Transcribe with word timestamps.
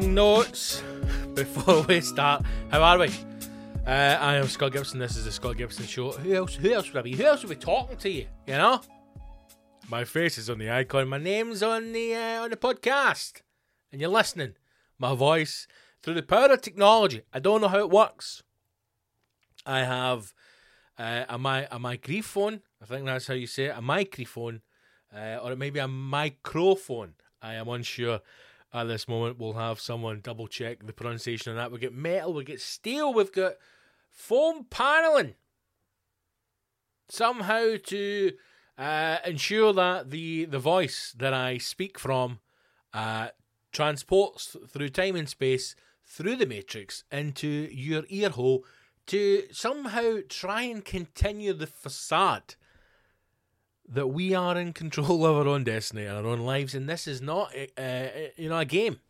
Notes 0.00 0.82
before 1.34 1.82
we 1.82 2.00
start. 2.00 2.42
How 2.70 2.82
are 2.82 2.98
we? 2.98 3.08
Uh, 3.86 3.90
I 4.18 4.36
am 4.36 4.46
Scott 4.46 4.72
Gibson. 4.72 4.98
This 4.98 5.18
is 5.18 5.26
the 5.26 5.32
Scott 5.32 5.58
Gibson 5.58 5.84
Show. 5.84 6.12
Who 6.12 6.32
else? 6.32 6.54
Who 6.54 6.72
else 6.72 6.90
would 6.90 6.98
I 6.98 7.02
be? 7.02 7.14
Who 7.14 7.24
else 7.24 7.42
would 7.42 7.50
be 7.50 7.62
talking 7.62 7.98
to 7.98 8.08
you? 8.08 8.26
You 8.46 8.54
know, 8.54 8.80
my 9.90 10.04
face 10.04 10.38
is 10.38 10.48
on 10.48 10.58
the 10.58 10.70
icon. 10.70 11.08
My 11.08 11.18
name's 11.18 11.62
on 11.62 11.92
the 11.92 12.14
uh, 12.14 12.44
on 12.44 12.50
the 12.50 12.56
podcast, 12.56 13.42
and 13.92 14.00
you're 14.00 14.08
listening. 14.08 14.54
My 14.98 15.14
voice 15.14 15.66
through 16.02 16.14
the 16.14 16.22
power 16.22 16.50
of 16.50 16.62
technology. 16.62 17.22
I 17.30 17.38
don't 17.38 17.60
know 17.60 17.68
how 17.68 17.80
it 17.80 17.90
works. 17.90 18.42
I 19.66 19.80
have 19.80 20.32
uh, 20.98 21.24
a 21.28 21.36
my 21.36 21.68
a 21.70 21.78
microphone. 21.78 22.62
I 22.80 22.86
think 22.86 23.04
that's 23.04 23.26
how 23.26 23.34
you 23.34 23.46
say 23.46 23.64
it. 23.64 23.76
A 23.76 23.82
microphone, 23.82 24.62
uh, 25.14 25.36
or 25.42 25.52
it 25.52 25.58
may 25.58 25.68
be 25.68 25.80
a 25.80 25.88
microphone. 25.88 27.12
I 27.42 27.54
am 27.54 27.68
unsure 27.68 28.20
at 28.72 28.84
this 28.84 29.08
moment. 29.08 29.38
We'll 29.38 29.54
have 29.54 29.80
someone 29.80 30.20
double 30.22 30.46
check 30.46 30.86
the 30.86 30.92
pronunciation 30.92 31.50
on 31.50 31.56
that. 31.56 31.72
We 31.72 31.78
get 31.78 31.94
metal, 31.94 32.32
we 32.32 32.44
get 32.44 32.60
steel, 32.60 33.12
we've 33.12 33.32
got 33.32 33.54
foam 34.10 34.66
paneling. 34.70 35.34
Somehow 37.08 37.74
to 37.86 38.32
uh, 38.78 39.18
ensure 39.26 39.72
that 39.74 40.10
the 40.10 40.46
the 40.46 40.58
voice 40.58 41.14
that 41.18 41.34
I 41.34 41.58
speak 41.58 41.98
from 41.98 42.38
uh, 42.94 43.28
transports 43.72 44.56
through 44.68 44.90
time 44.90 45.16
and 45.16 45.28
space 45.28 45.74
through 46.04 46.36
the 46.36 46.46
matrix 46.46 47.04
into 47.10 47.48
your 47.48 48.04
ear 48.08 48.30
hole 48.30 48.64
to 49.06 49.44
somehow 49.50 50.18
try 50.28 50.62
and 50.62 50.84
continue 50.84 51.52
the 51.52 51.66
facade 51.66 52.54
that 53.92 54.08
we 54.08 54.34
are 54.34 54.58
in 54.58 54.72
control 54.72 55.26
of 55.26 55.36
our 55.36 55.46
own 55.46 55.64
destiny 55.64 56.06
and 56.06 56.16
our 56.16 56.26
own 56.26 56.40
lives, 56.40 56.74
and 56.74 56.88
this 56.88 57.06
is 57.06 57.20
not, 57.20 57.54
uh, 57.76 58.04
you 58.36 58.48
know, 58.48 58.58
a 58.58 58.64
game. 58.64 59.00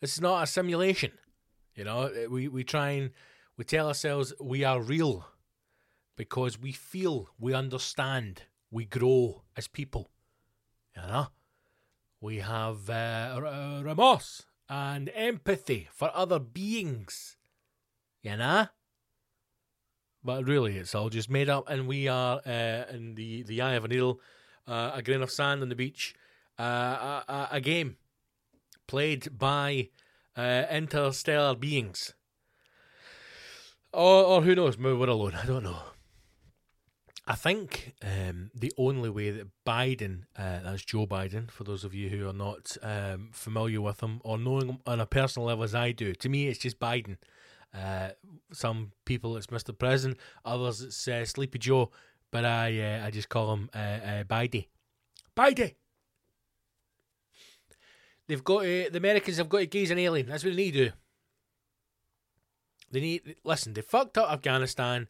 This 0.00 0.14
is 0.14 0.20
not 0.20 0.42
a 0.42 0.46
simulation. 0.46 1.12
You 1.74 1.84
know, 1.84 2.10
we 2.30 2.46
we 2.46 2.62
try 2.62 2.90
and 2.90 3.10
we 3.56 3.64
tell 3.64 3.88
ourselves 3.88 4.32
we 4.40 4.62
are 4.64 4.80
real 4.80 5.26
because 6.16 6.60
we 6.60 6.72
feel, 6.72 7.30
we 7.38 7.54
understand, 7.54 8.42
we 8.70 8.84
grow 8.84 9.42
as 9.56 9.66
people. 9.66 10.10
You 10.94 11.02
know, 11.02 11.26
we 12.20 12.38
have 12.38 12.88
uh, 12.90 13.80
remorse 13.82 14.42
and 14.68 15.10
empathy 15.14 15.88
for 15.92 16.10
other 16.14 16.38
beings. 16.38 17.36
You 18.22 18.36
know 18.36 18.68
but 20.24 20.44
really 20.46 20.78
it's 20.78 20.94
all 20.94 21.10
just 21.10 21.28
made 21.28 21.48
up, 21.48 21.68
and 21.68 21.86
we 21.86 22.08
are 22.08 22.40
uh, 22.46 22.84
in 22.90 23.14
the 23.14 23.42
the 23.42 23.60
eye 23.60 23.74
of 23.74 23.84
a 23.84 23.88
needle, 23.88 24.20
uh, 24.66 24.92
a 24.94 25.02
grain 25.02 25.22
of 25.22 25.30
sand 25.30 25.62
on 25.62 25.68
the 25.68 25.74
beach, 25.74 26.14
uh, 26.58 27.22
a, 27.28 27.48
a, 27.52 27.60
game 27.60 27.96
played 28.86 29.38
by 29.38 29.90
uh, 30.36 30.64
interstellar 30.70 31.54
beings, 31.54 32.14
or 33.92 34.24
or 34.24 34.42
who 34.42 34.54
knows? 34.54 34.78
Maybe 34.78 34.94
we're 34.94 35.08
alone. 35.08 35.34
I 35.34 35.46
don't 35.46 35.64
know. 35.64 35.82
I 37.26 37.34
think 37.34 37.94
um, 38.02 38.50
the 38.54 38.70
only 38.76 39.08
way 39.08 39.30
that 39.30 39.48
Biden, 39.66 40.24
uh, 40.36 40.60
that's 40.62 40.84
Joe 40.84 41.06
Biden, 41.06 41.50
for 41.50 41.64
those 41.64 41.82
of 41.82 41.94
you 41.94 42.10
who 42.10 42.28
are 42.28 42.34
not 42.34 42.76
um, 42.82 43.30
familiar 43.32 43.80
with 43.80 44.02
him 44.02 44.20
or 44.24 44.36
knowing 44.36 44.68
him 44.68 44.78
on 44.86 45.00
a 45.00 45.06
personal 45.06 45.48
level 45.48 45.64
as 45.64 45.74
I 45.74 45.92
do, 45.92 46.14
to 46.14 46.28
me 46.28 46.48
it's 46.48 46.58
just 46.58 46.78
Biden. 46.78 47.16
Uh, 47.74 48.10
some 48.52 48.92
people 49.04 49.36
it's 49.36 49.48
Mr. 49.48 49.76
President, 49.76 50.18
others 50.44 50.80
it's 50.80 51.08
uh, 51.08 51.24
Sleepy 51.24 51.58
Joe, 51.58 51.90
but 52.30 52.44
I 52.44 52.80
uh, 52.80 53.06
I 53.06 53.10
just 53.10 53.28
call 53.28 53.52
him 53.52 53.70
uh, 53.74 53.78
uh, 53.78 54.24
Bidey. 54.24 54.68
Bidey. 55.36 55.74
They've 58.26 58.44
got 58.44 58.62
to, 58.62 58.88
the 58.90 58.98
Americans 58.98 59.36
have 59.36 59.48
got 59.48 59.58
to 59.58 59.66
gaze 59.66 59.90
an 59.90 59.98
alien. 59.98 60.26
That's 60.26 60.44
what 60.44 60.50
they 60.50 60.56
need 60.56 60.72
to 60.72 60.84
do. 60.86 60.92
They 62.90 63.00
need 63.00 63.36
listen. 63.44 63.72
They 63.74 63.82
fucked 63.82 64.18
up 64.18 64.30
Afghanistan. 64.30 65.08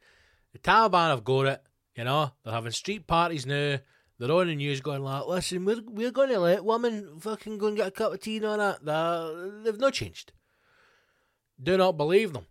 The 0.53 0.59
Taliban 0.59 1.11
have 1.11 1.25
got 1.25 1.47
it. 1.47 1.63
You 1.97 2.05
know 2.05 2.33
they're 2.45 2.55
having 2.55 2.73
street 2.73 3.07
parties 3.07 3.47
now. 3.47 3.79
They're 4.19 4.31
on 4.31 4.47
the 4.47 4.55
news 4.55 4.81
going 4.81 5.03
like, 5.03 5.27
"Listen, 5.27 5.65
we're 5.65 5.83
we're 5.87 6.11
going 6.11 6.31
to 6.31 6.41
let 6.41 6.65
women 6.65 7.21
fucking 7.21 7.59
go 7.59 7.67
and 7.67 7.77
get 7.77 7.89
a 7.89 7.91
cup 7.91 8.15
of 8.15 8.21
tea 8.21 8.39
and 8.39 8.47
all 8.47 8.57
that." 8.57 8.85
They're, 8.85 9.51
they've 9.65 9.79
not 9.79 9.93
changed. 9.93 10.33
Do 11.63 11.77
not 11.77 11.97
believe 11.97 12.33
them. 12.33 12.47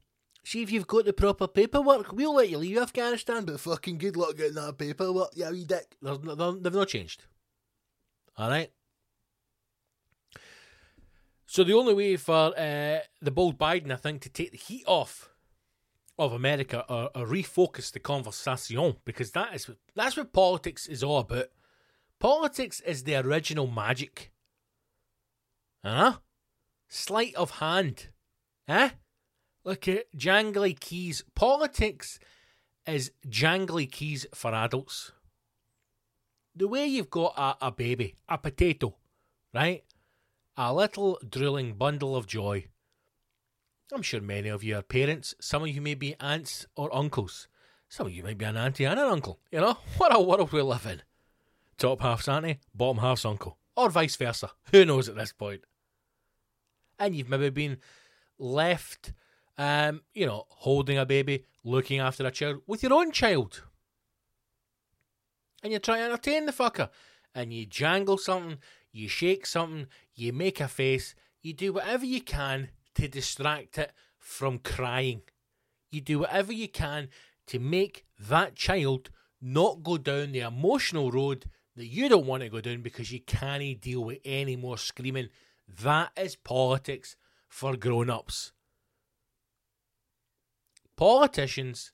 See 0.45 0.61
if 0.61 0.71
you've 0.71 0.87
got 0.87 1.05
the 1.05 1.13
proper 1.13 1.47
paperwork. 1.47 2.11
We'll 2.11 2.35
let 2.35 2.49
you 2.49 2.57
leave 2.57 2.77
Afghanistan, 2.77 3.45
but 3.45 3.59
fucking 3.59 3.97
good 3.97 4.17
luck 4.17 4.35
getting 4.35 4.55
that 4.55 4.77
paperwork, 4.77 5.29
you 5.35 5.49
wee 5.49 5.63
dick. 5.63 5.95
They're, 6.01 6.17
they're, 6.17 6.51
they've 6.51 6.73
not 6.73 6.89
changed. 6.89 7.23
All 8.37 8.49
right. 8.49 8.71
So 11.45 11.63
the 11.63 11.73
only 11.73 11.93
way 11.93 12.17
for 12.17 12.51
uh, 12.57 12.99
the 13.21 13.31
bold 13.31 13.57
Biden, 13.57 13.91
I 13.91 13.95
think, 13.95 14.21
to 14.23 14.29
take 14.29 14.51
the 14.51 14.57
heat 14.57 14.83
off 14.87 15.29
of 16.17 16.33
America 16.33 16.83
or, 16.89 17.09
or 17.15 17.25
refocus 17.25 17.91
the 17.91 17.99
conversation, 17.99 18.95
because 19.05 19.31
that 19.31 19.53
is 19.53 19.69
that's 19.95 20.17
what 20.17 20.33
politics 20.33 20.87
is 20.87 21.03
all 21.03 21.19
about. 21.19 21.47
Politics 22.19 22.79
is 22.81 23.03
the 23.03 23.15
original 23.15 23.67
magic. 23.67 24.31
Huh? 25.85 26.17
Sleight 26.89 27.35
of 27.35 27.51
hand. 27.51 28.09
Eh? 28.67 28.89
Look 29.63 29.87
at 29.87 30.11
jangly 30.15 30.77
keys. 30.79 31.23
Politics 31.35 32.19
is 32.85 33.11
jangly 33.27 33.89
keys 33.89 34.25
for 34.33 34.53
adults. 34.53 35.11
The 36.55 36.67
way 36.67 36.85
you've 36.85 37.09
got 37.09 37.33
a, 37.37 37.67
a 37.67 37.71
baby, 37.71 38.15
a 38.29 38.37
potato, 38.37 38.95
right? 39.53 39.83
A 40.57 40.73
little 40.73 41.19
drooling 41.27 41.73
bundle 41.73 42.15
of 42.15 42.27
joy. 42.27 42.67
I'm 43.91 44.01
sure 44.01 44.21
many 44.21 44.49
of 44.49 44.63
you 44.63 44.77
are 44.77 44.81
parents. 44.81 45.33
Some 45.39 45.63
of 45.63 45.69
you 45.69 45.81
may 45.81 45.95
be 45.95 46.15
aunts 46.19 46.65
or 46.75 46.93
uncles. 46.95 47.47
Some 47.89 48.07
of 48.07 48.13
you 48.13 48.23
might 48.23 48.37
be 48.37 48.45
an 48.45 48.57
auntie 48.57 48.85
and 48.85 48.99
an 48.99 49.05
uncle. 49.05 49.39
You 49.51 49.61
know, 49.61 49.77
what 49.97 50.15
a 50.15 50.19
world 50.19 50.51
we 50.51 50.61
live 50.61 50.85
in. 50.85 51.01
Top 51.77 52.01
half's 52.01 52.27
auntie, 52.27 52.59
bottom 52.73 52.99
half's 52.99 53.25
uncle. 53.25 53.57
Or 53.75 53.89
vice 53.89 54.15
versa. 54.15 54.51
Who 54.71 54.85
knows 54.85 55.09
at 55.09 55.15
this 55.15 55.33
point? 55.33 55.61
And 56.99 57.15
you've 57.15 57.29
maybe 57.29 57.49
been 57.49 57.77
left, 58.37 59.13
um, 59.57 60.01
you 60.13 60.25
know, 60.25 60.45
holding 60.49 60.97
a 60.97 61.05
baby, 61.05 61.45
looking 61.63 61.99
after 61.99 62.25
a 62.25 62.31
child 62.31 62.61
with 62.67 62.83
your 62.83 62.93
own 62.93 63.11
child. 63.11 63.63
And 65.61 65.71
you 65.71 65.79
try 65.79 65.97
to 65.97 66.03
entertain 66.03 66.45
the 66.45 66.51
fucker. 66.51 66.89
And 67.35 67.53
you 67.53 67.65
jangle 67.65 68.17
something, 68.17 68.59
you 68.91 69.07
shake 69.07 69.45
something, 69.45 69.87
you 70.13 70.33
make 70.33 70.59
a 70.59 70.67
face, 70.67 71.15
you 71.41 71.53
do 71.53 71.73
whatever 71.73 72.05
you 72.05 72.21
can 72.21 72.69
to 72.95 73.07
distract 73.07 73.77
it 73.77 73.91
from 74.19 74.59
crying. 74.59 75.21
You 75.91 76.01
do 76.01 76.19
whatever 76.19 76.53
you 76.53 76.67
can 76.67 77.09
to 77.47 77.59
make 77.59 78.05
that 78.19 78.55
child 78.55 79.09
not 79.41 79.83
go 79.83 79.97
down 79.97 80.31
the 80.31 80.39
emotional 80.39 81.11
road 81.11 81.45
that 81.75 81.87
you 81.87 82.07
don't 82.07 82.25
want 82.25 82.43
to 82.43 82.49
go 82.49 82.61
down 82.61 82.81
because 82.81 83.11
you 83.11 83.19
can't 83.19 83.81
deal 83.81 84.03
with 84.03 84.19
any 84.23 84.55
more 84.55 84.77
screaming. 84.77 85.29
That 85.81 86.11
is 86.15 86.35
politics 86.35 87.15
for 87.47 87.75
grown 87.75 88.09
ups. 88.09 88.53
Politicians 91.03 91.91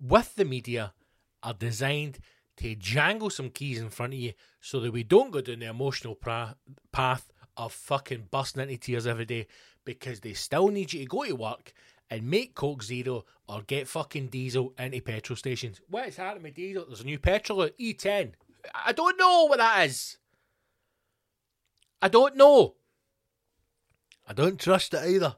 with 0.00 0.36
the 0.36 0.46
media 0.46 0.94
are 1.42 1.52
designed 1.52 2.18
to 2.56 2.74
jangle 2.74 3.28
some 3.28 3.50
keys 3.50 3.78
in 3.78 3.90
front 3.90 4.14
of 4.14 4.18
you 4.18 4.32
so 4.58 4.80
that 4.80 4.90
we 4.90 5.02
don't 5.02 5.32
go 5.32 5.42
down 5.42 5.58
the 5.58 5.66
emotional 5.66 6.14
pra- 6.14 6.56
path 6.92 7.30
of 7.58 7.74
fucking 7.74 8.28
busting 8.30 8.62
into 8.62 8.78
tears 8.78 9.06
every 9.06 9.26
day 9.26 9.46
because 9.84 10.20
they 10.20 10.32
still 10.32 10.68
need 10.68 10.94
you 10.94 11.00
to 11.00 11.06
go 11.06 11.26
to 11.26 11.34
work 11.34 11.74
and 12.08 12.22
make 12.22 12.54
Coke 12.54 12.82
Zero 12.82 13.26
or 13.50 13.60
get 13.66 13.86
fucking 13.86 14.28
diesel 14.28 14.72
into 14.78 15.02
petrol 15.02 15.36
stations. 15.36 15.82
What 15.90 16.08
is 16.08 16.16
happening 16.16 16.44
with 16.44 16.54
diesel? 16.54 16.86
There's 16.86 17.02
a 17.02 17.04
new 17.04 17.18
petrol 17.18 17.64
at 17.64 17.78
E10. 17.78 18.32
I 18.74 18.92
don't 18.92 19.18
know 19.18 19.44
what 19.44 19.58
that 19.58 19.84
is. 19.84 20.16
I 22.00 22.08
don't 22.08 22.38
know. 22.38 22.76
I 24.26 24.32
don't 24.32 24.58
trust 24.58 24.94
it 24.94 25.06
either. 25.06 25.36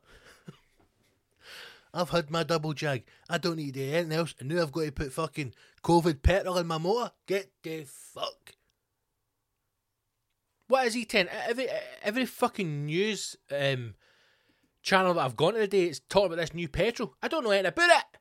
I've 1.95 2.11
had 2.11 2.29
my 2.29 2.43
double 2.43 2.75
jag. 2.75 3.05
I 3.31 3.39
don't 3.39 3.57
need 3.57 3.77
anything 3.77 4.13
else, 4.13 4.35
and 4.41 4.49
now 4.49 4.63
I've 4.63 4.73
got 4.73 4.85
to 4.85 4.93
put 4.93 5.13
fucking 5.13 5.55
COVID 5.85 6.23
petrol 6.23 6.59
in 6.59 6.67
my 6.67 6.79
motor. 6.79 7.13
Get 7.27 7.53
the 7.63 7.85
fuck. 7.87 8.55
What 10.67 10.87
is 10.89 10.97
E10? 10.97 11.29
Every 11.47 11.69
every 12.03 12.27
fucking 12.27 12.87
news 12.87 13.37
um, 13.53 13.95
channel 14.83 15.15
that 15.15 15.25
I've 15.25 15.37
gone 15.37 15.55
to 15.55 15.61
today 15.61 15.85
is 15.85 16.01
talking 16.01 16.27
about 16.27 16.39
this 16.39 16.55
new 16.55 16.69
petrol. 16.69 17.15
I 17.23 17.29
don't 17.29 17.45
know 17.45 17.51
anything 17.51 17.69
about 17.69 17.91
it. 17.91 18.19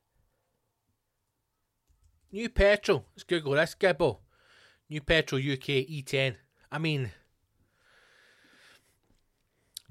New 2.30 2.48
petrol. 2.48 3.06
Let's 3.14 3.24
Google 3.24 3.52
this, 3.52 3.74
Gibbo. 3.74 4.18
New 4.88 5.00
petrol 5.00 5.40
UK 5.40 5.86
E10. 5.88 6.36
I 6.70 6.78
mean, 6.78 7.10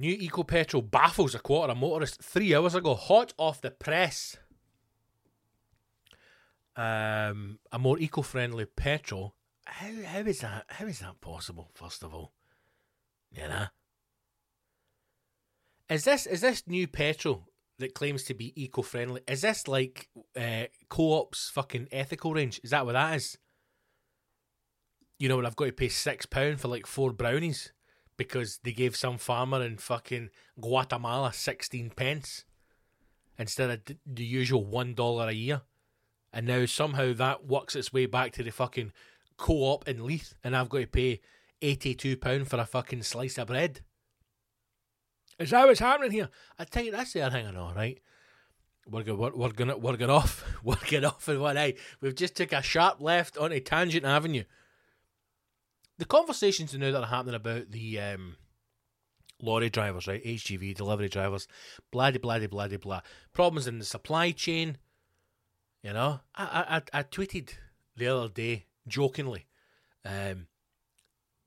new 0.04 0.18
Eco 0.20 0.44
Petrol 0.44 0.82
baffles 0.82 1.34
a 1.34 1.40
quarter 1.40 1.72
of 1.72 1.78
motorist 1.78 2.22
three 2.22 2.54
hours 2.54 2.76
ago, 2.76 2.94
hot 2.94 3.34
off 3.38 3.62
the 3.62 3.72
press. 3.72 4.38
Um, 6.76 7.60
a 7.72 7.80
more 7.80 8.00
eco-friendly 8.00 8.66
petrol. 8.66 9.36
How 9.66 9.92
how 10.06 10.20
is 10.20 10.40
that? 10.40 10.66
How 10.68 10.86
is 10.88 11.00
that 11.00 11.22
possible? 11.22 11.70
First 11.76 12.04
of 12.04 12.14
all, 12.14 12.34
you 13.32 13.48
know, 13.48 13.68
is 15.88 16.04
this 16.04 16.26
is 16.26 16.42
this 16.42 16.64
new 16.68 16.88
petrol 16.88 17.48
that 17.78 17.94
claims 17.94 18.24
to 18.24 18.34
be 18.34 18.60
eco-friendly? 18.62 19.22
Is 19.28 19.42
this 19.42 19.68
like 19.68 20.10
uh, 20.36 20.66
co-op's 20.90 21.50
fucking 21.50 21.90
ethical 21.92 22.34
range? 22.34 22.60
Is 22.64 22.72
that 22.72 22.86
what 22.86 22.94
that 22.94 23.16
is? 23.16 23.38
You 25.20 25.30
know, 25.30 25.38
when 25.38 25.46
I've 25.46 25.56
got 25.56 25.66
to 25.66 25.72
pay 25.72 25.90
six 25.90 26.26
pound 26.26 26.60
for 26.60 26.68
like 26.68 26.88
four 26.88 27.14
brownies 27.14 27.72
because 28.18 28.60
they 28.64 28.72
gave 28.72 28.96
some 28.96 29.18
farmer 29.18 29.62
in 29.64 29.78
fucking 29.78 30.30
Guatemala 30.60 31.34
sixteen 31.34 31.90
pence 31.90 32.46
instead 33.38 33.70
of 33.70 33.98
the 34.06 34.24
usual 34.24 34.64
one 34.66 34.94
dollar 34.94 35.30
a 35.30 35.34
year, 35.34 35.62
and 36.32 36.46
now 36.46 36.66
somehow 36.66 37.14
that 37.14 37.46
works 37.46 37.76
its 37.76 37.92
way 37.92 38.06
back 38.06 38.32
to 38.34 38.44
the 38.44 38.52
fucking 38.52 38.92
co-op 39.38 39.88
in 39.88 40.06
Leith, 40.06 40.36
and 40.44 40.56
I've 40.56 40.70
got 40.70 40.80
to 40.80 40.88
pay 40.88 41.22
eighty-two 41.62 42.18
pound 42.18 42.48
for 42.48 42.58
a 42.58 42.66
fucking 42.66 43.04
slice 43.04 43.38
of 43.38 43.48
bread. 43.48 43.82
Is 45.40 45.50
that 45.50 45.66
what's 45.66 45.80
happening 45.80 46.12
here? 46.12 46.30
I 46.60 46.66
tell 46.66 46.84
you, 46.84 46.92
that's 46.92 47.14
the 47.14 47.22
other 47.22 47.38
thing 47.38 47.48
I 47.48 47.52
know, 47.52 47.72
right? 47.76 48.00
We're 48.88 49.04
going, 49.04 49.18
we're, 49.18 49.36
we're 49.36 49.52
gonna, 49.52 49.78
we're 49.78 49.98
gonna 49.98 50.14
off, 50.14 50.44
we're 50.64 50.76
gonna 50.90 51.08
off 51.08 51.28
in 51.28 51.40
one 51.40 51.58
eye. 51.58 51.74
We've 52.02 52.16
just 52.16 52.36
took 52.36 52.54
a 52.54 52.62
sharp 52.62 53.02
left 53.02 53.38
onto 53.38 53.60
Tangent 53.60 54.06
Avenue. 54.06 54.44
The 56.04 56.08
conversations 56.08 56.74
now 56.74 56.92
that 56.92 57.02
are 57.02 57.08
happening 57.08 57.36
about 57.36 57.72
the 57.72 57.98
um, 57.98 58.36
lorry 59.42 59.70
drivers, 59.70 60.06
right? 60.06 60.22
HGV 60.22 60.76
delivery 60.76 61.08
drivers, 61.08 61.48
blah 61.92 62.12
blah 62.12 62.40
blah 62.40 62.68
blah 62.68 62.78
blah. 62.78 63.02
Problems 63.32 63.68
in 63.68 63.80
the 63.80 63.86
supply 63.86 64.32
chain. 64.32 64.80
You 65.82 65.94
know, 65.94 66.20
I 66.36 66.82
I 66.94 67.00
I 67.00 67.04
tweeted 67.04 67.52
the 67.96 68.08
other 68.08 68.28
day 68.28 68.66
jokingly. 68.86 69.48
Um, 70.04 70.48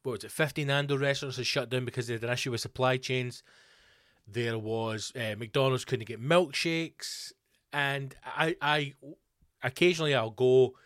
what 0.05 0.13
was 0.13 0.25
it? 0.25 0.31
Fifty 0.31 0.65
Nando 0.65 0.97
restaurants 0.97 1.37
had 1.37 1.47
shut 1.47 1.69
down 1.69 1.85
because 1.85 2.07
they 2.07 2.15
had 2.15 2.25
an 2.25 2.33
issue 2.33 2.53
with 2.53 2.63
supply 2.63 2.97
chains. 2.97 3.43
There 4.27 4.59
was 4.59 5.13
uh, 5.15 5.35
McDonald's 5.37 5.85
couldn't 5.85 6.09
get 6.09 6.19
milkshakes, 6.19 7.31
and 7.75 8.17
I 8.25 8.57
I 8.63 8.95
occasionally 9.63 10.15
I'll 10.15 10.31
go 10.31 10.77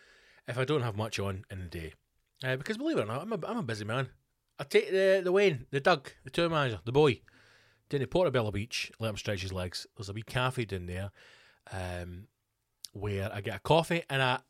if 0.48 0.58
I 0.58 0.64
don't 0.64 0.82
have 0.82 0.96
much 0.96 1.20
on 1.20 1.44
in 1.52 1.60
the 1.60 1.66
day. 1.66 1.92
Uh, 2.42 2.56
because 2.56 2.78
believe 2.78 2.98
it 2.98 3.02
or 3.02 3.06
not, 3.06 3.22
I'm 3.22 3.32
a, 3.32 3.38
I'm 3.46 3.58
a 3.58 3.62
busy 3.62 3.84
man. 3.84 4.08
I 4.58 4.64
take 4.64 4.90
the 4.90 5.20
the 5.22 5.32
Wayne, 5.32 5.66
the 5.70 5.80
Doug, 5.80 6.10
the 6.24 6.30
tour 6.30 6.48
manager, 6.48 6.80
the 6.84 6.92
boy, 6.92 7.20
down 7.88 8.00
to 8.00 8.06
Portobello 8.06 8.50
Beach, 8.50 8.90
let 8.98 9.10
him 9.10 9.16
stretch 9.16 9.42
his 9.42 9.52
legs. 9.52 9.86
There's 9.96 10.08
a 10.08 10.12
wee 10.12 10.22
cafe 10.22 10.64
down 10.64 10.86
there 10.86 11.10
um, 11.72 12.28
where 12.92 13.30
I 13.34 13.40
get 13.40 13.56
a 13.56 13.60
coffee 13.60 14.04
and 14.08 14.22
a 14.22 14.42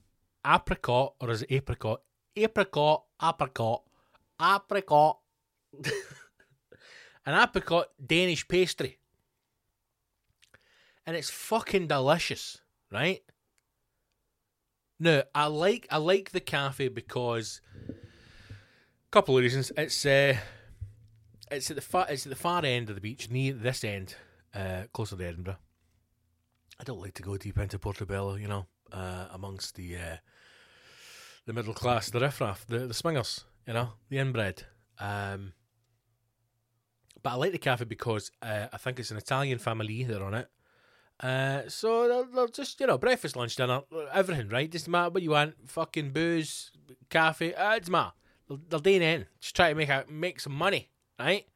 apricot, 0.46 1.14
or 1.20 1.30
is 1.30 1.42
it 1.42 1.52
apricot? 1.52 2.02
Apricot, 2.36 3.04
apricot, 3.22 3.82
apricot. 4.40 5.18
An 7.26 7.40
apricot 7.40 7.88
Danish 8.04 8.46
pastry. 8.48 8.98
And 11.06 11.16
it's 11.16 11.30
fucking 11.30 11.86
delicious, 11.86 12.60
right? 12.90 13.22
No, 15.02 15.22
I 15.34 15.46
like 15.46 15.88
I 15.90 15.96
like 15.96 16.30
the 16.30 16.40
cafe 16.40 16.88
because 16.88 17.62
a 17.88 19.10
couple 19.10 19.34
of 19.34 19.42
reasons. 19.42 19.72
It's 19.74 20.04
uh, 20.04 20.36
it's 21.50 21.70
at 21.70 21.76
the 21.76 21.82
far 21.82 22.04
it's 22.10 22.26
at 22.26 22.30
the 22.30 22.36
far 22.36 22.62
end 22.66 22.90
of 22.90 22.96
the 22.96 23.00
beach, 23.00 23.30
near 23.30 23.54
this 23.54 23.82
end, 23.82 24.14
uh, 24.54 24.82
closer 24.92 25.16
to 25.16 25.26
Edinburgh. 25.26 25.56
I 26.78 26.84
don't 26.84 27.00
like 27.00 27.14
to 27.14 27.22
go 27.22 27.38
deep 27.38 27.58
into 27.58 27.78
Portobello, 27.78 28.34
you 28.34 28.46
know, 28.46 28.66
uh, 28.92 29.28
amongst 29.32 29.74
the 29.74 29.96
uh, 29.96 30.16
the 31.46 31.54
middle 31.54 31.72
class, 31.72 32.10
the 32.10 32.20
riffraff, 32.20 32.66
the 32.66 32.80
the 32.80 32.92
swingers, 32.94 33.44
you 33.66 33.72
know, 33.72 33.94
the 34.10 34.18
inbred. 34.18 34.64
Um, 34.98 35.54
but 37.22 37.30
I 37.30 37.34
like 37.36 37.52
the 37.52 37.58
cafe 37.58 37.86
because 37.86 38.30
uh, 38.42 38.66
I 38.70 38.76
think 38.76 39.00
it's 39.00 39.10
an 39.10 39.16
Italian 39.16 39.58
family 39.58 40.04
that 40.04 40.20
are 40.20 40.26
on 40.26 40.34
it. 40.34 40.48
Uh, 41.22 41.68
so 41.68 42.08
they'll, 42.08 42.24
they'll 42.24 42.48
just 42.48 42.80
you 42.80 42.86
know 42.86 42.96
breakfast, 42.96 43.36
lunch, 43.36 43.56
dinner, 43.56 43.82
everything, 44.12 44.48
right? 44.48 44.70
Doesn't 44.70 44.90
matter 44.90 45.10
what 45.10 45.22
you 45.22 45.30
want. 45.30 45.54
Fucking 45.66 46.10
booze, 46.10 46.70
cafe, 47.10 47.54
uh, 47.54 47.74
it's 47.74 47.90
matter. 47.90 48.12
They'll, 48.48 48.60
they're 48.68 48.80
doing 48.80 49.02
it. 49.02 49.28
Just 49.40 49.54
try 49.54 49.68
to 49.68 49.74
make 49.74 49.90
a, 49.90 50.04
make 50.08 50.40
some 50.40 50.54
money, 50.54 50.88
right? 51.18 51.46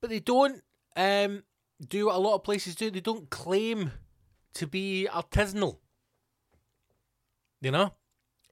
But 0.00 0.10
they 0.10 0.20
don't 0.20 0.62
um, 0.96 1.42
do 1.86 2.06
what 2.06 2.14
a 2.14 2.18
lot 2.18 2.36
of 2.36 2.44
places 2.44 2.74
do. 2.74 2.90
They 2.90 3.00
don't 3.00 3.28
claim 3.30 3.90
to 4.54 4.66
be 4.66 5.08
artisanal. 5.10 5.78
You 7.60 7.72
know? 7.72 7.94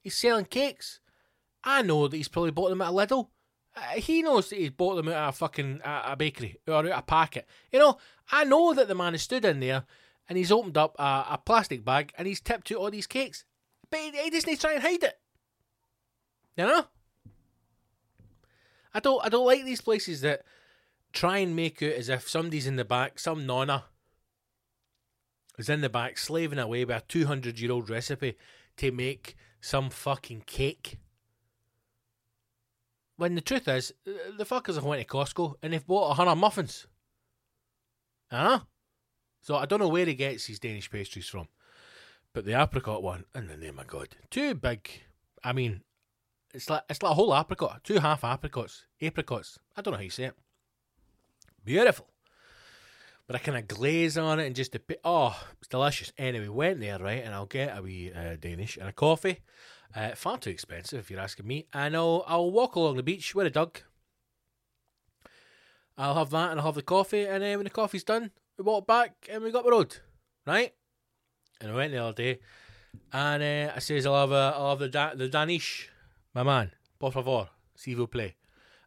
He's 0.03 0.17
selling 0.17 0.45
cakes. 0.45 0.99
I 1.63 1.81
know 1.81 2.07
that 2.07 2.15
he's 2.15 2.27
probably 2.27 2.51
bought 2.51 2.69
them 2.69 2.81
at 2.81 2.89
a 2.89 2.91
Lidl. 2.91 3.29
Uh, 3.75 3.81
he 3.99 4.21
knows 4.21 4.49
that 4.49 4.59
he's 4.59 4.71
bought 4.71 4.95
them 4.95 5.09
at 5.09 5.29
a 5.29 5.31
fucking 5.31 5.81
a, 5.83 6.15
bakery 6.15 6.59
or 6.67 6.75
out 6.75 6.85
of 6.85 6.97
a 6.97 7.01
packet. 7.01 7.47
You 7.71 7.79
know, 7.79 7.97
I 8.31 8.43
know 8.43 8.73
that 8.73 8.87
the 8.87 8.95
man 8.95 9.13
has 9.13 9.21
stood 9.21 9.45
in 9.45 9.59
there 9.59 9.85
and 10.27 10.37
he's 10.37 10.51
opened 10.51 10.77
up 10.77 10.95
a, 10.99 11.25
a 11.31 11.41
plastic 11.43 11.85
bag 11.85 12.11
and 12.17 12.27
he's 12.27 12.41
tipped 12.41 12.71
out 12.71 12.77
all 12.77 12.91
these 12.91 13.07
cakes. 13.07 13.45
But 13.89 13.99
he, 13.99 14.11
he 14.11 14.29
doesn't 14.29 14.59
try 14.59 14.73
and 14.73 14.81
hide 14.81 15.03
it. 15.03 15.19
You 16.57 16.65
know? 16.65 16.85
I 18.93 18.99
don't 18.99 19.23
I 19.23 19.29
don't 19.29 19.45
like 19.45 19.63
these 19.65 19.81
places 19.81 20.21
that 20.21 20.41
try 21.13 21.37
and 21.37 21.55
make 21.55 21.81
it 21.81 21.97
as 21.97 22.09
if 22.09 22.27
somebody's 22.27 22.67
in 22.67 22.75
the 22.75 22.85
back, 22.85 23.19
some 23.19 23.45
nonna 23.45 23.85
is 25.57 25.69
in 25.69 25.81
the 25.81 25.89
back 25.89 26.17
slaving 26.17 26.59
away 26.59 26.85
with 26.85 26.97
a 26.97 27.03
200 27.07 27.59
year 27.59 27.71
old 27.71 27.89
recipe 27.89 28.35
to 28.77 28.91
make 28.91 29.35
some 29.61 29.89
fucking 29.89 30.43
cake. 30.47 30.97
When 33.19 33.35
the 33.35 33.41
truth 33.41 33.67
is, 33.67 33.91
the 34.05 34.45
fuckers 34.45 34.75
have 34.75 34.85
went 34.85 35.05
to 35.05 35.07
Costco 35.07 35.55
and 35.61 35.73
they've 35.73 35.85
bought 35.85 36.11
a 36.11 36.13
hundred 36.13 36.35
muffins. 36.35 36.87
Huh? 38.31 38.61
So 39.41 39.57
I 39.57 39.65
don't 39.65 39.79
know 39.79 39.89
where 39.89 40.05
he 40.05 40.13
gets 40.13 40.45
his 40.45 40.57
Danish 40.57 40.89
pastries 40.89 41.27
from. 41.27 41.49
But 42.31 42.45
the 42.45 42.53
apricot 42.53 43.03
one, 43.03 43.25
in 43.35 43.47
the 43.47 43.57
name 43.57 43.77
of 43.77 43.87
God, 43.87 44.15
too 44.29 44.55
big. 44.55 44.89
I 45.43 45.51
mean, 45.51 45.81
it's 46.53 46.69
like 46.69 46.83
it's 46.89 47.03
like 47.03 47.11
a 47.11 47.15
whole 47.15 47.35
apricot, 47.35 47.83
two 47.83 47.99
half 47.99 48.23
apricots, 48.23 48.85
apricots. 49.01 49.59
I 49.75 49.81
don't 49.81 49.91
know 49.91 49.97
how 49.97 50.03
you 50.03 50.09
say 50.09 50.25
it. 50.25 50.35
Beautiful. 51.65 52.07
But 53.27 53.35
I 53.35 53.39
kind 53.39 53.57
of 53.57 53.67
glaze 53.67 54.17
on 54.17 54.39
it 54.39 54.47
and 54.47 54.55
just 54.55 54.75
a 54.75 54.79
bit. 54.79 55.01
Oh, 55.03 55.37
it's 55.59 55.67
delicious. 55.67 56.13
Anyway, 56.17 56.47
went 56.47 56.79
there, 56.79 56.99
right? 56.99 57.21
And 57.25 57.35
I'll 57.35 57.47
get 57.47 57.77
a 57.77 57.81
wee 57.81 58.13
uh, 58.15 58.37
Danish 58.39 58.77
and 58.77 58.87
a 58.87 58.93
coffee. 58.93 59.39
Uh, 59.95 60.13
far 60.15 60.37
too 60.37 60.51
expensive 60.51 60.99
if 60.99 61.09
you're 61.09 61.19
asking 61.19 61.47
me. 61.47 61.67
And 61.73 61.95
I'll, 61.95 62.23
I'll 62.27 62.51
walk 62.51 62.75
along 62.75 62.97
the 62.97 63.03
beach 63.03 63.33
with 63.33 63.47
a 63.47 63.49
dog. 63.49 63.79
I'll 65.97 66.15
have 66.15 66.29
that 66.29 66.51
and 66.51 66.59
I'll 66.59 66.67
have 66.67 66.75
the 66.75 66.81
coffee. 66.81 67.25
And 67.25 67.43
then 67.43 67.57
when 67.57 67.65
the 67.65 67.71
coffee's 67.71 68.03
done, 68.03 68.31
we 68.57 68.63
walk 68.63 68.87
back 68.87 69.27
and 69.31 69.43
we 69.43 69.51
got 69.51 69.65
the 69.65 69.71
road, 69.71 69.97
right? 70.45 70.73
And 71.59 71.71
I 71.71 71.75
went 71.75 71.91
the 71.91 72.03
other 72.03 72.13
day. 72.13 72.39
And 73.11 73.43
uh, 73.43 73.73
I 73.75 73.79
says, 73.79 74.05
I'll 74.05 74.19
have, 74.19 74.31
a, 74.31 74.53
I'll 74.55 74.69
have 74.69 74.79
the, 74.79 74.89
da- 74.89 75.15
the 75.15 75.27
Danish, 75.27 75.89
my 76.33 76.43
man. 76.43 76.71
Por 76.99 77.11
favor, 77.11 77.49
s'il 77.75 77.95
vous 77.95 78.07
plaît. 78.07 78.35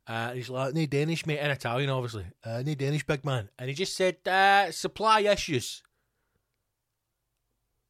Uh, 0.09 0.31
and 0.31 0.37
he's 0.37 0.51
like, 0.51 0.75
no 0.75 0.87
Danish, 0.87 1.27
mate, 1.27 1.39
in 1.39 1.51
Italian, 1.51 1.91
obviously. 1.91 2.27
Uh, 2.45 2.63
no 2.65 2.75
Danish, 2.75 3.07
big 3.07 3.25
man. 3.25 3.49
And 3.59 3.69
he 3.69 3.75
just 3.75 3.97
said, 3.97 4.17
uh, 4.27 4.71
supply 4.73 5.21
issues. 5.21 5.83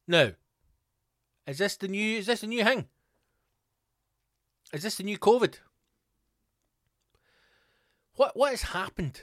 No. 0.07 0.33
Is 1.47 1.57
this 1.57 1.75
the 1.75 1.87
new, 1.87 2.17
is 2.19 2.27
this 2.27 2.41
the 2.41 2.47
new 2.47 2.63
thing? 2.63 2.85
Is 4.73 4.81
this 4.81 4.95
the 4.95 5.03
new 5.03 5.19
COVID? 5.19 5.55
What, 8.15 8.35
what 8.35 8.49
has 8.49 8.63
happened 8.63 9.21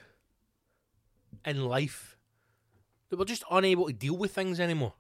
in 1.45 1.65
life 1.65 2.17
that 3.09 3.19
we're 3.19 3.25
just 3.25 3.45
unable 3.51 3.89
to 3.89 3.93
deal 3.93 4.17
with 4.17 4.33
things 4.33 4.61
anymore? 4.61 4.95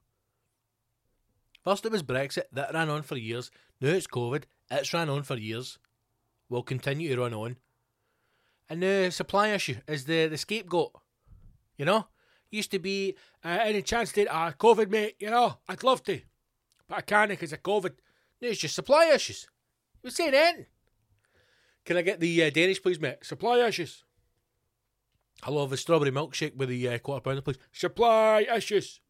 First 1.63 1.87
it 1.87 1.93
was 1.93 2.03
Brexit, 2.03 2.45
that 2.53 2.75
ran 2.75 2.89
on 2.89 3.03
for 3.03 3.17
years. 3.17 3.53
Now 3.81 3.91
it's 3.91 4.09
COVID, 4.09 4.45
it's 4.71 4.93
ran 4.93 5.09
on 5.09 5.23
for 5.23 5.37
years. 5.37 5.79
Will 6.49 6.65
continue 6.65 7.15
to 7.15 7.21
run 7.21 7.35
on. 7.35 7.57
And 8.69 8.83
the 8.83 9.11
supply 9.11 9.49
issue 9.49 9.77
is 9.87 10.05
the, 10.05 10.27
the 10.27 10.37
scapegoat. 10.37 10.93
You 11.77 11.85
know? 11.85 12.09
Used 12.51 12.73
to 12.73 12.81
be 12.81 13.15
uh, 13.45 13.59
any 13.63 13.83
chance 13.83 14.11
that 14.13 14.27
uh, 14.35 14.51
COVID, 14.53 14.91
mate, 14.91 15.15
you 15.21 15.31
know, 15.31 15.59
I'd 15.69 15.85
love 15.85 16.03
to. 16.05 16.21
But 16.89 16.99
I 16.99 17.01
can't 17.03 17.31
because 17.31 17.53
of 17.53 17.63
COVID. 17.63 17.93
No, 18.41 18.49
it's 18.49 18.59
just 18.59 18.75
supply 18.75 19.13
issues. 19.15 19.47
We're 20.03 20.11
saying 20.11 20.35
anything. 20.35 20.67
Can 21.85 21.97
I 21.97 22.03
get 22.03 22.21
the 22.21 22.45
uh, 22.45 22.51
Danish, 22.51 22.83
please, 22.83 23.01
mate? 23.01 23.19
Supply 23.23 23.59
issues. 23.67 24.05
I'll 25.43 25.61
have 25.61 25.73
a 25.73 25.77
strawberry 25.77 26.11
milkshake 26.11 26.57
with 26.57 26.69
the 26.69 26.89
uh, 26.89 26.99
quarter 26.99 27.23
pounder, 27.23 27.41
please. 27.41 27.59
Supply 27.73 28.47
issues. 28.55 29.01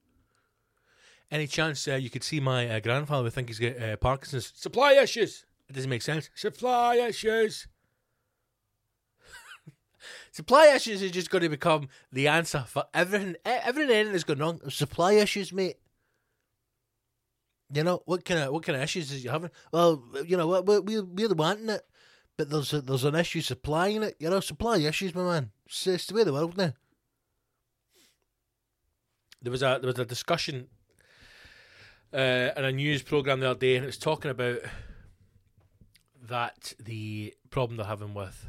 Any 1.31 1.47
chance 1.47 1.87
uh, 1.87 1.95
you 1.95 2.11
could 2.11 2.25
see 2.25 2.41
my 2.41 2.69
uh, 2.69 2.81
grandfather 2.81 3.25
would 3.25 3.33
think 3.33 3.49
he's 3.49 3.59
got 3.59 3.81
uh, 3.81 3.97
Parkinson's? 3.97 4.53
Supply 4.55 4.95
issues. 4.95 5.47
It 5.69 5.75
doesn't 5.75 5.91
make 5.91 6.03
sense. 6.03 6.31
Supply 6.35 6.97
issues. 6.97 7.69
Supply 10.33 10.73
issues 10.75 11.03
is 11.03 11.13
just 11.13 11.31
going 11.31 11.43
to 11.43 11.49
become 11.49 11.89
the 12.13 12.27
answer 12.27 12.65
for 12.67 12.85
everything. 12.93 13.37
Everything 13.45 14.11
that's 14.11 14.25
going 14.25 14.41
wrong. 14.41 14.61
Supply 14.71 15.13
issues, 15.15 15.53
mate. 15.53 15.77
You 17.73 17.85
know 17.85 18.03
what 18.05 18.25
kind 18.25 18.41
of 18.41 18.53
what 18.53 18.65
kind 18.65 18.77
of 18.77 18.83
issues 18.83 19.13
is 19.13 19.23
you 19.23 19.31
having? 19.31 19.51
Well, 19.73 20.03
you 20.27 20.37
know 20.37 20.49
what 20.49 20.67
we 20.67 20.81
we 20.81 21.01
we're 21.01 21.35
wanting 21.35 21.69
it, 21.69 21.83
but 22.37 22.51
there's 22.51 22.73
a, 22.73 22.81
there's 22.81 23.05
an 23.05 23.15
issue 23.15 23.41
supplying 23.41 24.03
it. 24.03 24.17
You 24.19 24.31
know, 24.31 24.41
supply 24.41 24.79
issues, 24.79 25.15
my 25.15 25.23
man. 25.23 25.51
It's, 25.67 25.87
it's 25.87 26.07
the 26.07 26.15
way 26.15 26.25
the 26.25 26.33
world 26.33 26.57
now. 26.57 26.73
There 29.41 29.53
was 29.53 29.63
a 29.63 29.79
there 29.81 29.89
was 29.89 29.99
a 29.99 30.05
discussion 30.05 30.69
uh, 32.13 32.51
in 32.57 32.65
a 32.65 32.73
news 32.73 33.03
program 33.03 33.41
the 33.41 33.51
other 33.51 33.61
day, 33.61 33.77
and 33.77 33.85
it 33.85 33.87
was 33.87 33.99
talking 33.99 34.33
about 34.33 34.59
that 36.29 36.75
the 36.79 37.35
problem 37.51 37.77
they're 37.77 37.87
having 37.87 38.15
with 38.15 38.47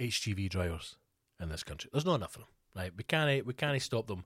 HGV 0.00 0.48
drivers 0.48 0.96
in 1.40 1.50
this 1.50 1.62
country. 1.62 1.88
There's 1.92 2.04
not 2.04 2.16
enough 2.16 2.34
of 2.36 2.42
them. 2.42 2.48
Right, 2.74 2.92
we 2.96 3.04
can't 3.04 3.46
we 3.46 3.54
can't 3.54 3.80
stop 3.80 4.08
them 4.08 4.24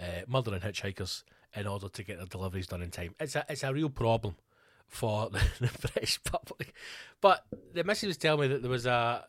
uh, 0.00 0.22
murdering 0.26 0.60
hitchhikers 0.60 1.22
in 1.54 1.66
order 1.66 1.88
to 1.88 2.02
get 2.02 2.18
their 2.18 2.26
deliveries 2.26 2.66
done 2.66 2.82
in 2.82 2.90
time. 2.90 3.14
It's 3.18 3.36
a 3.36 3.44
it's 3.48 3.62
a 3.62 3.72
real 3.72 3.90
problem 3.90 4.36
for 4.86 5.30
the, 5.30 5.42
the 5.60 5.88
British 5.92 6.22
public. 6.24 6.74
But 7.20 7.44
the 7.72 7.84
message 7.84 8.08
was 8.08 8.16
telling 8.16 8.42
me 8.42 8.48
that 8.48 8.62
there 8.62 8.70
was 8.70 8.86
a 8.86 9.26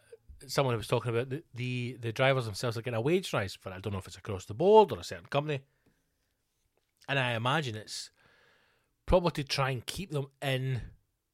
someone 0.48 0.74
who 0.74 0.78
was 0.78 0.88
talking 0.88 1.12
about 1.12 1.30
the, 1.30 1.44
the 1.54 1.98
the 2.02 2.12
drivers 2.12 2.46
themselves 2.46 2.78
are 2.78 2.82
getting 2.82 2.98
a 2.98 3.02
wage 3.02 3.32
rise 3.32 3.58
but 3.64 3.72
I 3.72 3.80
don't 3.80 3.94
know 3.94 4.00
if 4.00 4.08
it's 4.08 4.18
across 4.18 4.46
the 4.46 4.56
board 4.56 4.92
or 4.92 5.00
a 5.00 5.04
certain 5.04 5.28
company. 5.28 5.62
And 7.08 7.20
I 7.20 7.34
imagine 7.34 7.76
it's 7.76 8.10
probably 9.06 9.32
to 9.32 9.44
try 9.44 9.72
and 9.72 9.86
keep 9.86 10.12
them 10.12 10.28
in 10.42 10.82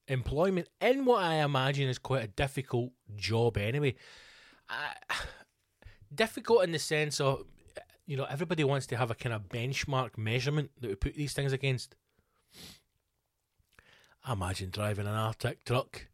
employment 0.07 0.67
in 0.81 1.05
what 1.05 1.23
I 1.23 1.35
imagine 1.35 1.89
is 1.89 1.99
quite 1.99 2.23
a 2.23 2.27
difficult 2.27 2.91
job 3.15 3.57
anyway. 3.57 3.95
Difficult 6.13 6.63
in 6.63 6.71
the 6.71 6.79
sense 6.79 7.19
of, 7.19 7.43
you 8.07 8.15
know, 8.15 8.25
everybody 8.29 8.63
wants 8.63 8.87
to 8.87 8.97
have 8.97 9.11
a 9.11 9.15
kind 9.15 9.35
of 9.35 9.49
benchmark 9.49 10.17
measurement 10.17 10.71
that 10.79 10.87
we 10.87 10.95
put 10.95 11.15
these 11.15 11.33
things 11.33 11.51
against. 11.51 11.95
Imagine 14.27 14.69
driving 14.71 15.07
an 15.07 15.13
artic 15.13 15.65
truck, 15.65 16.07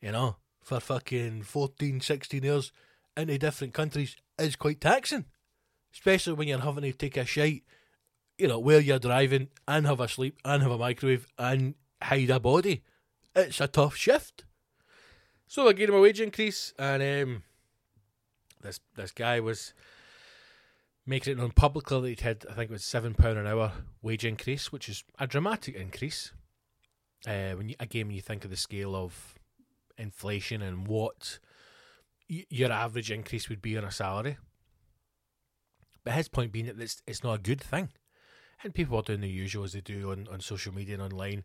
you 0.00 0.10
know, 0.10 0.36
for 0.62 0.80
fucking 0.80 1.42
14, 1.42 2.00
16 2.00 2.46
hours 2.46 2.72
into 3.16 3.38
different 3.38 3.74
countries 3.74 4.16
is 4.38 4.56
quite 4.56 4.80
taxing. 4.80 5.26
Especially 5.92 6.32
when 6.32 6.48
you're 6.48 6.58
having 6.58 6.82
to 6.82 6.92
take 6.92 7.18
a 7.18 7.26
shite, 7.26 7.62
you 8.38 8.48
know, 8.48 8.58
where 8.58 8.80
you're 8.80 8.98
driving 8.98 9.48
and 9.68 9.86
have 9.86 10.00
a 10.00 10.08
sleep 10.08 10.38
and 10.44 10.62
have 10.62 10.72
a 10.72 10.78
microwave 10.78 11.26
and 11.38 11.74
hide 12.02 12.30
a 12.30 12.40
body. 12.40 12.82
It's 13.36 13.60
a 13.60 13.68
tough 13.68 13.96
shift. 13.96 14.44
So 15.46 15.68
I 15.68 15.74
gave 15.74 15.90
him 15.90 15.94
a 15.94 16.00
wage 16.00 16.20
increase 16.20 16.72
and 16.78 17.02
um, 17.02 17.42
this 18.62 18.80
this 18.96 19.12
guy 19.12 19.40
was 19.40 19.74
making 21.06 21.32
it 21.32 21.38
known 21.38 21.50
publicly 21.50 22.00
that 22.00 22.08
he'd 22.08 22.20
had, 22.20 22.46
I 22.50 22.54
think 22.54 22.70
it 22.70 22.74
was 22.74 22.84
seven 22.84 23.14
pound 23.14 23.38
an 23.38 23.46
hour 23.46 23.72
wage 24.02 24.24
increase, 24.24 24.72
which 24.72 24.88
is 24.88 25.04
a 25.18 25.26
dramatic 25.26 25.74
increase. 25.74 26.32
Uh, 27.26 27.52
when 27.52 27.70
you, 27.70 27.74
again, 27.80 28.06
when 28.06 28.16
you 28.16 28.22
think 28.22 28.44
of 28.44 28.50
the 28.50 28.56
scale 28.56 28.94
of 28.94 29.34
inflation 29.96 30.62
and 30.62 30.86
what 30.86 31.38
y- 32.28 32.44
your 32.50 32.72
average 32.72 33.10
increase 33.10 33.48
would 33.48 33.62
be 33.62 33.76
on 33.78 33.84
a 33.84 33.90
salary. 33.90 34.36
But 36.04 36.14
his 36.14 36.28
point 36.28 36.52
being 36.52 36.66
that 36.66 36.80
it's, 36.80 37.02
it's 37.06 37.24
not 37.24 37.38
a 37.38 37.42
good 37.42 37.62
thing. 37.62 37.88
And 38.62 38.74
people 38.74 38.98
are 38.98 39.02
doing 39.02 39.20
the 39.20 39.28
usual 39.28 39.64
as 39.64 39.72
they 39.72 39.80
do 39.80 40.10
on, 40.10 40.28
on 40.30 40.40
social 40.40 40.72
media 40.74 40.94
and 40.94 41.02
online, 41.02 41.44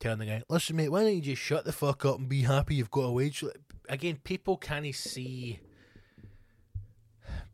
telling 0.00 0.18
the 0.18 0.26
guy, 0.26 0.42
listen, 0.48 0.76
mate, 0.76 0.90
why 0.90 1.02
don't 1.02 1.14
you 1.14 1.20
just 1.20 1.42
shut 1.42 1.64
the 1.64 1.72
fuck 1.72 2.04
up 2.04 2.18
and 2.18 2.28
be 2.28 2.42
happy 2.42 2.76
you've 2.76 2.90
got 2.90 3.02
a 3.02 3.12
wage? 3.12 3.44
Again, 3.88 4.18
people 4.22 4.56
can't 4.56 4.92
see. 4.94 5.60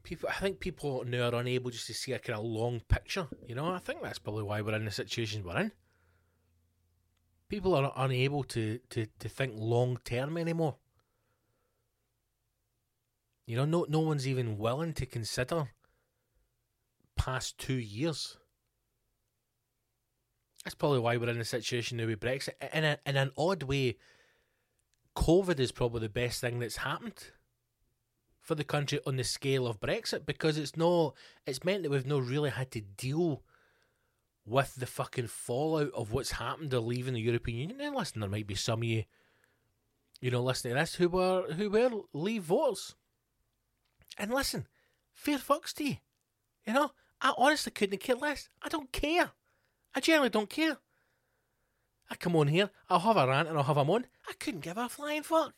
People, 0.02 0.28
I 0.28 0.40
think 0.40 0.58
people 0.58 1.04
now 1.06 1.28
are 1.30 1.34
unable 1.40 1.70
just 1.70 1.86
to 1.86 1.94
see 1.94 2.12
a 2.12 2.18
kind 2.18 2.38
of 2.38 2.44
long 2.44 2.80
picture. 2.88 3.28
You 3.46 3.54
know, 3.54 3.66
I 3.66 3.78
think 3.78 4.02
that's 4.02 4.18
probably 4.18 4.42
why 4.42 4.60
we're 4.60 4.74
in 4.74 4.84
the 4.84 4.90
situation 4.90 5.44
we're 5.44 5.58
in. 5.58 5.72
People 7.48 7.74
are 7.74 7.92
unable 7.96 8.42
to, 8.44 8.80
to, 8.90 9.06
to 9.18 9.28
think 9.28 9.52
long 9.56 9.98
term 10.04 10.36
anymore. 10.36 10.76
You 13.46 13.56
know, 13.56 13.64
no 13.64 13.86
no 13.88 14.00
one's 14.00 14.26
even 14.26 14.56
willing 14.56 14.92
to 14.94 15.06
consider 15.06 15.68
past 17.16 17.58
two 17.58 17.74
years. 17.74 18.38
That's 20.64 20.74
probably 20.74 21.00
why 21.00 21.16
we're 21.16 21.28
in 21.28 21.38
the 21.38 21.44
situation 21.44 21.98
now 21.98 22.06
with 22.06 22.20
Brexit. 22.20 22.54
In, 22.72 22.84
a, 22.84 22.98
in 23.04 23.16
an 23.16 23.32
odd 23.36 23.64
way, 23.64 23.96
COVID 25.16 25.58
is 25.58 25.72
probably 25.72 26.00
the 26.00 26.08
best 26.08 26.40
thing 26.40 26.60
that's 26.60 26.78
happened 26.78 27.32
for 28.42 28.54
the 28.56 28.64
country 28.64 29.00
on 29.06 29.16
the 29.16 29.24
scale 29.24 29.66
of 29.66 29.80
Brexit 29.80 30.26
because 30.26 30.58
it's 30.58 30.76
no, 30.76 31.14
it's 31.46 31.64
meant 31.64 31.84
that 31.84 31.90
we've 31.90 32.06
not 32.06 32.24
really 32.24 32.50
had 32.50 32.70
to 32.72 32.80
deal 32.80 33.42
with 34.44 34.74
the 34.74 34.86
fucking 34.86 35.28
fallout 35.28 35.92
of 35.94 36.12
what's 36.12 36.32
happened 36.32 36.72
to 36.72 36.80
leaving 36.80 37.14
the 37.14 37.20
European 37.20 37.58
Union. 37.70 37.80
And 37.80 37.94
listen, 37.94 38.20
there 38.20 38.28
might 38.28 38.48
be 38.48 38.56
some 38.56 38.80
of 38.80 38.84
you, 38.84 39.04
you 40.20 40.32
know, 40.32 40.42
listening 40.42 40.74
to 40.74 40.80
this 40.80 40.96
who 40.96 41.08
were 41.08 41.52
who 41.52 41.70
were 41.70 41.90
leave 42.12 42.42
voters. 42.42 42.96
And 44.18 44.34
listen, 44.34 44.66
fair 45.14 45.38
fucks 45.38 45.72
to 45.74 45.84
you. 45.84 45.96
You 46.66 46.74
know, 46.74 46.90
I 47.20 47.32
honestly 47.38 47.72
couldn't 47.72 48.00
care 48.00 48.16
less. 48.16 48.48
I 48.60 48.68
don't 48.68 48.92
care. 48.92 49.30
I 49.94 50.00
generally 50.00 50.30
don't 50.30 50.50
care. 50.50 50.78
I 52.10 52.16
come 52.16 52.36
on 52.36 52.48
here, 52.48 52.70
I'll 52.90 53.00
have 53.00 53.16
a 53.16 53.26
rant 53.26 53.48
and 53.48 53.56
I'll 53.56 53.64
have 53.64 53.78
a 53.78 53.84
moan. 53.84 54.06
I 54.28 54.34
couldn't 54.34 54.60
give 54.60 54.76
a 54.76 54.88
flying 54.88 55.22
fuck. 55.22 55.54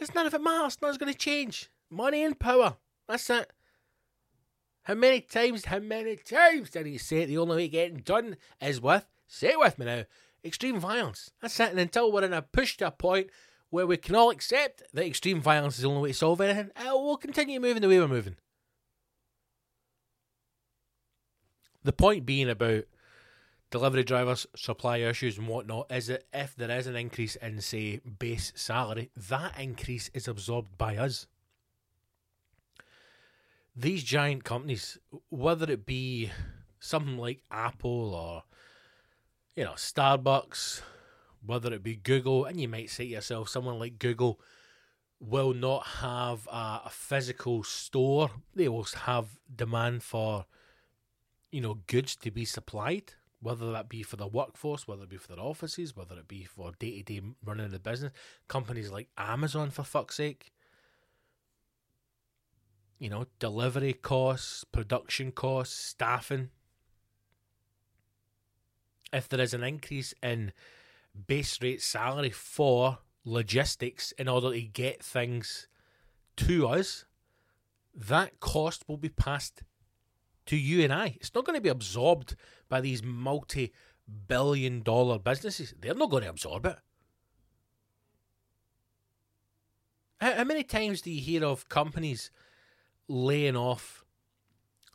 Because 0.00 0.14
none 0.14 0.26
of 0.26 0.32
it 0.32 0.40
matters. 0.40 0.78
Nothing's 0.80 0.96
going 0.96 1.12
to 1.12 1.18
change. 1.18 1.68
Money 1.90 2.24
and 2.24 2.38
power. 2.38 2.78
That's 3.06 3.28
it. 3.28 3.52
How 4.84 4.94
many 4.94 5.20
times, 5.20 5.66
how 5.66 5.78
many 5.78 6.16
times 6.16 6.70
did 6.70 6.86
he 6.86 6.96
say 6.96 7.18
it? 7.18 7.26
The 7.26 7.36
only 7.36 7.56
way 7.56 7.68
getting 7.68 7.98
done 7.98 8.38
is 8.62 8.80
with, 8.80 9.04
say 9.28 9.48
it 9.48 9.58
with 9.58 9.78
me 9.78 9.84
now, 9.84 10.04
extreme 10.42 10.80
violence. 10.80 11.32
That's 11.42 11.60
it. 11.60 11.68
And 11.68 11.78
until 11.78 12.10
we're 12.10 12.24
in 12.24 12.32
a 12.32 12.40
push 12.40 12.78
to 12.78 12.86
a 12.86 12.90
point 12.90 13.28
where 13.68 13.86
we 13.86 13.98
can 13.98 14.14
all 14.14 14.30
accept 14.30 14.82
that 14.94 15.04
extreme 15.04 15.42
violence 15.42 15.76
is 15.76 15.82
the 15.82 15.90
only 15.90 16.00
way 16.00 16.12
to 16.12 16.14
solve 16.14 16.40
anything, 16.40 16.70
we'll 16.82 17.18
continue 17.18 17.60
moving 17.60 17.82
the 17.82 17.88
way 17.88 18.00
we're 18.00 18.08
moving. 18.08 18.36
The 21.84 21.92
point 21.92 22.24
being 22.24 22.48
about 22.48 22.84
delivery 23.70 24.02
drivers, 24.02 24.46
supply 24.56 24.98
issues, 24.98 25.38
and 25.38 25.48
whatnot 25.48 25.90
is 25.90 26.08
that 26.08 26.24
if 26.32 26.54
there 26.56 26.70
is 26.70 26.86
an 26.86 26.96
increase 26.96 27.36
in, 27.36 27.60
say, 27.60 28.00
base 28.18 28.52
salary, 28.56 29.10
that 29.16 29.58
increase 29.58 30.10
is 30.12 30.26
absorbed 30.26 30.76
by 30.76 30.96
us. 30.96 31.26
These 33.76 34.02
giant 34.02 34.44
companies, 34.44 34.98
whether 35.28 35.70
it 35.70 35.86
be 35.86 36.30
something 36.80 37.16
like 37.16 37.42
Apple 37.50 38.14
or, 38.14 38.42
you 39.54 39.64
know, 39.64 39.72
Starbucks, 39.72 40.82
whether 41.44 41.72
it 41.72 41.82
be 41.82 41.96
Google, 41.96 42.44
and 42.44 42.60
you 42.60 42.68
might 42.68 42.90
say 42.90 43.04
to 43.04 43.10
yourself, 43.10 43.48
someone 43.48 43.78
like 43.78 43.98
Google 43.98 44.40
will 45.20 45.54
not 45.54 45.86
have 45.86 46.48
a, 46.48 46.82
a 46.86 46.90
physical 46.90 47.62
store. 47.62 48.30
They 48.54 48.68
will 48.68 48.86
have 49.04 49.38
demand 49.54 50.02
for, 50.02 50.46
you 51.52 51.60
know, 51.60 51.78
goods 51.86 52.16
to 52.16 52.30
be 52.30 52.44
supplied 52.44 53.14
whether 53.42 53.72
that 53.72 53.88
be 53.88 54.02
for 54.02 54.16
the 54.16 54.26
workforce, 54.26 54.86
whether 54.86 55.04
it 55.04 55.08
be 55.08 55.16
for 55.16 55.28
their 55.28 55.44
offices, 55.44 55.96
whether 55.96 56.18
it 56.18 56.28
be 56.28 56.44
for 56.44 56.72
day 56.78 56.98
to 56.98 57.02
day 57.02 57.20
running 57.44 57.66
of 57.66 57.72
the 57.72 57.78
business. 57.78 58.12
Companies 58.48 58.90
like 58.90 59.08
Amazon, 59.16 59.70
for 59.70 59.82
fuck's 59.82 60.16
sake. 60.16 60.52
You 62.98 63.08
know, 63.08 63.26
delivery 63.38 63.94
costs, 63.94 64.64
production 64.64 65.32
costs, 65.32 65.74
staffing. 65.74 66.50
If 69.12 69.28
there 69.28 69.40
is 69.40 69.54
an 69.54 69.64
increase 69.64 70.12
in 70.22 70.52
base 71.26 71.60
rate 71.62 71.82
salary 71.82 72.30
for 72.30 72.98
logistics 73.24 74.12
in 74.12 74.28
order 74.28 74.52
to 74.52 74.60
get 74.60 75.02
things 75.02 75.66
to 76.36 76.68
us, 76.68 77.06
that 77.94 78.38
cost 78.38 78.84
will 78.86 78.98
be 78.98 79.08
passed 79.08 79.62
to 80.46 80.56
you 80.56 80.82
and 80.82 80.92
I. 80.92 81.16
It's 81.20 81.34
not 81.34 81.44
going 81.44 81.56
to 81.56 81.62
be 81.62 81.68
absorbed 81.68 82.36
by 82.68 82.80
these 82.80 83.02
multi 83.02 83.72
billion 84.28 84.82
dollar 84.82 85.18
businesses. 85.18 85.74
They're 85.80 85.94
not 85.94 86.10
going 86.10 86.24
to 86.24 86.30
absorb 86.30 86.66
it. 86.66 86.76
How, 90.20 90.44
many 90.44 90.62
times 90.62 91.00
do 91.00 91.10
you 91.10 91.20
hear 91.20 91.44
of 91.44 91.68
companies 91.68 92.30
laying 93.08 93.56
off 93.56 94.04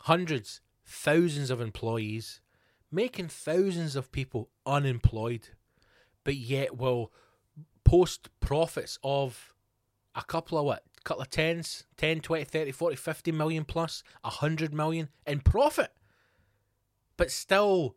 hundreds, 0.01 0.61
thousands 0.85 1.49
of 1.49 1.59
employees, 1.59 2.41
making 2.91 3.29
thousands 3.29 3.95
of 3.95 4.11
people 4.11 4.49
unemployed, 4.67 5.49
but 6.23 6.35
yet 6.35 6.77
will 6.77 7.11
post 7.83 8.29
profits 8.39 8.99
of 9.03 9.53
a 10.13 10.23
couple 10.23 10.59
of 10.59 10.65
what? 10.65 10.83
Couple 11.05 11.21
of 11.21 11.29
tens, 11.29 11.85
10, 11.97 12.19
20, 12.19 12.43
30, 12.43 12.71
40, 12.71 12.95
50 12.95 13.31
million 13.31 13.63
plus, 13.63 14.03
100 14.21 14.73
million 14.73 15.07
in 15.25 15.39
profit, 15.39 15.91
but 17.15 17.31
still 17.31 17.95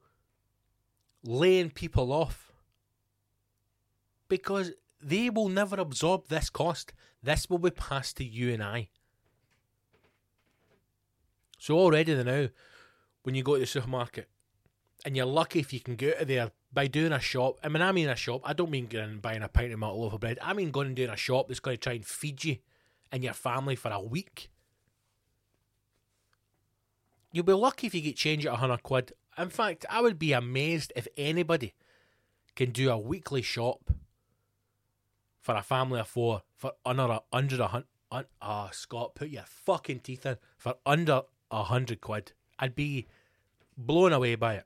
laying 1.25 1.71
people 1.71 2.13
off 2.13 2.53
because 4.29 4.73
they 5.03 5.31
will 5.31 5.49
never 5.49 5.77
absorb 5.77 6.29
this 6.29 6.51
cost. 6.51 6.93
This 7.23 7.51
will 7.51 7.59
be 7.59 7.71
passed 7.71 8.19
to 8.19 8.25
you 8.25 8.53
and 8.53 8.63
I. 8.63 8.91
So 11.59 11.77
already 11.77 12.15
now, 12.23 12.49
when 13.25 13.35
you 13.35 13.43
go 13.43 13.55
to 13.55 13.61
the 13.61 13.67
supermarket, 13.67 14.29
and 15.05 15.17
you're 15.17 15.27
lucky 15.27 15.61
if 15.61 15.73
you 15.73 15.81
can 15.81 15.97
get 15.97 16.17
out 16.17 16.23
of 16.23 16.29
there 16.29 16.51
by 16.73 16.87
doing 16.87 17.13
a 17.13 17.21
shop. 17.21 17.59
I 17.63 17.69
mean, 17.69 17.83
I 17.83 17.93
mean 17.93 18.09
a 18.09 18.17
shop. 18.17 18.41
I 18.45 18.53
don't 18.53 18.71
mean 18.71 18.87
going 18.87 19.11
and 19.11 19.23
buying 19.23 19.43
a 19.43 19.49
pint 19.49 19.73
of 19.73 19.79
malt 19.79 19.97
loaf 19.97 20.13
of 20.13 20.21
bread. 20.21 20.39
I 20.43 20.53
mean 20.53 20.71
going 20.71 20.89
and 20.89 20.97
doing 20.97 21.11
a 21.11 21.17
shop 21.17 21.47
that's 21.49 21.61
going 21.61 21.77
to 21.77 21.81
try 21.81 21.93
and 21.95 22.05
feed 22.05 22.45
you 22.45 22.57
and 23.11 23.25
your 23.25 23.33
family 23.33 23.77
for 23.77 23.91
a 23.91 24.01
week. 24.01 24.51
You'll 27.33 27.45
be 27.45 27.53
lucky 27.53 27.87
if 27.87 27.95
you 27.95 28.01
get 28.01 28.17
change 28.17 28.47
at 28.47 28.53
100 28.53 28.83
quid. 28.83 29.13
In 29.37 29.51
fact, 29.51 29.85
I 29.89 30.01
would 30.01 30.19
be 30.19 30.33
amazed 30.33 30.93
if 30.97 31.07
anybody 31.17 31.75
can 32.57 32.71
do 32.71 32.91
a 32.91 32.99
weekly 32.99 33.43
shop 33.43 33.91
for 35.41 35.55
a 35.55 35.63
family 35.63 36.01
of 36.01 36.09
four 36.09 36.43
for 36.57 36.73
under 36.85 37.05
a 37.05 37.23
hundred 37.33 37.61
a 37.61 37.69
hundred. 37.69 37.87
Un, 38.11 38.25
ah, 38.43 38.71
Scott, 38.73 39.15
put 39.15 39.29
your 39.29 39.45
fucking 39.47 40.01
teeth 40.01 40.27
in 40.27 40.37
for 40.57 40.75
under 40.85 41.23
a 41.51 41.63
hundred 41.65 42.01
quid. 42.01 42.33
I'd 42.59 42.75
be 42.75 43.07
blown 43.77 44.13
away 44.13 44.35
by 44.35 44.55
it. 44.55 44.65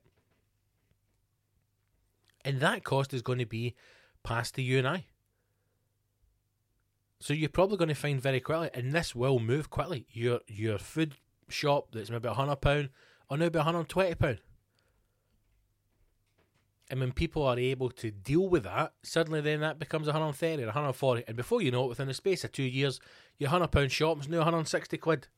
And 2.44 2.60
that 2.60 2.82
cost 2.82 3.12
is 3.12 3.22
going 3.22 3.38
to 3.38 3.46
be 3.46 3.74
passed 4.22 4.54
to 4.54 4.62
you 4.62 4.78
and 4.78 4.88
I. 4.88 5.06
So 7.22 7.34
you're 7.34 7.48
probably 7.48 7.76
going 7.76 7.88
to 7.88 7.94
find 7.94 8.20
very 8.20 8.40
quickly, 8.40 8.68
and 8.74 8.90
this 8.90 9.14
will 9.14 9.38
move 9.38 9.70
quickly. 9.70 10.06
Your 10.10 10.40
your 10.48 10.76
food 10.76 11.14
shop 11.48 11.92
that's 11.92 12.10
maybe 12.10 12.26
a 12.26 12.34
hundred 12.34 12.56
pound 12.56 12.88
or 13.30 13.36
maybe 13.36 13.60
a 13.60 13.62
hundred 13.62 13.78
and 13.78 13.88
twenty 13.88 14.16
pound. 14.16 14.40
And 16.90 16.98
when 16.98 17.12
people 17.12 17.44
are 17.44 17.56
able 17.56 17.90
to 17.90 18.10
deal 18.10 18.48
with 18.48 18.64
that, 18.64 18.94
suddenly 19.04 19.40
then 19.40 19.60
that 19.60 19.78
becomes 19.78 20.08
130 20.08 20.64
or 20.64 20.66
140. 20.66 21.22
And 21.28 21.36
before 21.36 21.62
you 21.62 21.70
know 21.70 21.84
it, 21.84 21.90
within 21.90 22.08
the 22.08 22.12
space 22.12 22.42
of 22.42 22.50
two 22.50 22.64
years, 22.64 23.00
your 23.38 23.50
hundred 23.50 23.68
pound 23.68 23.92
shop 23.92 24.20
is 24.20 24.28
now 24.28 24.38
160 24.38 24.98
quid. 24.98 25.28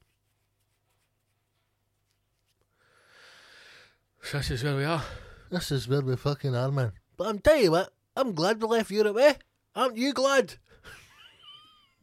This 4.32 4.50
is 4.50 4.64
where 4.64 4.76
we 4.76 4.84
are. 4.84 5.02
This 5.50 5.70
is 5.70 5.86
where 5.86 6.00
we 6.00 6.16
fucking 6.16 6.56
are, 6.56 6.72
man. 6.72 6.92
But 7.18 7.28
I'm 7.28 7.40
telling 7.40 7.64
you 7.64 7.72
what, 7.72 7.92
I'm 8.16 8.32
glad 8.32 8.62
we 8.62 8.68
left 8.68 8.90
Europe, 8.90 9.18
eh? 9.20 9.34
Aren't 9.76 9.98
you 9.98 10.14
glad? 10.14 10.54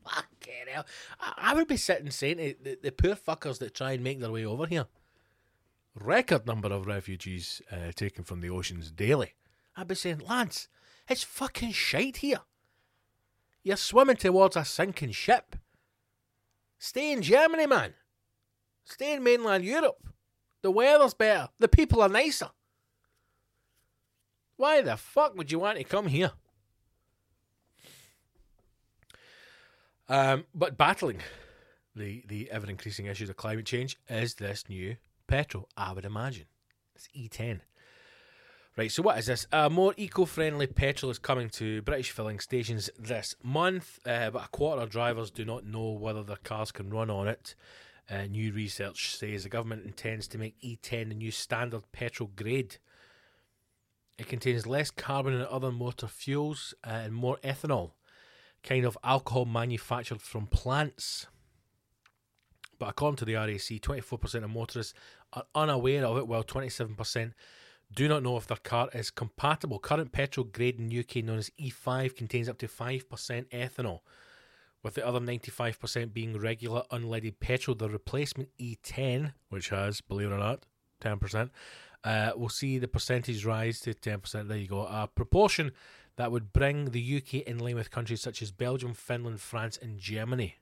Fucking 0.03 0.67
hell. 0.71 0.85
I, 1.19 1.33
I 1.37 1.53
would 1.53 1.67
be 1.67 1.77
sitting 1.77 2.11
saying 2.11 2.37
to 2.37 2.55
the, 2.61 2.77
the 2.81 2.91
poor 2.91 3.15
fuckers 3.15 3.59
that 3.59 3.73
try 3.73 3.93
and 3.93 4.03
make 4.03 4.19
their 4.19 4.31
way 4.31 4.45
over 4.45 4.65
here, 4.65 4.87
record 5.95 6.45
number 6.45 6.69
of 6.69 6.87
refugees 6.87 7.61
uh, 7.71 7.91
taken 7.95 8.23
from 8.23 8.41
the 8.41 8.49
oceans 8.49 8.91
daily. 8.91 9.33
I'd 9.75 9.87
be 9.87 9.95
saying, 9.95 10.19
lads, 10.19 10.67
it's 11.07 11.23
fucking 11.23 11.71
shite 11.71 12.17
here. 12.17 12.41
You're 13.63 13.77
swimming 13.77 14.17
towards 14.17 14.55
a 14.55 14.65
sinking 14.65 15.11
ship. 15.11 15.55
Stay 16.79 17.11
in 17.11 17.21
Germany, 17.21 17.67
man. 17.67 17.93
Stay 18.85 19.13
in 19.13 19.23
mainland 19.23 19.63
Europe. 19.63 20.07
The 20.61 20.71
weather's 20.71 21.13
better. 21.13 21.49
The 21.59 21.67
people 21.67 22.01
are 22.01 22.09
nicer. 22.09 22.49
Why 24.57 24.81
the 24.81 24.97
fuck 24.97 25.35
would 25.37 25.51
you 25.51 25.59
want 25.59 25.77
to 25.77 25.83
come 25.83 26.07
here? 26.07 26.31
Um, 30.11 30.43
but 30.53 30.77
battling 30.77 31.21
the, 31.95 32.25
the 32.27 32.51
ever 32.51 32.69
increasing 32.69 33.05
issues 33.05 33.29
of 33.29 33.37
climate 33.37 33.65
change 33.65 33.97
is 34.09 34.33
this 34.33 34.65
new 34.67 34.97
petrol, 35.25 35.69
I 35.77 35.93
would 35.93 36.03
imagine. 36.03 36.47
It's 36.93 37.07
E10. 37.17 37.61
Right, 38.75 38.91
so 38.91 39.03
what 39.03 39.17
is 39.19 39.27
this? 39.27 39.47
A 39.53 39.69
more 39.69 39.93
eco 39.95 40.25
friendly 40.25 40.67
petrol 40.67 41.11
is 41.11 41.17
coming 41.17 41.49
to 41.51 41.81
British 41.83 42.11
filling 42.11 42.41
stations 42.41 42.89
this 42.99 43.35
month, 43.41 43.99
uh, 44.05 44.31
but 44.31 44.43
a 44.43 44.49
quarter 44.49 44.81
of 44.81 44.89
drivers 44.89 45.31
do 45.31 45.45
not 45.45 45.65
know 45.65 45.91
whether 45.91 46.23
their 46.23 46.35
cars 46.35 46.73
can 46.73 46.89
run 46.89 47.09
on 47.09 47.29
it. 47.29 47.55
Uh, 48.09 48.23
new 48.23 48.51
research 48.51 49.15
says 49.15 49.43
the 49.43 49.49
government 49.49 49.85
intends 49.85 50.27
to 50.27 50.37
make 50.37 50.59
E10 50.59 51.07
the 51.07 51.15
new 51.15 51.31
standard 51.31 51.89
petrol 51.93 52.31
grade. 52.35 52.79
It 54.17 54.27
contains 54.27 54.67
less 54.67 54.91
carbon 54.91 55.39
than 55.39 55.47
other 55.49 55.71
motor 55.71 56.07
fuels 56.07 56.73
uh, 56.85 56.89
and 56.89 57.13
more 57.13 57.37
ethanol 57.45 57.91
kind 58.63 58.85
of 58.85 58.97
alcohol 59.03 59.45
manufactured 59.45 60.21
from 60.21 60.47
plants. 60.47 61.27
But 62.77 62.89
according 62.89 63.17
to 63.17 63.25
the 63.25 63.35
RAC, 63.35 63.79
24% 63.79 64.43
of 64.43 64.49
motorists 64.49 64.93
are 65.33 65.43
unaware 65.53 66.05
of 66.05 66.17
it, 66.17 66.27
while 66.27 66.43
27% 66.43 67.33
do 67.93 68.07
not 68.07 68.23
know 68.23 68.37
if 68.37 68.47
their 68.47 68.57
car 68.57 68.89
is 68.93 69.11
compatible. 69.11 69.79
Current 69.79 70.11
petrol 70.11 70.45
grade 70.45 70.79
in 70.79 70.87
the 70.87 70.99
UK, 70.99 71.17
known 71.17 71.39
as 71.39 71.51
E5, 71.59 72.15
contains 72.15 72.47
up 72.47 72.57
to 72.59 72.67
5% 72.67 73.03
ethanol, 73.49 73.99
with 74.81 74.95
the 74.95 75.05
other 75.05 75.19
95% 75.19 76.13
being 76.13 76.37
regular 76.37 76.83
unleaded 76.91 77.39
petrol. 77.39 77.75
The 77.75 77.89
replacement 77.89 78.49
E10, 78.59 79.33
which 79.49 79.69
has, 79.69 80.01
believe 80.01 80.31
it 80.31 80.33
or 80.33 80.39
not, 80.39 80.65
10%, 81.01 81.49
uh, 82.03 82.31
will 82.35 82.49
see 82.49 82.77
the 82.77 82.87
percentage 82.87 83.45
rise 83.45 83.79
to 83.81 83.93
10%. 83.93 84.47
There 84.47 84.57
you 84.57 84.67
go. 84.67 84.81
A 84.81 85.09
proportion 85.13 85.71
that 86.17 86.31
would 86.31 86.53
bring 86.53 86.91
the 86.91 87.17
UK 87.17 87.47
in 87.47 87.59
line 87.59 87.75
with 87.75 87.91
countries 87.91 88.21
such 88.21 88.41
as 88.41 88.51
Belgium, 88.51 88.93
Finland, 88.93 89.41
France, 89.41 89.77
and 89.81 89.97
Germany. 89.97 90.55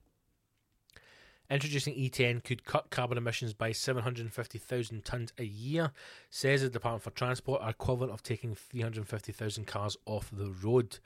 Introducing 1.50 1.96
E10 1.96 2.44
could 2.44 2.64
cut 2.64 2.92
carbon 2.92 3.18
emissions 3.18 3.56
by 3.56 3.72
750,000 3.72 5.04
tonnes 5.04 5.32
a 5.40 5.44
year, 5.44 5.92
says 6.30 6.62
the 6.62 6.70
Department 6.70 7.02
for 7.02 7.10
Transport, 7.10 7.68
equivalent 7.68 8.14
of 8.14 8.22
taking 8.22 8.54
350,000 8.54 9.66
cars 9.66 9.98
off 10.06 10.30
the 10.32 10.52
road. 10.52 11.00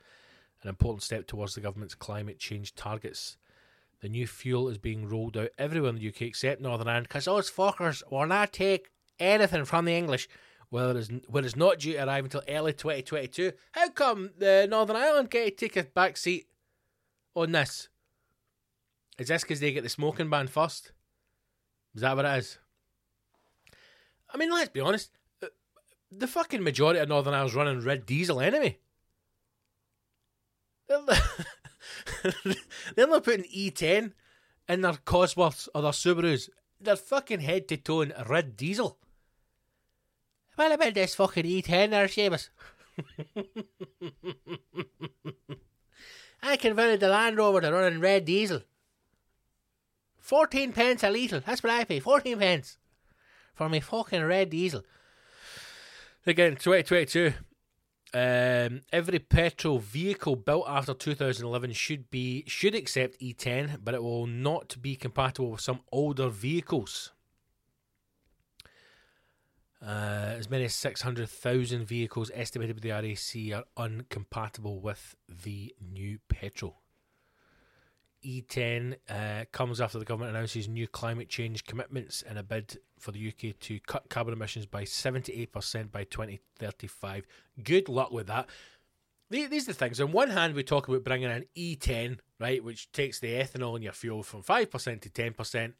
An 0.62 0.68
important 0.68 1.02
step 1.02 1.26
towards 1.26 1.54
the 1.54 1.62
government's 1.62 1.94
climate 1.94 2.38
change 2.38 2.74
targets. 2.74 3.38
The 4.02 4.10
new 4.10 4.26
fuel 4.26 4.68
is 4.68 4.76
being 4.76 5.08
rolled 5.08 5.38
out 5.38 5.48
everywhere 5.56 5.88
in 5.88 5.96
the 5.96 6.08
UK 6.08 6.22
except 6.22 6.60
Northern 6.60 6.88
Ireland 6.88 7.08
because 7.08 7.24
those 7.24 7.50
fuckers 7.50 8.02
will 8.10 8.26
not 8.26 8.52
take 8.52 8.90
anything 9.18 9.64
from 9.64 9.86
the 9.86 9.94
English 9.94 10.28
where 10.74 10.96
it's, 10.96 11.08
where 11.28 11.44
it's 11.44 11.54
not 11.54 11.78
due 11.78 11.92
to 11.92 12.04
arrive 12.04 12.24
until 12.24 12.42
early 12.48 12.72
2022. 12.72 13.52
How 13.70 13.90
come 13.90 14.30
the 14.36 14.66
Northern 14.68 14.96
Ireland 14.96 15.30
get 15.30 15.56
to 15.56 15.68
take 15.68 15.76
a 15.76 15.84
back 15.84 16.16
seat 16.16 16.48
on 17.36 17.52
this? 17.52 17.88
Is 19.16 19.28
this 19.28 19.42
because 19.42 19.60
they 19.60 19.70
get 19.70 19.84
the 19.84 19.88
smoking 19.88 20.28
ban 20.28 20.48
first? 20.48 20.90
Is 21.94 22.00
that 22.00 22.16
what 22.16 22.24
it 22.24 22.38
is? 22.38 22.58
I 24.32 24.36
mean, 24.36 24.50
let's 24.50 24.70
be 24.70 24.80
honest. 24.80 25.12
uh, 25.44 25.46
The 26.10 26.26
fucking 26.26 26.64
majority 26.64 26.98
of 26.98 27.08
Northern 27.08 27.34
Ireland's 27.34 27.54
running 27.54 27.80
red 27.82 28.04
diesel 28.04 28.40
anyway. 28.40 28.78
They're 30.88 30.98
not 33.06 33.22
putting 33.22 33.44
E10 33.44 34.10
in 34.68 34.80
their 34.80 34.94
Cosworths 34.94 35.68
or 35.72 35.82
their 35.82 35.92
Subarus. 35.92 36.48
They're 36.80 36.96
fucking 36.96 37.40
head 37.40 37.68
to 37.68 37.76
toe 37.76 38.00
in 38.00 38.12
red 38.26 38.56
diesel. 38.56 38.98
What 40.56 40.72
about 40.72 40.94
this 40.94 41.14
fucking 41.14 41.44
E10 41.44 41.90
there, 41.90 42.06
Seamus? 42.06 42.48
I 46.42 46.56
converted 46.56 47.00
the 47.00 47.08
Land 47.08 47.38
Rover 47.38 47.60
to 47.60 47.72
running 47.72 48.00
red 48.00 48.24
diesel. 48.24 48.62
14 50.18 50.72
pence 50.72 51.02
a 51.02 51.10
litre. 51.10 51.40
That's 51.40 51.62
what 51.62 51.72
I 51.72 51.84
pay. 51.84 52.00
14 52.00 52.38
pence. 52.38 52.78
For 53.54 53.68
my 53.68 53.80
fucking 53.80 54.22
red 54.22 54.50
diesel. 54.50 54.82
Again, 56.26 56.56
2022. 56.56 57.32
Um, 58.12 58.82
every 58.92 59.18
petrol 59.18 59.80
vehicle 59.80 60.36
built 60.36 60.66
after 60.68 60.94
2011 60.94 61.72
should 61.72 62.10
be 62.10 62.44
should 62.46 62.76
accept 62.76 63.20
E10, 63.20 63.78
but 63.82 63.94
it 63.94 64.02
will 64.02 64.28
not 64.28 64.80
be 64.80 64.94
compatible 64.94 65.50
with 65.50 65.60
some 65.60 65.80
older 65.90 66.28
vehicles. 66.28 67.13
Uh, 69.84 70.34
as 70.38 70.48
many 70.48 70.64
as 70.64 70.74
600,000 70.74 71.84
vehicles 71.84 72.30
estimated 72.34 72.80
by 72.80 72.88
the 72.88 72.90
RAC 72.90 73.66
are 73.76 73.88
uncompatible 73.88 74.80
with 74.80 75.14
the 75.28 75.74
new 75.92 76.18
petrol. 76.28 76.80
E10 78.24 78.94
uh, 79.10 79.44
comes 79.52 79.82
after 79.82 79.98
the 79.98 80.04
government 80.06 80.34
announces 80.34 80.68
new 80.68 80.88
climate 80.88 81.28
change 81.28 81.64
commitments 81.64 82.22
in 82.22 82.38
a 82.38 82.42
bid 82.42 82.78
for 82.98 83.12
the 83.12 83.28
UK 83.28 83.58
to 83.60 83.78
cut 83.80 84.08
carbon 84.08 84.32
emissions 84.32 84.64
by 84.64 84.84
78% 84.84 85.92
by 85.92 86.04
2035. 86.04 87.26
Good 87.62 87.90
luck 87.90 88.10
with 88.10 88.28
that. 88.28 88.48
These 89.28 89.64
are 89.64 89.72
the 89.72 89.74
things. 89.74 90.00
On 90.00 90.12
one 90.12 90.30
hand, 90.30 90.54
we 90.54 90.62
talk 90.62 90.88
about 90.88 91.04
bringing 91.04 91.30
in 91.30 91.44
E10, 91.56 92.18
right, 92.40 92.64
which 92.64 92.90
takes 92.92 93.20
the 93.20 93.32
ethanol 93.32 93.76
in 93.76 93.82
your 93.82 93.92
fuel 93.92 94.22
from 94.22 94.42
5% 94.42 95.00
to 95.02 95.10
10%. 95.10 95.72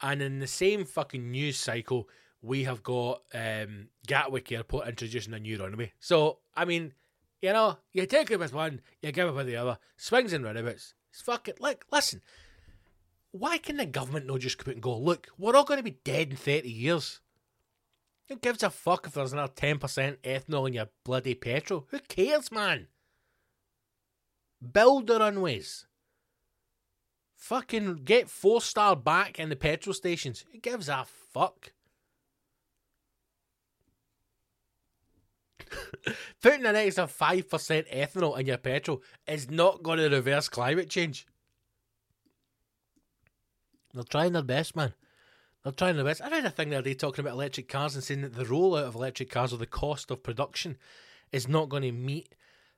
And 0.00 0.22
in 0.22 0.38
the 0.38 0.46
same 0.46 0.84
fucking 0.84 1.30
news 1.30 1.58
cycle, 1.58 2.08
we 2.42 2.64
have 2.64 2.82
got 2.82 3.22
um, 3.32 3.88
Gatwick 4.06 4.50
Airport 4.50 4.88
introducing 4.88 5.32
a 5.32 5.38
new 5.38 5.58
runway. 5.58 5.92
So, 6.00 6.38
I 6.56 6.64
mean, 6.64 6.92
you 7.40 7.52
know, 7.52 7.78
you 7.92 8.04
take 8.06 8.30
it 8.30 8.40
with 8.40 8.52
one, 8.52 8.80
you 9.00 9.12
give 9.12 9.28
it 9.28 9.34
with 9.34 9.46
the 9.46 9.56
other. 9.56 9.78
Swings 9.96 10.32
and 10.32 10.44
roundabouts. 10.44 10.94
It's 11.12 11.22
fucking, 11.22 11.54
like, 11.60 11.84
listen, 11.92 12.20
why 13.30 13.58
can 13.58 13.76
the 13.76 13.86
government 13.86 14.26
not 14.26 14.40
just 14.40 14.58
come 14.58 14.70
out 14.72 14.74
and 14.74 14.82
go, 14.82 14.98
look, 14.98 15.28
we're 15.38 15.54
all 15.54 15.64
going 15.64 15.78
to 15.78 15.84
be 15.84 15.98
dead 16.04 16.30
in 16.30 16.36
30 16.36 16.68
years? 16.68 17.20
Who 18.28 18.36
gives 18.36 18.62
a 18.62 18.70
fuck 18.70 19.06
if 19.06 19.14
there's 19.14 19.32
another 19.32 19.52
10% 19.52 19.78
ethanol 20.18 20.66
in 20.66 20.74
your 20.74 20.88
bloody 21.04 21.34
petrol? 21.34 21.86
Who 21.90 21.98
cares, 22.00 22.50
man? 22.50 22.88
Build 24.72 25.06
the 25.06 25.18
runways. 25.18 25.86
Fucking 27.36 28.02
get 28.04 28.30
four 28.30 28.60
star 28.60 28.94
back 28.94 29.38
in 29.38 29.48
the 29.48 29.56
petrol 29.56 29.94
stations. 29.94 30.44
Who 30.52 30.58
gives 30.58 30.88
a 30.88 31.04
fuck? 31.32 31.72
Putting 36.42 36.66
an 36.66 36.76
extra 36.76 37.04
5% 37.04 37.44
ethanol 37.94 38.38
in 38.38 38.46
your 38.46 38.58
petrol 38.58 39.02
is 39.26 39.50
not 39.50 39.82
going 39.82 39.98
to 39.98 40.08
reverse 40.08 40.48
climate 40.48 40.90
change. 40.90 41.26
They're 43.94 44.04
trying 44.04 44.32
their 44.32 44.42
best, 44.42 44.74
man. 44.74 44.94
They're 45.62 45.72
trying 45.72 45.96
their 45.96 46.04
best. 46.04 46.22
I 46.22 46.30
read 46.30 46.44
a 46.44 46.50
thing 46.50 46.70
the 46.70 46.76
other 46.76 46.84
day 46.84 46.94
talking 46.94 47.24
about 47.24 47.34
electric 47.34 47.68
cars 47.68 47.94
and 47.94 48.02
saying 48.02 48.22
that 48.22 48.34
the 48.34 48.44
rollout 48.44 48.84
of 48.84 48.94
electric 48.94 49.30
cars 49.30 49.52
or 49.52 49.58
the 49.58 49.66
cost 49.66 50.10
of 50.10 50.22
production 50.22 50.76
is 51.30 51.46
not 51.46 51.68
going 51.68 51.82
to 51.82 51.92
meet 51.92 52.34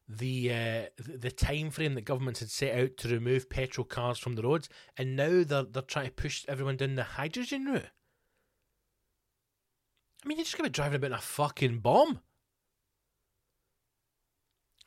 the 0.08 0.52
uh, 0.52 0.82
the 0.98 1.30
time 1.30 1.70
frame 1.70 1.94
that 1.94 2.04
governments 2.04 2.40
had 2.40 2.50
set 2.50 2.78
out 2.78 2.96
to 2.98 3.08
remove 3.08 3.48
petrol 3.48 3.86
cars 3.86 4.18
from 4.18 4.34
the 4.34 4.42
roads, 4.42 4.68
and 4.98 5.16
now 5.16 5.42
they're 5.44 5.62
they're 5.62 5.82
trying 5.82 6.06
to 6.06 6.12
push 6.12 6.44
everyone 6.46 6.76
down 6.76 6.94
the 6.94 7.02
hydrogen 7.02 7.64
route. 7.64 7.86
I 10.22 10.28
mean, 10.28 10.38
you're 10.38 10.44
just 10.44 10.56
gonna 10.56 10.68
be 10.68 10.74
driving 10.74 10.96
about 10.96 11.06
in 11.06 11.12
a 11.14 11.20
fucking 11.20 11.78
bomb. 11.78 12.20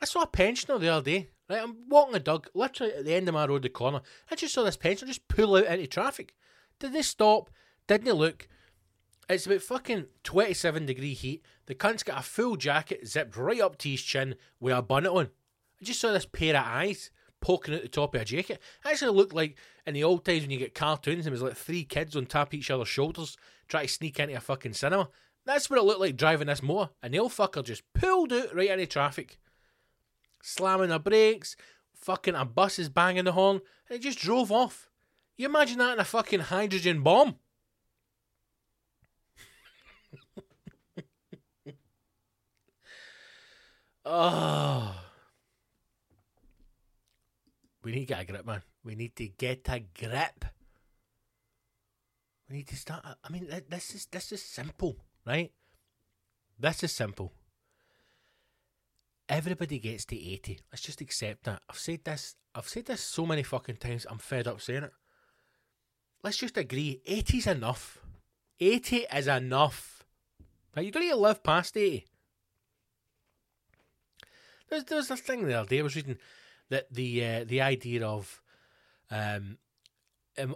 I 0.00 0.04
saw 0.04 0.22
a 0.22 0.26
pensioner 0.26 0.78
the 0.78 0.88
other 0.88 1.04
day. 1.04 1.28
Right, 1.48 1.62
I'm 1.62 1.88
walking 1.88 2.14
a 2.14 2.20
dog, 2.20 2.48
literally 2.54 2.92
at 2.92 3.04
the 3.06 3.14
end 3.14 3.26
of 3.26 3.34
my 3.34 3.46
road, 3.46 3.62
the 3.62 3.70
corner. 3.70 4.02
I 4.30 4.34
just 4.34 4.52
saw 4.52 4.64
this 4.64 4.76
pensioner 4.76 5.08
just 5.08 5.28
pull 5.28 5.56
out 5.56 5.64
into 5.64 5.86
traffic. 5.86 6.34
Did 6.78 6.92
they 6.92 7.02
stop? 7.02 7.50
Didn't 7.86 8.04
they 8.04 8.12
look? 8.12 8.48
It's 9.30 9.46
about 9.46 9.62
fucking 9.62 10.06
27 10.24 10.86
degree 10.86 11.14
heat. 11.14 11.44
The 11.66 11.74
cunt's 11.74 12.02
got 12.02 12.20
a 12.20 12.22
full 12.22 12.56
jacket 12.56 13.06
zipped 13.06 13.36
right 13.36 13.60
up 13.60 13.78
to 13.78 13.88
his 13.90 14.02
chin 14.02 14.36
with 14.60 14.76
a 14.76 14.82
bonnet 14.82 15.10
on. 15.10 15.28
I 15.80 15.84
just 15.84 16.00
saw 16.00 16.12
this 16.12 16.26
pair 16.26 16.56
of 16.56 16.64
eyes 16.64 17.10
poking 17.40 17.74
out 17.74 17.82
the 17.82 17.88
top 17.88 18.14
of 18.14 18.22
a 18.22 18.24
jacket. 18.24 18.60
It 18.84 18.88
actually 18.88 19.16
looked 19.16 19.34
like 19.34 19.56
in 19.86 19.94
the 19.94 20.04
old 20.04 20.24
times 20.24 20.42
when 20.42 20.50
you 20.50 20.58
get 20.58 20.74
cartoons 20.74 21.26
and 21.26 21.26
there 21.26 21.32
was 21.32 21.42
like 21.42 21.56
three 21.56 21.84
kids 21.84 22.16
on 22.16 22.26
top 22.26 22.48
of 22.48 22.54
each 22.54 22.70
other's 22.70 22.88
shoulders 22.88 23.36
trying 23.68 23.86
to 23.86 23.92
sneak 23.92 24.18
into 24.18 24.36
a 24.36 24.40
fucking 24.40 24.72
cinema. 24.72 25.08
That's 25.44 25.70
what 25.70 25.78
it 25.78 25.84
looked 25.84 26.00
like 26.00 26.16
driving 26.16 26.48
this 26.48 26.62
motor. 26.62 26.90
And 27.02 27.14
the 27.14 27.20
old 27.20 27.32
fucker 27.32 27.64
just 27.64 27.82
pulled 27.94 28.32
out 28.32 28.54
right 28.54 28.70
into 28.70 28.86
traffic. 28.86 29.38
Slamming 30.42 30.90
the 30.90 30.98
brakes, 30.98 31.56
fucking 31.94 32.34
a 32.34 32.44
bus 32.44 32.78
is 32.78 32.88
banging 32.88 33.24
the 33.24 33.32
horn, 33.32 33.60
and 33.88 33.98
it 33.98 34.02
just 34.02 34.18
drove 34.18 34.52
off. 34.52 34.88
You 35.36 35.46
imagine 35.46 35.78
that 35.78 35.94
in 35.94 36.00
a 36.00 36.04
fucking 36.04 36.40
hydrogen 36.40 37.02
bomb? 37.02 37.36
oh. 44.04 45.04
We 47.82 47.92
need 47.92 48.00
to 48.00 48.06
get 48.06 48.20
a 48.20 48.24
grip, 48.24 48.44
man. 48.44 48.62
We 48.84 48.94
need 48.94 49.16
to 49.16 49.28
get 49.28 49.68
a 49.68 49.80
grip. 49.80 50.44
We 52.48 52.56
need 52.56 52.68
to 52.68 52.76
start. 52.76 53.04
I 53.22 53.28
mean, 53.30 53.48
this 53.68 53.94
is 53.94 54.06
this 54.06 54.32
is 54.32 54.42
simple, 54.42 54.96
right? 55.26 55.52
This 56.58 56.82
is 56.82 56.92
simple. 56.92 57.32
Everybody 59.28 59.78
gets 59.78 60.04
to 60.06 60.16
eighty. 60.16 60.60
Let's 60.72 60.82
just 60.82 61.00
accept 61.00 61.44
that. 61.44 61.62
I've 61.68 61.78
said 61.78 62.04
this. 62.04 62.36
I've 62.54 62.68
said 62.68 62.86
this 62.86 63.02
so 63.02 63.26
many 63.26 63.42
fucking 63.42 63.76
times. 63.76 64.06
I'm 64.08 64.18
fed 64.18 64.48
up 64.48 64.60
saying 64.60 64.84
it. 64.84 64.92
Let's 66.22 66.38
just 66.38 66.56
agree. 66.56 67.00
80's 67.06 67.46
enough. 67.46 67.98
Eighty 68.58 69.06
is 69.14 69.28
enough. 69.28 70.04
Right? 70.76 70.84
You 70.84 70.90
don't 70.90 71.02
need 71.02 71.10
to 71.10 71.16
live 71.16 71.42
past 71.42 71.76
eighty. 71.76 72.06
There's 74.68 74.84
there 74.84 74.96
was 74.98 75.08
this 75.08 75.20
thing 75.20 75.46
the 75.46 75.54
other 75.54 75.68
day 75.68 75.80
I 75.80 75.82
was 75.82 75.96
reading 75.96 76.18
that 76.70 76.92
the 76.92 77.24
uh, 77.24 77.44
the 77.44 77.60
idea 77.60 78.06
of 78.06 78.42
um 79.10 79.58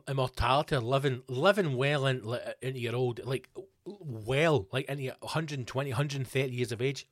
immortality 0.09 0.77
or 0.77 0.81
living 0.81 1.23
living 1.29 1.77
well 1.77 2.07
in, 2.07 2.23
into 2.61 2.81
your 2.81 2.95
old 2.95 3.25
like 3.25 3.49
well 3.85 4.69
like 4.73 4.87
into 4.87 5.05
your 5.05 5.15
120 5.21 5.91
130 5.91 6.53
years 6.53 6.73
of 6.73 6.81
age 6.81 7.07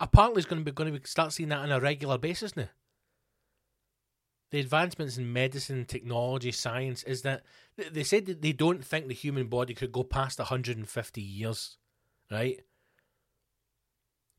apparently 0.00 0.40
is 0.40 0.46
going 0.46 0.60
to 0.60 0.64
be 0.64 0.74
going 0.74 0.92
to 0.92 0.98
be, 0.98 1.06
start 1.06 1.32
seeing 1.32 1.48
that 1.50 1.60
on 1.60 1.72
a 1.72 1.80
regular 1.80 2.18
basis 2.18 2.56
now. 2.56 2.68
The 4.50 4.60
advancements 4.60 5.18
in 5.18 5.32
medicine 5.32 5.84
technology 5.84 6.52
science 6.52 7.02
is 7.02 7.22
that 7.22 7.42
they 7.76 8.04
said 8.04 8.26
that 8.26 8.40
they 8.40 8.52
don't 8.52 8.84
think 8.84 9.08
the 9.08 9.14
human 9.14 9.48
body 9.48 9.74
could 9.74 9.90
go 9.90 10.04
past 10.04 10.38
150 10.38 11.20
years 11.20 11.78
right? 12.30 12.60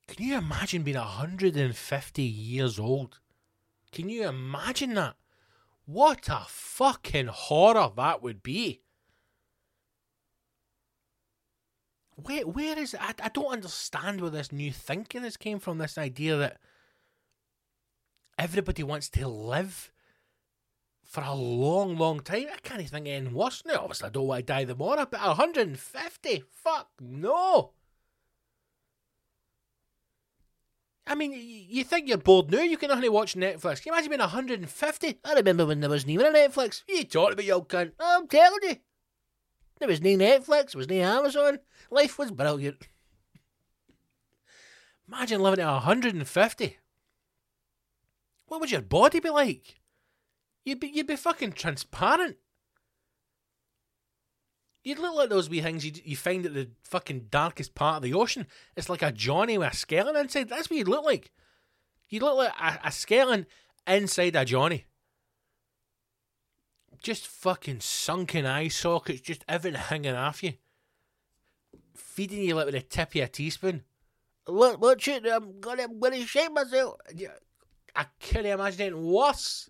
Can 0.08 0.26
you 0.26 0.38
imagine 0.38 0.84
being 0.84 0.98
150 0.98 2.22
years 2.22 2.80
old? 2.80 3.20
Can 3.92 4.10
you 4.10 4.28
imagine 4.28 4.94
that? 4.96 5.16
What 5.86 6.28
a 6.30 6.46
fucking 6.48 7.28
horror 7.28 7.92
that 7.96 8.22
would 8.22 8.44
be. 8.44 8.82
Where 12.16 12.48
where 12.48 12.78
is 12.78 12.94
it? 12.94 13.02
I, 13.02 13.14
I 13.24 13.30
don't 13.30 13.52
understand 13.52 14.22
where 14.22 14.30
this 14.30 14.52
new 14.52 14.72
thinking 14.72 15.24
has 15.24 15.38
came 15.38 15.60
from. 15.60 15.78
This 15.78 15.98
idea 15.98 16.38
that 16.38 16.58
everybody 18.38 18.84
wants 18.84 19.10
to 19.10 19.28
live 19.28 19.92
for 21.04 21.22
a 21.22 21.34
long, 21.34 21.98
long 21.98 22.20
time. 22.20 22.48
I 22.52 22.58
can't 22.62 22.82
even 22.82 22.92
think 22.92 23.08
anything 23.08 23.34
worse 23.34 23.64
now. 23.66 23.82
Obviously, 23.82 24.08
I 24.08 24.12
don't 24.12 24.28
want 24.28 24.40
to 24.40 24.54
die 24.54 24.66
tomorrow, 24.66 25.08
but 25.10 25.22
150? 25.22 26.44
Fuck 26.52 26.90
no. 27.00 27.72
I 31.08 31.14
mean, 31.14 31.34
you 31.34 31.84
think 31.84 32.08
you're 32.08 32.18
bored 32.18 32.52
now? 32.52 32.62
You 32.62 32.78
can 32.78 32.90
only 32.90 33.10
watch 33.10 33.36
Netflix. 33.36 33.82
Can 33.82 33.92
you 33.92 33.94
imagine 33.94 34.10
being 34.10 34.20
150? 34.20 35.20
I 35.24 35.34
remember 35.34 35.66
when 35.66 35.80
there 35.80 35.90
wasn't 35.90 36.12
even 36.12 36.26
a 36.26 36.30
Netflix. 36.32 36.84
You 36.90 37.04
talking 37.04 37.34
about, 37.34 37.46
you 37.46 37.62
cunt? 37.62 37.92
I'm 38.00 38.28
telling 38.28 38.60
you. 38.64 38.76
There 39.80 39.88
was 39.88 40.02
no 40.02 40.10
Netflix, 40.12 40.72
there 40.72 40.80
was 40.80 40.90
no 40.90 40.96
Amazon. 40.96 41.60
Life 41.92 42.18
was 42.18 42.32
brilliant. 42.32 42.88
Imagine 45.08 45.42
living 45.42 45.64
at 45.64 45.72
150. 45.72 46.78
What 48.48 48.60
would 48.60 48.72
your 48.72 48.82
body 48.82 49.20
be 49.20 49.30
like? 49.30 49.80
You'd 50.64 50.80
be 50.80 50.88
you'd 50.88 51.08
be 51.08 51.16
fucking 51.16 51.54
transparent. 51.54 52.38
You'd 54.84 55.00
look 55.00 55.16
like 55.16 55.30
those 55.30 55.50
wee 55.50 55.62
things 55.62 55.84
you, 55.84 55.92
you 56.04 56.16
find 56.16 56.46
at 56.46 56.54
the 56.54 56.70
fucking 56.84 57.28
darkest 57.32 57.74
part 57.74 57.98
of 57.98 58.04
the 58.04 58.14
ocean. 58.14 58.46
It's 58.76 58.90
like 58.90 59.02
a 59.02 59.12
Johnny 59.12 59.58
with 59.58 59.74
a 59.74 59.76
skeleton 59.76 60.22
inside. 60.22 60.48
That's 60.48 60.70
what 60.70 60.78
you'd 60.78 60.88
look 60.88 61.04
like. 61.04 61.32
You'd 62.08 62.22
look 62.22 62.38
like 62.38 62.54
a, 62.60 62.88
a 62.88 62.92
skeleton 62.92 63.48
inside 63.88 64.36
a 64.36 64.46
Johnny. 64.46 64.86
Just 67.06 67.28
fucking 67.28 67.82
sunken 67.82 68.48
eye 68.48 68.68
sockets, 68.68 69.22
just 69.22 69.46
everything 69.48 69.80
hanging 69.80 70.16
off 70.16 70.42
you. 70.42 70.54
Feeding 71.96 72.42
you 72.42 72.56
like 72.56 72.66
with 72.66 72.74
a 72.74 72.82
tip 72.82 73.14
of 73.14 73.22
a 73.22 73.28
teaspoon. 73.28 73.84
Look, 74.48 74.82
watch 74.82 75.08
it, 75.08 75.24
I'm 75.32 75.60
gonna, 75.60 75.84
I'm 75.84 76.00
gonna 76.00 76.26
shake 76.26 76.52
myself. 76.52 76.96
I 77.96 78.06
can't 78.20 78.48
imagine 78.48 78.82
anything 78.82 79.06
worse. 79.06 79.70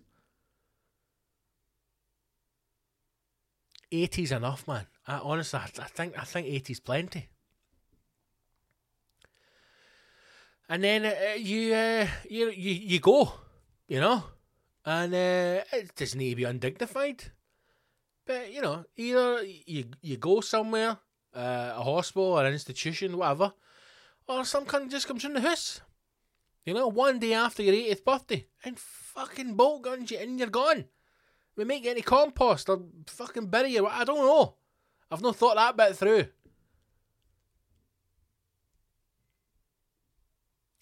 80's 3.92 4.32
enough, 4.32 4.66
man. 4.66 4.86
I, 5.06 5.18
honestly, 5.18 5.60
I, 5.60 5.64
I 5.64 5.88
think 5.88 6.18
I 6.18 6.24
think 6.24 6.46
80's 6.46 6.80
plenty. 6.80 7.28
And 10.70 10.82
then 10.82 11.04
uh, 11.04 11.34
you, 11.36 11.74
uh, 11.74 12.06
you 12.30 12.48
you 12.48 12.72
you 12.72 12.98
go, 12.98 13.30
you 13.88 14.00
know, 14.00 14.24
and 14.86 15.12
uh, 15.12 15.64
it 15.72 15.94
doesn't 15.96 16.18
need 16.18 16.30
to 16.30 16.36
be 16.36 16.44
undignified, 16.44 17.24
but 18.24 18.52
you 18.52 18.62
know, 18.62 18.84
either 18.96 19.42
you 19.42 19.86
you 20.00 20.16
go 20.16 20.40
somewhere, 20.40 20.98
uh, 21.34 21.72
a 21.74 21.82
hospital 21.82 22.38
or 22.38 22.46
an 22.46 22.52
institution, 22.52 23.16
whatever, 23.16 23.52
or 24.28 24.44
some 24.44 24.64
cunt 24.64 24.90
just 24.90 25.08
comes 25.08 25.24
in 25.24 25.34
the 25.34 25.40
house, 25.40 25.80
you 26.64 26.72
know, 26.72 26.86
one 26.86 27.18
day 27.18 27.34
after 27.34 27.64
your 27.64 27.74
80th 27.74 28.04
birthday, 28.04 28.46
and 28.64 28.78
fucking 28.78 29.54
bolt 29.54 29.82
guns 29.82 30.12
you 30.12 30.18
and 30.18 30.38
you're 30.38 30.48
gone. 30.48 30.84
We 31.56 31.64
make 31.64 31.86
any 31.86 32.02
compost 32.02 32.68
or 32.68 32.82
fucking 33.06 33.46
bury 33.46 33.72
you. 33.72 33.86
I 33.86 34.04
don't 34.04 34.18
know. 34.18 34.56
I've 35.10 35.22
not 35.22 35.36
thought 35.36 35.56
that 35.56 35.76
bit 35.76 35.96
through. 35.96 36.26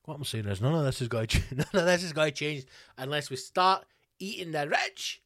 What 0.04 0.16
I'm 0.16 0.24
saying 0.24 0.46
is 0.46 0.60
none 0.60 0.74
of 0.74 0.84
this 0.84 1.00
is 1.00 1.08
going 1.08 1.28
to 1.28 1.40
none 1.54 1.66
of 1.82 1.86
this 1.86 2.02
is 2.02 2.12
going 2.12 2.32
to 2.32 2.36
change 2.36 2.66
unless 2.98 3.30
we 3.30 3.36
start 3.36 3.86
eating 4.24 4.52
the 4.52 4.68
rich. 4.68 5.22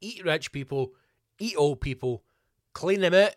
Eat 0.00 0.24
rich 0.24 0.50
people, 0.50 0.92
eat 1.38 1.54
old 1.56 1.80
people, 1.80 2.24
clean 2.72 3.00
them 3.00 3.14
out. 3.14 3.36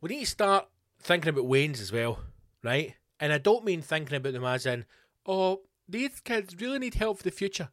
We 0.00 0.10
need 0.10 0.20
to 0.20 0.26
start 0.26 0.68
thinking 1.00 1.30
about 1.30 1.46
Wayne's 1.46 1.80
as 1.80 1.92
well, 1.92 2.20
right? 2.62 2.94
And 3.18 3.32
I 3.32 3.38
don't 3.38 3.64
mean 3.64 3.82
thinking 3.82 4.16
about 4.16 4.32
them 4.32 4.44
as 4.44 4.64
in, 4.64 4.84
oh, 5.26 5.62
these 5.88 6.20
kids 6.20 6.54
really 6.60 6.78
need 6.78 6.94
help 6.94 7.18
for 7.18 7.24
the 7.24 7.30
future 7.30 7.70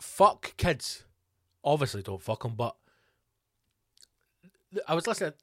fuck 0.00 0.56
kids. 0.56 1.04
Obviously, 1.62 2.02
don't 2.02 2.22
fuck 2.22 2.42
them, 2.42 2.54
but 2.56 2.76
I 4.88 4.94
was 4.94 5.06
listening. 5.06 5.34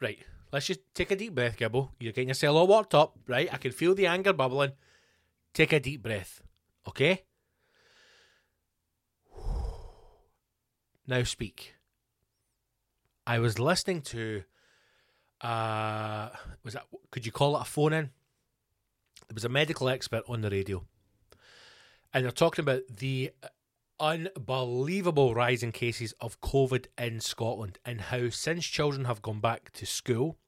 Right, 0.00 0.18
let's 0.52 0.66
just 0.66 0.80
take 0.94 1.10
a 1.10 1.16
deep 1.16 1.34
breath, 1.34 1.58
Gibbo. 1.58 1.90
You're 2.00 2.12
getting 2.12 2.28
yourself 2.28 2.56
all 2.56 2.66
worked 2.66 2.94
up, 2.94 3.18
right? 3.26 3.52
I 3.52 3.58
can 3.58 3.72
feel 3.72 3.94
the 3.94 4.06
anger 4.06 4.32
bubbling. 4.32 4.72
Take 5.52 5.72
a 5.72 5.80
deep 5.80 6.02
breath, 6.02 6.42
okay? 6.88 7.24
Now 11.06 11.22
speak. 11.24 11.74
I 13.26 13.38
was 13.38 13.58
listening 13.58 14.02
to, 14.02 14.44
uh, 15.40 16.30
was 16.64 16.74
that, 16.74 16.86
could 17.10 17.26
you 17.26 17.32
call 17.32 17.56
it 17.56 17.62
a 17.62 17.64
phone 17.64 17.92
in? 17.92 18.10
There 19.28 19.34
was 19.34 19.44
a 19.44 19.48
medical 19.48 19.88
expert 19.88 20.24
on 20.28 20.40
the 20.40 20.50
radio, 20.50 20.84
and 22.12 22.24
they're 22.24 22.32
talking 22.32 22.62
about 22.62 22.82
the 22.88 23.30
unbelievable 24.00 25.34
rise 25.34 25.62
in 25.62 25.72
cases 25.72 26.14
of 26.20 26.40
COVID 26.40 26.86
in 26.98 27.20
Scotland 27.20 27.78
and 27.84 28.00
how 28.00 28.30
since 28.30 28.64
children 28.64 29.04
have 29.04 29.22
gone 29.22 29.40
back 29.40 29.70
to 29.72 29.86
school 29.86 30.38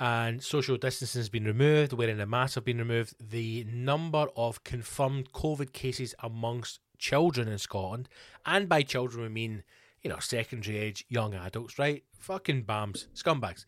and 0.00 0.42
social 0.42 0.78
distancing 0.78 1.20
has 1.20 1.28
been 1.28 1.44
removed, 1.44 1.92
wearing 1.92 2.18
a 2.18 2.26
mask 2.26 2.54
have 2.54 2.64
been 2.64 2.78
removed, 2.78 3.14
the 3.20 3.66
number 3.70 4.26
of 4.34 4.64
confirmed 4.64 5.30
COVID 5.32 5.74
cases 5.74 6.14
amongst 6.20 6.80
children 6.96 7.48
in 7.48 7.58
Scotland, 7.58 8.08
and 8.46 8.66
by 8.66 8.80
children 8.80 9.22
we 9.22 9.28
mean, 9.28 9.62
you 10.02 10.08
know, 10.08 10.18
secondary 10.18 10.78
age, 10.78 11.04
young 11.10 11.34
adults, 11.34 11.78
right? 11.78 12.02
Fucking 12.18 12.64
bams, 12.64 13.08
scumbags. 13.14 13.66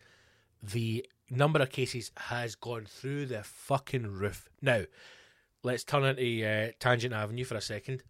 The 0.63 1.05
number 1.29 1.61
of 1.61 1.69
cases 1.69 2.11
has 2.17 2.55
gone 2.55 2.85
through 2.85 3.27
the 3.27 3.43
fucking 3.43 4.07
roof. 4.07 4.49
Now, 4.59 4.83
let's 5.61 5.83
turn 5.83 6.03
into 6.03 6.47
uh, 6.47 6.71
Tangent 6.79 7.13
Avenue 7.13 7.45
for 7.45 7.57
a 7.57 7.61
second. 7.61 8.01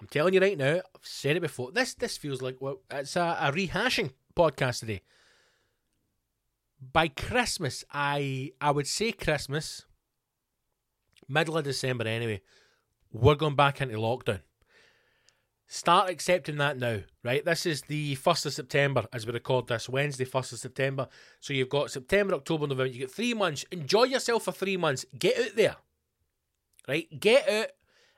I'm 0.00 0.06
telling 0.06 0.34
you 0.34 0.40
right 0.40 0.56
now, 0.56 0.76
I've 0.76 1.02
said 1.02 1.36
it 1.36 1.40
before. 1.40 1.72
This 1.72 1.94
this 1.94 2.16
feels 2.16 2.40
like 2.40 2.56
well, 2.60 2.80
it's 2.90 3.16
a, 3.16 3.36
a 3.40 3.52
rehashing 3.52 4.12
podcast 4.36 4.80
today. 4.80 5.02
By 6.80 7.08
Christmas, 7.08 7.84
I 7.92 8.52
I 8.60 8.70
would 8.70 8.86
say 8.86 9.12
Christmas, 9.12 9.84
middle 11.28 11.58
of 11.58 11.64
December 11.64 12.06
anyway. 12.06 12.40
We're 13.12 13.34
going 13.34 13.56
back 13.56 13.80
into 13.80 13.96
lockdown. 13.96 14.40
Start 15.66 16.10
accepting 16.10 16.56
that 16.56 16.78
now, 16.78 17.00
right? 17.22 17.44
This 17.44 17.64
is 17.64 17.82
the 17.82 18.16
1st 18.16 18.46
of 18.46 18.52
September 18.54 19.06
as 19.12 19.24
we 19.24 19.32
record 19.32 19.68
this, 19.68 19.88
Wednesday, 19.88 20.24
1st 20.24 20.52
of 20.54 20.58
September. 20.58 21.08
So 21.38 21.52
you've 21.52 21.68
got 21.68 21.92
September, 21.92 22.34
October, 22.34 22.66
November. 22.66 22.86
You 22.86 23.00
get 23.00 23.10
three 23.10 23.34
months. 23.34 23.64
Enjoy 23.70 24.04
yourself 24.04 24.44
for 24.44 24.52
three 24.52 24.76
months. 24.76 25.04
Get 25.16 25.38
out 25.38 25.56
there, 25.56 25.76
right? 26.88 27.06
Get 27.20 27.48
out 27.48 27.68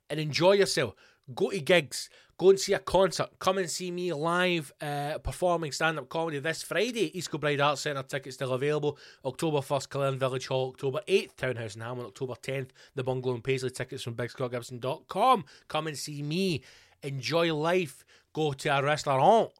and 0.09 0.21
enjoy 0.21 0.53
yourself 0.53 0.95
go 1.35 1.51
to 1.51 1.61
gigs, 1.61 2.09
go 2.39 2.51
and 2.51 2.59
see 2.59 2.73
a 2.73 2.79
concert, 2.79 3.29
come 3.39 3.59
and 3.59 3.71
see 3.71 3.91
me 3.91 4.13
live 4.13 4.73
uh, 4.81 5.19
performing 5.19 5.73
stand 5.73 5.99
up 5.99 6.09
comedy 6.09 6.39
this 6.39 6.63
Friday. 6.63 7.17
East 7.17 7.31
Kilbride 7.31 7.61
Arts 7.61 7.83
Centre 7.83 8.03
tickets 8.03 8.37
still 8.37 8.53
available. 8.53 8.99
October 9.25 9.59
1st, 9.59 9.89
Killearn 9.89 10.19
Village 10.19 10.49
Hall. 10.49 10.71
October 10.71 11.01
8th, 11.09 11.37
Townhouse 11.37 11.77
in 11.77 11.83
Hamilton. 11.83 12.07
October 12.07 12.35
10th, 12.35 12.71
the 12.95 13.05
Bungalow 13.05 13.35
and 13.35 13.45
Paisley 13.45 13.71
tickets 13.71 14.03
from 14.03 14.15
BigScottGibson.com. 14.15 15.45
Come 15.69 15.87
and 15.87 15.99
see 15.99 16.23
me. 16.23 16.63
Enjoy 17.03 17.55
life. 17.55 18.05
Go 18.33 18.53
to 18.53 18.69
a 18.69 18.83
restaurant. 18.83 19.51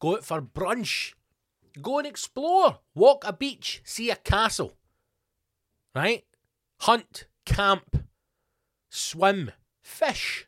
Go 0.00 0.16
out 0.16 0.24
for 0.24 0.40
brunch. 0.40 1.14
Go 1.80 1.98
and 1.98 2.06
explore. 2.06 2.78
Walk 2.94 3.24
a 3.26 3.32
beach. 3.32 3.82
See 3.84 4.10
a 4.10 4.16
castle. 4.16 4.76
Right? 5.94 6.24
Hunt. 6.80 7.26
Camp. 7.44 8.04
Swim. 8.90 9.52
Fish 9.82 10.46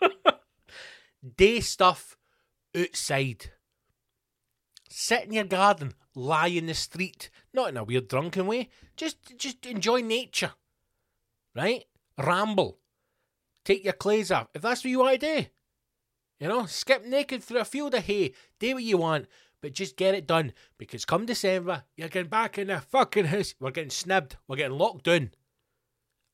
Day 1.36 1.60
stuff 1.60 2.16
outside. 2.76 3.50
Sit 4.88 5.24
in 5.24 5.32
your 5.32 5.44
garden, 5.44 5.94
lie 6.14 6.48
in 6.48 6.66
the 6.66 6.74
street, 6.74 7.30
not 7.54 7.68
in 7.68 7.76
a 7.76 7.84
weird 7.84 8.08
drunken 8.08 8.46
way. 8.46 8.68
Just 8.96 9.36
just 9.38 9.64
enjoy 9.66 10.00
nature. 10.00 10.52
Right? 11.54 11.84
Ramble. 12.18 12.78
Take 13.64 13.84
your 13.84 13.92
clothes 13.92 14.30
off. 14.30 14.48
If 14.54 14.62
that's 14.62 14.84
what 14.84 14.90
you 14.90 14.98
want 14.98 15.20
to 15.20 15.42
do. 15.42 15.46
You 16.38 16.48
know, 16.48 16.66
skip 16.66 17.04
naked 17.04 17.42
through 17.42 17.60
a 17.60 17.64
field 17.64 17.94
of 17.94 18.04
hay. 18.04 18.32
Do 18.58 18.74
what 18.74 18.82
you 18.82 18.96
want, 18.96 19.26
but 19.60 19.74
just 19.74 19.96
get 19.96 20.14
it 20.14 20.26
done. 20.26 20.52
Because 20.78 21.04
come 21.04 21.26
December, 21.26 21.84
you're 21.96 22.08
getting 22.08 22.30
back 22.30 22.56
in 22.56 22.68
the 22.68 22.80
fucking 22.80 23.26
house. 23.26 23.54
We're 23.60 23.70
getting 23.70 23.90
snibbed. 23.90 24.36
We're 24.48 24.56
getting 24.56 24.78
locked 24.78 25.04
down. 25.04 25.32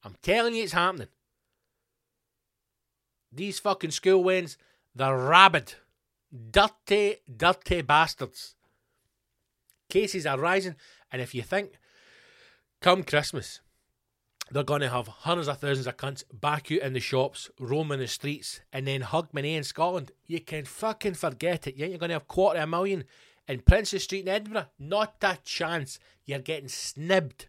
I'm 0.05 0.17
telling 0.23 0.55
you 0.55 0.63
it's 0.63 0.73
happening. 0.73 1.09
These 3.37 3.59
fucking 3.59 3.91
school 3.91 4.25
wins, 4.25 4.57
they're 4.95 5.17
rabid. 5.17 5.75
Dirty, 6.51 7.17
dirty 7.35 7.83
bastards. 7.83 8.55
Cases 9.89 10.27
are 10.27 10.39
rising, 10.39 10.75
and 11.13 11.23
if 11.23 11.35
you 11.35 11.43
think, 11.43 11.73
come 12.81 13.05
Christmas, 13.05 13.61
they're 14.51 14.65
going 14.65 14.81
to 14.81 14.89
have 14.89 15.07
hundreds 15.07 15.49
of 15.49 15.59
thousands 15.59 15.87
of 15.87 15.97
cunts 15.97 16.25
back 16.33 16.73
out 16.73 16.79
in 16.79 16.95
the 16.95 17.01
shops, 17.01 17.51
roaming 17.61 18.01
the 18.01 18.09
streets, 18.09 18.61
and 18.73 18.87
then 18.87 19.03
Hogmanay 19.03 19.57
in 19.57 19.65
Scotland, 19.65 20.13
you 20.27 20.41
can 20.41 20.65
fucking 20.65 21.15
forget 21.15 21.67
it. 21.67 21.77
You're 21.77 21.99
going 21.99 22.09
to 22.09 22.15
have 22.15 22.27
quarter 22.27 22.59
of 22.59 22.65
a 22.65 22.67
million 22.67 23.05
In 23.49 23.61
Princes 23.61 24.05
Street 24.05 24.23
in 24.23 24.29
Edinburgh, 24.29 24.67
not 24.79 25.17
a 25.23 25.39
chance. 25.45 25.99
You're 26.25 26.41
getting 26.41 26.69
snibbed. 26.69 27.47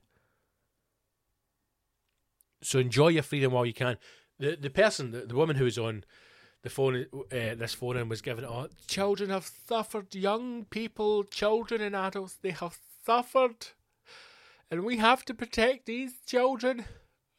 So 2.62 2.80
enjoy 2.80 3.10
your 3.10 3.24
freedom 3.24 3.54
while 3.54 3.66
you 3.66 3.74
can. 3.74 3.98
The 4.40 4.56
the 4.56 4.70
person, 4.70 5.12
the, 5.12 5.22
the 5.22 5.36
woman 5.36 5.56
who 5.56 5.66
was 5.66 5.78
on 5.78 6.04
the 6.64 6.70
phone, 6.70 7.06
uh, 7.14 7.56
this 7.56 7.74
phone 7.74 7.98
in 7.98 8.10
was 8.10 8.22
given, 8.22 8.46
oh, 8.46 8.68
children 8.88 9.30
have 9.30 9.50
suffered, 9.68 10.14
young 10.14 10.66
people, 10.66 11.24
children 11.24 11.82
and 11.82 11.96
adults, 11.96 12.36
they 12.42 12.52
have 12.52 12.78
suffered. 13.06 13.68
And 14.70 14.84
we 14.84 14.98
have 14.98 15.24
to 15.26 15.34
protect 15.34 15.86
these 15.86 16.14
children. 16.26 16.86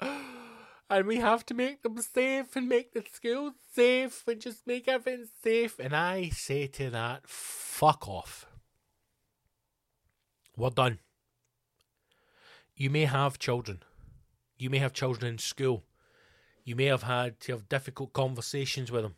And 0.91 1.07
we 1.07 1.17
have 1.17 1.45
to 1.45 1.53
make 1.53 1.83
them 1.83 1.99
safe 1.99 2.57
and 2.57 2.67
make 2.67 2.95
the 2.95 3.05
schools 3.13 3.53
safe 3.75 4.27
and 4.27 4.41
just 4.41 4.67
make 4.67 4.89
everything 4.89 5.27
safe. 5.45 5.79
And 5.79 5.95
I 5.95 6.31
say 6.31 6.67
to 6.67 6.89
that, 6.89 7.29
fuck 7.29 8.09
off. 8.09 8.47
We're 10.57 10.71
done. 10.71 11.01
You 12.75 12.89
may 12.89 13.05
have 13.05 13.39
children. 13.39 13.83
You 14.57 14.71
may 14.71 14.79
have 14.79 14.95
children 14.95 15.33
in 15.33 15.37
school. 15.37 15.85
You 16.69 16.77
may 16.77 16.85
have 16.85 17.05
had 17.05 17.41
to 17.41 17.53
have 17.53 17.71
difficult 17.71 18.13
conversations 18.13 18.93
with 18.93 19.03
them 19.03 19.15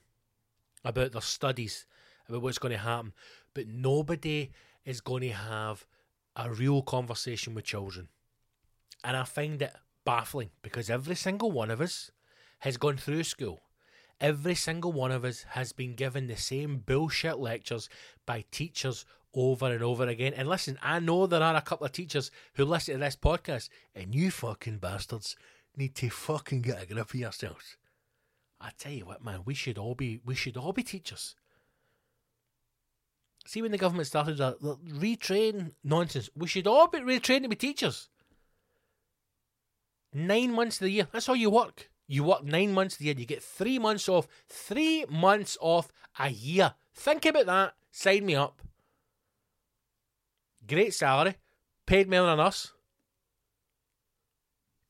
about 0.85 1.11
their 1.11 1.21
studies, 1.21 1.85
about 2.29 2.43
what's 2.43 2.61
going 2.61 2.71
to 2.71 2.79
happen. 2.79 3.13
But 3.55 3.67
nobody 3.67 4.53
is 4.85 5.01
going 5.01 5.23
to 5.23 5.33
have 5.33 5.85
a 6.37 6.49
real 6.49 6.81
conversation 6.81 7.53
with 7.53 7.65
children. 7.65 8.07
And 9.03 9.17
I 9.17 9.25
find 9.25 9.61
it 9.61 9.75
baffling 10.05 10.51
because 10.63 10.89
every 10.89 11.17
single 11.17 11.51
one 11.51 11.73
of 11.73 11.81
us 11.81 12.13
has 12.61 12.77
gone 12.77 12.99
through 12.99 13.25
school. 13.25 13.59
Every 14.21 14.55
single 14.55 14.93
one 14.93 15.11
of 15.11 15.25
us 15.25 15.45
has 15.49 15.73
been 15.73 15.97
given 15.97 16.29
the 16.29 16.37
same 16.37 16.85
bullshit 16.87 17.41
lectures 17.41 17.89
by 18.27 18.45
teachers 18.53 19.05
over 19.35 19.73
and 19.73 19.83
over 19.83 20.07
again. 20.07 20.35
And 20.35 20.49
listen, 20.49 20.79
I 20.81 21.01
know 21.01 21.27
there 21.27 21.43
are 21.43 21.57
a 21.57 21.63
couple 21.63 21.87
of 21.87 21.93
teachers 21.93 22.31
who 22.55 22.65
listen 22.65 22.95
to 22.95 23.01
this 23.01 23.17
podcast, 23.17 23.71
and 23.93 24.15
you 24.15 24.31
fucking 24.31 24.79
bastards 24.79 25.35
need 25.77 25.95
to 25.97 26.11
fucking 26.11 26.63
get 26.63 26.83
a 26.83 26.87
grip 26.87 27.11
of 27.11 27.15
yourselves. 27.15 27.77
I 28.61 28.71
tell 28.79 28.93
you 28.93 29.07
what, 29.07 29.25
man, 29.25 29.43
we 29.45 29.55
should 29.55 29.79
all 29.79 29.95
be 29.95 30.21
we 30.25 30.35
should 30.35 30.57
all 30.57 30.73
be 30.73 30.83
teachers. 30.83 31.35
See 33.47 33.63
when 33.63 33.73
the 33.73 33.79
government 33.79 34.07
started 34.07 34.37
that 34.37 34.61
retrain 34.61 35.73
nonsense, 35.83 36.29
we 36.37 36.47
should 36.47 36.67
all 36.67 36.89
be 36.89 36.99
retrained 36.99 37.43
to 37.43 37.49
be 37.49 37.57
teachers. 37.57 38.09
Nine 40.13 40.53
months 40.53 40.77
of 40.77 40.85
the 40.85 40.91
year. 40.91 41.09
That's 41.11 41.29
all 41.29 41.37
you 41.37 41.51
work. 41.51 41.91
You 42.07 42.25
work 42.25 42.45
nine 42.45 42.73
months 42.73 42.97
of 42.97 42.99
the 42.99 43.05
year. 43.07 43.15
You 43.17 43.25
get 43.25 43.43
three 43.43 43.79
months 43.79 44.09
off. 44.09 44.27
Three 44.49 45.05
months 45.09 45.57
off 45.61 45.89
a 46.19 46.29
year. 46.29 46.75
Think 46.93 47.25
about 47.25 47.47
that. 47.47 47.75
Sign 47.93 48.27
me 48.27 48.35
up. 48.35 48.61
Great 50.67 50.93
salary. 50.93 51.37
Paid 51.87 52.11
more 52.11 52.27
than 52.27 52.41
us. 52.41 52.73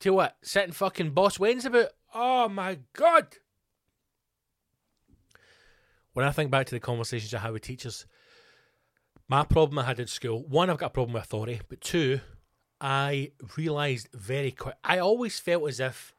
To 0.01 0.13
what? 0.13 0.35
Sitting 0.41 0.73
fucking 0.73 1.11
boss 1.11 1.37
Wayne's 1.37 1.65
about? 1.65 1.89
Oh 2.13 2.49
my 2.49 2.79
god. 2.93 3.37
When 6.13 6.25
I 6.25 6.31
think 6.31 6.49
back 6.49 6.65
to 6.67 6.75
the 6.75 6.79
conversations 6.79 7.33
I 7.33 7.39
had 7.39 7.53
with 7.53 7.61
teachers, 7.61 8.07
my 9.27 9.43
problem 9.43 9.77
I 9.77 9.83
had 9.83 9.99
in 9.99 10.07
school, 10.07 10.43
one, 10.47 10.71
I've 10.71 10.79
got 10.79 10.87
a 10.87 10.89
problem 10.89 11.13
with 11.13 11.23
authority, 11.23 11.61
but 11.69 11.81
two, 11.81 12.19
I 12.81 13.31
realised 13.55 14.09
very 14.11 14.51
quick. 14.51 14.75
I 14.83 14.97
always 14.97 15.39
felt 15.39 15.69
as 15.69 15.79
if 15.79 16.15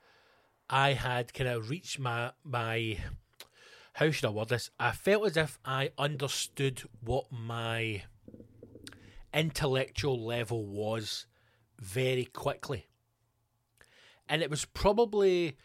I 0.71 0.93
had 0.93 1.35
kind 1.35 1.51
of 1.51 1.69
reached 1.69 1.99
my 1.99 2.31
my. 2.45 2.99
How 3.95 4.13
should 4.13 4.27
I 4.27 4.31
word 4.31 4.49
this? 4.49 4.71
I 4.79 4.93
felt 4.93 5.27
as 5.27 5.37
if 5.37 5.59
I 5.65 5.91
understood 5.99 6.85
what 7.01 7.33
my 7.33 8.05
intellectual 9.35 10.25
level 10.25 10.65
was 10.65 11.27
very 11.81 12.27
quickly, 12.27 12.87
and 14.33 14.43
it 14.43 14.51
was 14.51 14.65
probably 14.65 15.57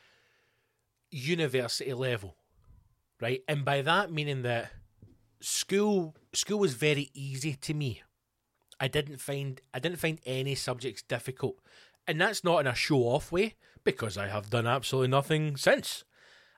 university 1.09 1.93
level, 1.93 2.35
right? 3.21 3.41
And 3.47 3.63
by 3.63 3.81
that 3.81 4.11
meaning 4.11 4.41
that 4.43 4.71
school 5.39 6.15
school 6.33 6.59
was 6.59 6.73
very 6.73 7.09
easy 7.13 7.53
to 7.53 7.73
me 7.73 8.01
I 8.79 8.87
didn't 8.87 9.17
find 9.17 9.59
I 9.73 9.79
didn't 9.79 9.99
find 9.99 10.19
any 10.25 10.55
subjects 10.55 11.01
difficult, 11.01 11.57
and 12.07 12.21
that's 12.21 12.43
not 12.43 12.59
in 12.59 12.67
a 12.67 12.75
show 12.75 13.03
off 13.03 13.31
way 13.31 13.55
because 13.83 14.17
I 14.17 14.27
have 14.27 14.49
done 14.49 14.67
absolutely 14.67 15.09
nothing 15.09 15.57
since. 15.57 16.03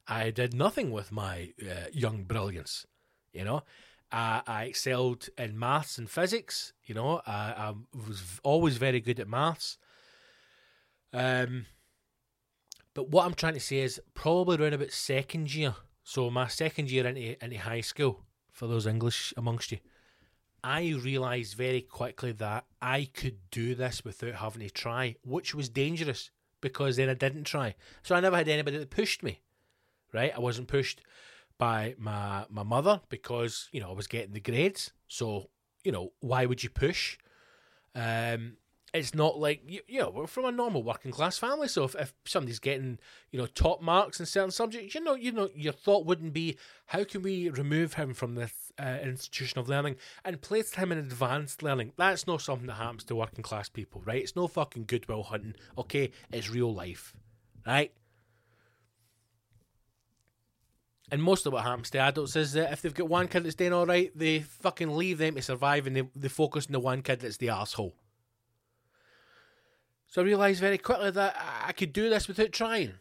I 0.08 0.32
did 0.32 0.54
nothing 0.54 0.91
with 0.91 1.12
my 1.12 1.54
uh, 1.62 1.88
young 1.93 2.24
brilliance, 2.24 2.86
you 3.32 3.43
know. 3.43 3.63
Uh, 4.12 4.41
I 4.48 4.63
excelled 4.63 5.30
in 5.38 5.58
maths 5.58 6.00
and 6.00 6.10
physics, 6.10 6.74
you 6.84 6.95
know. 6.95 7.22
I, 7.28 7.32
I 7.32 7.74
was 7.93 8.39
always 8.43 8.78
very 8.78 9.00
good 9.00 9.19
at 9.19 9.28
maths. 9.30 9.78
Um, 11.13 11.67
but 12.93 13.10
what 13.10 13.25
I'm 13.25 13.34
trying 13.34 13.54
to 13.54 13.60
say 13.60 13.80
is 13.80 14.02
probably 14.13 14.58
around 14.58 14.73
about 14.73 14.91
second 14.91 15.54
year. 15.54 15.75
So 16.04 16.30
my 16.30 16.47
second 16.47 16.89
year 16.89 17.06
into 17.06 17.43
into 17.43 17.58
high 17.58 17.82
school 17.82 18.25
for 18.52 18.67
those 18.67 18.88
English 18.88 19.34
amongst 19.38 19.71
you. 19.71 19.80
I 20.63 20.89
realised 21.02 21.56
very 21.56 21.82
quickly 21.82 22.34
that 22.34 22.65
I 22.82 23.08
could 23.13 23.38
do 23.52 23.75
this 23.75 24.04
without 24.04 24.36
having 24.36 24.62
to 24.62 24.69
try, 24.69 25.15
which 25.23 25.56
was 25.56 25.69
dangerous 25.69 26.32
because 26.60 26.97
then 26.97 27.10
I 27.10 27.13
didn't 27.13 27.45
try. 27.45 27.75
So 28.04 28.15
I 28.15 28.19
never 28.19 28.36
had 28.36 28.49
anybody 28.49 28.78
that 28.78 28.89
pushed 28.89 29.23
me, 29.23 29.41
right? 30.13 30.34
I 30.36 30.39
wasn't 30.39 30.67
pushed 30.67 31.02
by 31.58 31.95
my 31.97 32.45
my 32.49 32.63
mother 32.63 33.02
because 33.10 33.69
you 33.71 33.80
know 33.80 33.89
I 33.89 33.93
was 33.93 34.08
getting 34.08 34.34
the 34.34 34.39
grades. 34.39 34.91
So 35.08 35.49
you 35.84 35.91
know 35.91 36.12
why 36.19 36.45
would 36.45 36.63
you 36.63 36.69
push? 36.69 37.17
Um, 37.95 38.58
it's 38.93 39.13
not 39.13 39.38
like 39.38 39.62
you, 39.67 39.82
you 39.88 39.99
know 39.99 40.10
we're 40.10 40.28
from 40.28 40.45
a 40.45 40.52
normal 40.52 40.84
working 40.84 41.12
class 41.12 41.38
family 41.38 41.67
so 41.67 41.84
if, 41.84 41.95
if 41.95 42.13
somebody's 42.25 42.60
getting 42.60 42.97
you 43.32 43.39
know 43.39 43.45
top 43.45 43.82
marks 43.82 44.19
in 44.19 44.25
certain 44.25 44.52
subjects 44.52 44.95
you 44.95 45.02
know 45.02 45.15
you 45.15 45.32
know 45.32 45.49
your 45.56 45.73
thought 45.73 46.06
wouldn't 46.06 46.34
be 46.34 46.58
how 46.88 47.04
can 47.04 47.21
we 47.21 47.49
remove 47.49 47.93
him 47.93 48.13
from 48.13 48.36
this 48.36 48.54
uh, 48.80 48.97
institution 49.04 49.60
of 49.60 49.67
learning 49.67 49.95
and 50.23 50.41
place 50.41 50.73
him 50.75 50.91
in 50.91 50.97
advanced 50.97 51.62
learning? 51.62 51.91
That's 51.97 52.25
not 52.25 52.41
something 52.41 52.67
that 52.67 52.75
happens 52.75 53.04
to 53.06 53.15
working 53.15 53.43
class 53.43 53.69
people 53.69 54.02
right? 54.06 54.21
It's 54.21 54.36
no 54.36 54.47
fucking 54.47 54.86
Good 54.86 55.08
Will 55.08 55.23
Hunting. 55.23 55.56
Okay 55.78 56.12
it's 56.32 56.49
real 56.49 56.73
life 56.73 57.13
right? 57.65 57.91
And 61.12 61.23
most 61.23 61.45
of 61.45 61.54
what 61.54 61.63
happens 61.63 61.89
to 61.91 61.99
adults 61.99 62.36
is 62.36 62.54
that 62.54 62.71
if 62.71 62.82
they've 62.82 62.93
got 62.93 63.10
one 63.10 63.28
kid 63.28 63.43
that's 63.43 63.56
doing 63.56 63.73
all 63.73 63.86
right, 63.86 64.12
they 64.15 64.41
fucking 64.41 64.95
leave 64.95 65.17
them 65.17 65.36
to 65.36 65.41
survive 65.41 65.88
and 65.88 65.95
they, 65.95 66.04
they 66.15 66.28
focus 66.28 66.67
on 66.67 66.73
the 66.73 66.80
one 66.80 67.02
kid 67.02 67.21
that's 67.21 67.38
the 67.38 67.49
asshole. 67.49 67.95
So 70.10 70.22
I 70.22 70.26
realised 70.26 70.60
very 70.60 70.80
quickly 70.80 71.12
that 71.12 71.36
I 71.65 71.72
could 71.72 71.93
do 71.93 72.10
this 72.10 72.28
without 72.28 72.52
trying. 72.52 72.93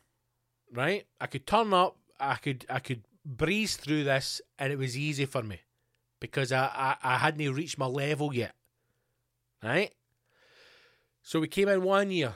Right? 0.72 1.06
I 1.20 1.26
could 1.26 1.46
turn 1.46 1.72
up, 1.72 1.96
I 2.20 2.36
could 2.36 2.66
I 2.68 2.78
could 2.78 3.04
breeze 3.24 3.76
through 3.76 4.04
this 4.04 4.40
and 4.58 4.72
it 4.72 4.78
was 4.78 4.96
easy 4.96 5.24
for 5.24 5.42
me. 5.42 5.60
Because 6.20 6.52
I, 6.52 6.96
I, 7.02 7.14
I 7.14 7.18
hadn't 7.18 7.54
reached 7.54 7.78
my 7.78 7.86
level 7.86 8.34
yet. 8.34 8.54
Right? 9.62 9.92
So 11.22 11.40
we 11.40 11.48
came 11.48 11.68
in 11.68 11.82
one 11.82 12.10
year 12.10 12.34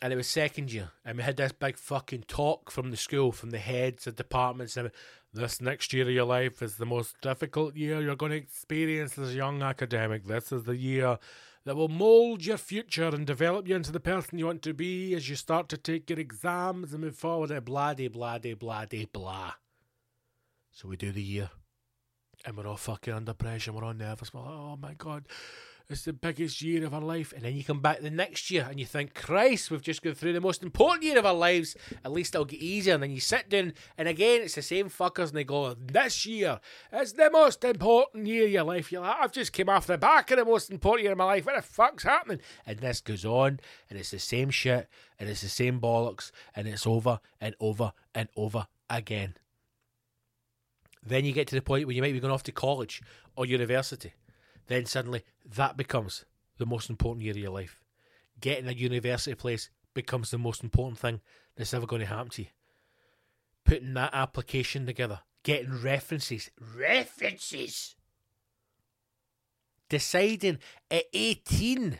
and 0.00 0.12
it 0.12 0.16
was 0.16 0.28
second 0.28 0.72
year, 0.72 0.90
and 1.04 1.18
we 1.18 1.24
had 1.24 1.36
this 1.36 1.50
big 1.50 1.76
fucking 1.76 2.24
talk 2.28 2.70
from 2.70 2.92
the 2.92 2.96
school, 2.96 3.32
from 3.32 3.50
the 3.50 3.58
heads 3.58 4.06
of 4.06 4.14
departments. 4.14 4.76
And 4.76 4.92
this 5.32 5.60
next 5.60 5.92
year 5.92 6.04
of 6.04 6.10
your 6.10 6.24
life 6.24 6.62
is 6.62 6.76
the 6.76 6.86
most 6.86 7.16
difficult 7.20 7.76
year 7.76 8.00
you're 8.00 8.16
going 8.16 8.30
to 8.30 8.38
experience 8.38 9.18
as 9.18 9.30
a 9.30 9.36
young 9.36 9.62
academic. 9.62 10.24
This 10.24 10.52
is 10.52 10.64
the 10.64 10.76
year 10.76 11.18
that 11.64 11.76
will 11.76 11.88
mould 11.88 12.44
your 12.44 12.56
future 12.56 13.08
and 13.08 13.26
develop 13.26 13.68
you 13.68 13.76
into 13.76 13.92
the 13.92 14.00
person 14.00 14.38
you 14.38 14.46
want 14.46 14.62
to 14.62 14.74
be 14.74 15.14
as 15.14 15.28
you 15.28 15.36
start 15.36 15.68
to 15.68 15.76
take 15.76 16.08
your 16.08 16.18
exams 16.18 16.92
and 16.92 17.02
move 17.02 17.16
forward. 17.16 17.50
And 17.50 17.64
blah, 17.64 17.94
de, 17.94 18.08
blah, 18.08 18.38
de, 18.38 18.54
blah, 18.54 18.84
de, 18.84 19.04
blah. 19.06 19.54
So 20.72 20.88
we 20.88 20.96
do 20.96 21.10
the 21.10 21.22
year, 21.22 21.50
and 22.44 22.56
we're 22.56 22.66
all 22.66 22.76
fucking 22.76 23.12
under 23.12 23.34
pressure. 23.34 23.72
We're 23.72 23.84
all 23.84 23.94
nervous. 23.94 24.32
We're 24.32 24.40
like, 24.40 24.50
oh 24.50 24.78
my 24.80 24.94
god, 24.94 25.26
it's 25.90 26.04
the 26.04 26.12
biggest 26.12 26.60
year 26.60 26.84
of 26.84 26.92
our 26.92 27.00
life. 27.00 27.32
And 27.32 27.42
then 27.42 27.54
you 27.54 27.64
come 27.64 27.80
back 27.80 28.00
the 28.00 28.10
next 28.10 28.50
year 28.50 28.66
and 28.68 28.78
you 28.78 28.84
think, 28.84 29.14
Christ, 29.14 29.70
we've 29.70 29.82
just 29.82 30.02
gone 30.02 30.14
through 30.14 30.34
the 30.34 30.40
most 30.40 30.62
important 30.62 31.02
year 31.02 31.18
of 31.18 31.24
our 31.24 31.34
lives. 31.34 31.76
At 32.04 32.12
least 32.12 32.34
it'll 32.34 32.44
get 32.44 32.60
easier. 32.60 32.94
And 32.94 33.02
then 33.02 33.10
you 33.10 33.20
sit 33.20 33.48
down, 33.48 33.72
and 33.96 34.06
again, 34.06 34.42
it's 34.42 34.54
the 34.54 34.62
same 34.62 34.90
fuckers, 34.90 35.28
and 35.28 35.36
they 35.38 35.44
go, 35.44 35.72
This 35.74 36.26
year 36.26 36.60
is 36.92 37.14
the 37.14 37.30
most 37.30 37.64
important 37.64 38.26
year 38.26 38.44
of 38.44 38.50
your 38.50 38.64
life. 38.64 38.92
You're 38.92 39.00
like, 39.00 39.16
I've 39.18 39.32
just 39.32 39.52
came 39.52 39.70
off 39.70 39.86
the 39.86 39.96
back 39.96 40.30
of 40.30 40.36
the 40.36 40.44
most 40.44 40.70
important 40.70 41.04
year 41.04 41.12
of 41.12 41.18
my 41.18 41.24
life. 41.24 41.46
What 41.46 41.56
the 41.56 41.62
fuck's 41.62 42.02
happening? 42.02 42.40
And 42.66 42.78
this 42.80 43.00
goes 43.00 43.24
on, 43.24 43.60
and 43.88 43.98
it's 43.98 44.10
the 44.10 44.18
same 44.18 44.50
shit, 44.50 44.88
and 45.18 45.28
it's 45.28 45.40
the 45.40 45.48
same 45.48 45.80
bollocks, 45.80 46.32
and 46.54 46.68
it's 46.68 46.86
over 46.86 47.20
and 47.40 47.54
over 47.60 47.92
and 48.14 48.28
over 48.36 48.66
again. 48.90 49.36
Then 51.02 51.24
you 51.24 51.32
get 51.32 51.48
to 51.48 51.54
the 51.54 51.62
point 51.62 51.86
where 51.86 51.96
you 51.96 52.02
might 52.02 52.12
be 52.12 52.20
going 52.20 52.34
off 52.34 52.42
to 52.42 52.52
college 52.52 53.00
or 53.36 53.46
university 53.46 54.12
then 54.68 54.86
suddenly 54.86 55.24
that 55.44 55.76
becomes 55.76 56.24
the 56.58 56.66
most 56.66 56.88
important 56.88 57.24
year 57.24 57.32
of 57.32 57.38
your 57.38 57.50
life. 57.50 57.80
Getting 58.40 58.68
a 58.68 58.72
university 58.72 59.34
place 59.34 59.70
becomes 59.94 60.30
the 60.30 60.38
most 60.38 60.62
important 60.62 60.98
thing 60.98 61.20
that's 61.56 61.74
ever 61.74 61.86
going 61.86 62.00
to 62.00 62.06
happen 62.06 62.30
to 62.30 62.42
you. 62.42 62.48
Putting 63.64 63.94
that 63.94 64.14
application 64.14 64.86
together, 64.86 65.20
getting 65.42 65.82
references, 65.82 66.50
references 66.76 67.96
deciding 69.88 70.58
at 70.90 71.04
18 71.12 71.98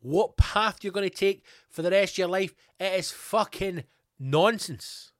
what 0.00 0.36
path 0.36 0.78
you're 0.82 0.92
going 0.92 1.08
to 1.08 1.14
take 1.14 1.44
for 1.70 1.82
the 1.82 1.90
rest 1.90 2.14
of 2.14 2.18
your 2.18 2.28
life. 2.28 2.54
It 2.78 2.92
is 2.98 3.10
fucking 3.10 3.84
nonsense. 4.18 5.12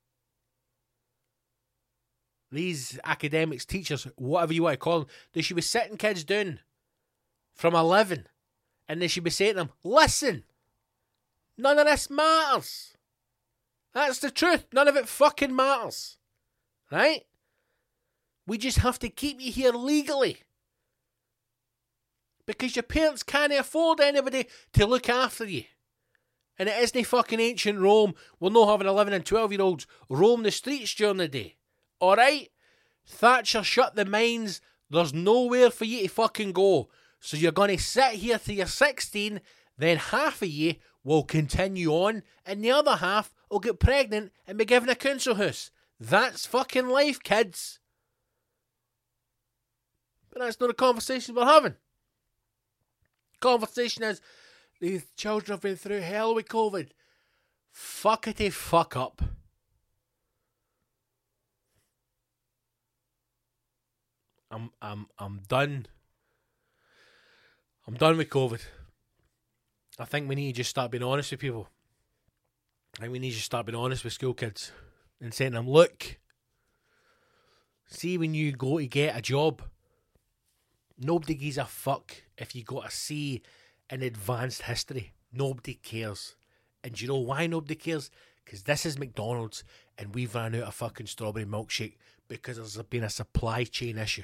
These 2.55 3.00
academics, 3.02 3.64
teachers, 3.64 4.07
whatever 4.14 4.52
you 4.52 4.62
want 4.62 4.74
to 4.74 4.78
call 4.78 5.00
them, 5.00 5.09
they 5.32 5.42
should 5.42 5.57
be 5.57 5.62
sitting 5.62 5.96
kids 5.96 6.22
down 6.22 6.61
from 7.52 7.74
11 7.74 8.28
and 8.88 9.02
they 9.02 9.09
should 9.09 9.24
be 9.24 9.30
saying 9.30 9.55
to 9.55 9.57
them, 9.57 9.70
listen, 9.82 10.44
none 11.59 11.80
of 11.80 11.86
this 11.86 12.09
matters. 12.09 12.96
That's 13.92 14.20
the 14.20 14.30
truth. 14.30 14.66
None 14.72 14.86
of 14.86 14.94
it 14.96 15.09
fucking 15.09 15.55
matters. 15.55 16.16
Right? 16.92 17.24
We 18.46 18.57
just 18.57 18.78
have 18.78 19.00
to 19.00 19.09
keep 19.09 19.40
you 19.40 19.50
here 19.50 19.72
legally. 19.72 20.38
Because 22.46 22.76
your 22.76 22.84
parents 22.84 23.24
can't 23.24 23.52
afford 23.52 24.00
anybody 24.00 24.46
to 24.74 24.86
look 24.86 25.09
after 25.09 25.44
you. 25.44 25.64
And 26.57 26.68
it 26.68 26.80
isn't 26.80 27.05
fucking 27.07 27.40
ancient 27.40 27.80
Rome. 27.80 28.14
We're 28.38 28.50
not 28.50 28.68
having 28.68 28.86
11 28.86 29.12
and 29.12 29.26
12 29.26 29.50
year 29.50 29.61
olds 29.61 29.88
roam 30.09 30.44
the 30.44 30.52
streets 30.52 30.94
during 30.94 31.16
the 31.16 31.26
day. 31.26 31.57
Alright? 32.05 32.50
Thatcher 33.07 33.62
shut 33.62 33.94
the 33.94 34.05
mines. 34.05 34.61
There's 34.90 35.14
nowhere 35.14 35.70
for 35.70 35.84
you 35.84 36.02
to 36.02 36.09
fucking 36.09 36.52
go. 36.52 36.88
So 37.20 37.36
you're 37.36 37.52
going 37.52 37.76
to 37.76 37.82
sit 37.82 38.12
here 38.12 38.38
till 38.38 38.57
you're 38.57 38.66
16, 38.66 39.40
then 39.78 39.96
half 39.96 40.42
of 40.42 40.48
you 40.48 40.74
will 41.02 41.22
continue 41.22 41.90
on, 41.90 42.22
and 42.44 42.62
the 42.62 42.70
other 42.70 42.96
half 42.96 43.32
will 43.50 43.61
get 43.61 43.80
pregnant 43.80 44.32
and 44.46 44.59
be 44.59 44.64
given 44.64 44.88
a 44.88 44.94
council 44.94 45.34
house. 45.34 45.70
That's 45.98 46.46
fucking 46.46 46.88
life, 46.88 47.22
kids. 47.22 47.78
But 50.30 50.42
that's 50.42 50.61
not 50.61 50.70
a 50.70 50.74
conversation 50.74 51.34
we're 51.34 51.46
having. 51.46 51.76
Conversation 53.40 54.02
is 54.02 54.20
these 54.80 55.05
children 55.16 55.55
have 55.55 55.62
been 55.62 55.76
through 55.76 56.00
hell 56.00 56.34
with 56.34 56.48
COVID. 56.48 56.88
Fuckity 57.74 58.52
fuck 58.52 58.96
up. 58.96 59.22
I'm 64.55 64.70
I'm 64.80 65.07
I'm 65.18 65.40
done. 65.48 65.86
I'm 67.86 67.94
done 67.94 68.16
with 68.16 68.30
COVID. 68.30 68.61
I 69.98 70.05
think 70.05 70.28
we 70.28 70.36
need 70.36 70.52
to 70.52 70.59
just 70.59 70.70
start 70.70 70.92
being 70.92 71.02
honest 71.02 71.32
with 71.32 71.40
people. 71.40 71.68
I 72.96 73.02
think 73.02 73.12
we 73.12 73.18
need 73.18 73.32
to 73.32 73.40
start 73.40 73.66
being 73.66 73.76
honest 73.76 74.05
with 74.05 74.12
school 74.12 74.32
kids 74.32 74.70
and 75.20 75.34
saying 75.34 75.52
them, 75.52 75.68
look, 75.68 76.18
see 77.86 78.16
when 78.16 78.34
you 78.34 78.52
go 78.52 78.78
to 78.78 78.86
get 78.86 79.16
a 79.16 79.20
job, 79.20 79.62
nobody 80.98 81.34
gives 81.34 81.59
a 81.59 81.64
fuck 81.64 82.22
if 82.38 82.55
you 82.55 82.62
got 82.62 82.86
a 82.86 82.90
C 82.90 83.42
in 83.90 84.02
advanced 84.02 84.62
history. 84.62 85.12
Nobody 85.32 85.74
cares. 85.74 86.36
And 86.84 86.94
do 86.94 87.02
you 87.05 87.09
know 87.09 87.18
why 87.18 87.48
nobody 87.48 87.74
cares? 87.74 88.11
Because 88.44 88.62
this 88.62 88.86
is 88.86 88.98
McDonald's 88.98 89.64
and 89.98 90.14
we've 90.14 90.34
run 90.34 90.55
out 90.55 90.62
of 90.62 90.74
fucking 90.74 91.07
strawberry 91.07 91.44
milkshake 91.46 91.96
because 92.28 92.57
there's 92.57 92.80
been 92.86 93.05
a 93.05 93.11
supply 93.11 93.64
chain 93.64 93.98
issue. 93.98 94.22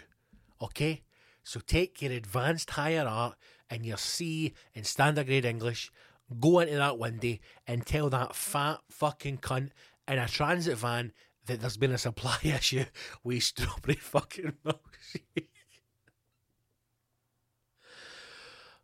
Okay? 0.60 1.02
So 1.42 1.60
take 1.60 2.02
your 2.02 2.12
advanced 2.12 2.70
higher 2.70 3.06
art 3.06 3.36
and 3.68 3.86
your 3.86 3.96
C 3.96 4.54
in 4.74 4.84
standard 4.84 5.26
grade 5.26 5.44
English, 5.44 5.90
go 6.38 6.60
into 6.60 6.76
that 6.76 7.20
day 7.20 7.40
and 7.66 7.84
tell 7.86 8.10
that 8.10 8.34
fat 8.34 8.80
fucking 8.90 9.38
cunt 9.38 9.70
in 10.06 10.18
a 10.18 10.28
transit 10.28 10.76
van 10.76 11.12
that 11.46 11.60
there's 11.60 11.76
been 11.76 11.92
a 11.92 11.98
supply 11.98 12.36
issue 12.42 12.84
with 13.24 13.42
strawberry 13.42 13.94
fucking 14.00 14.54
milkshake. 14.64 15.48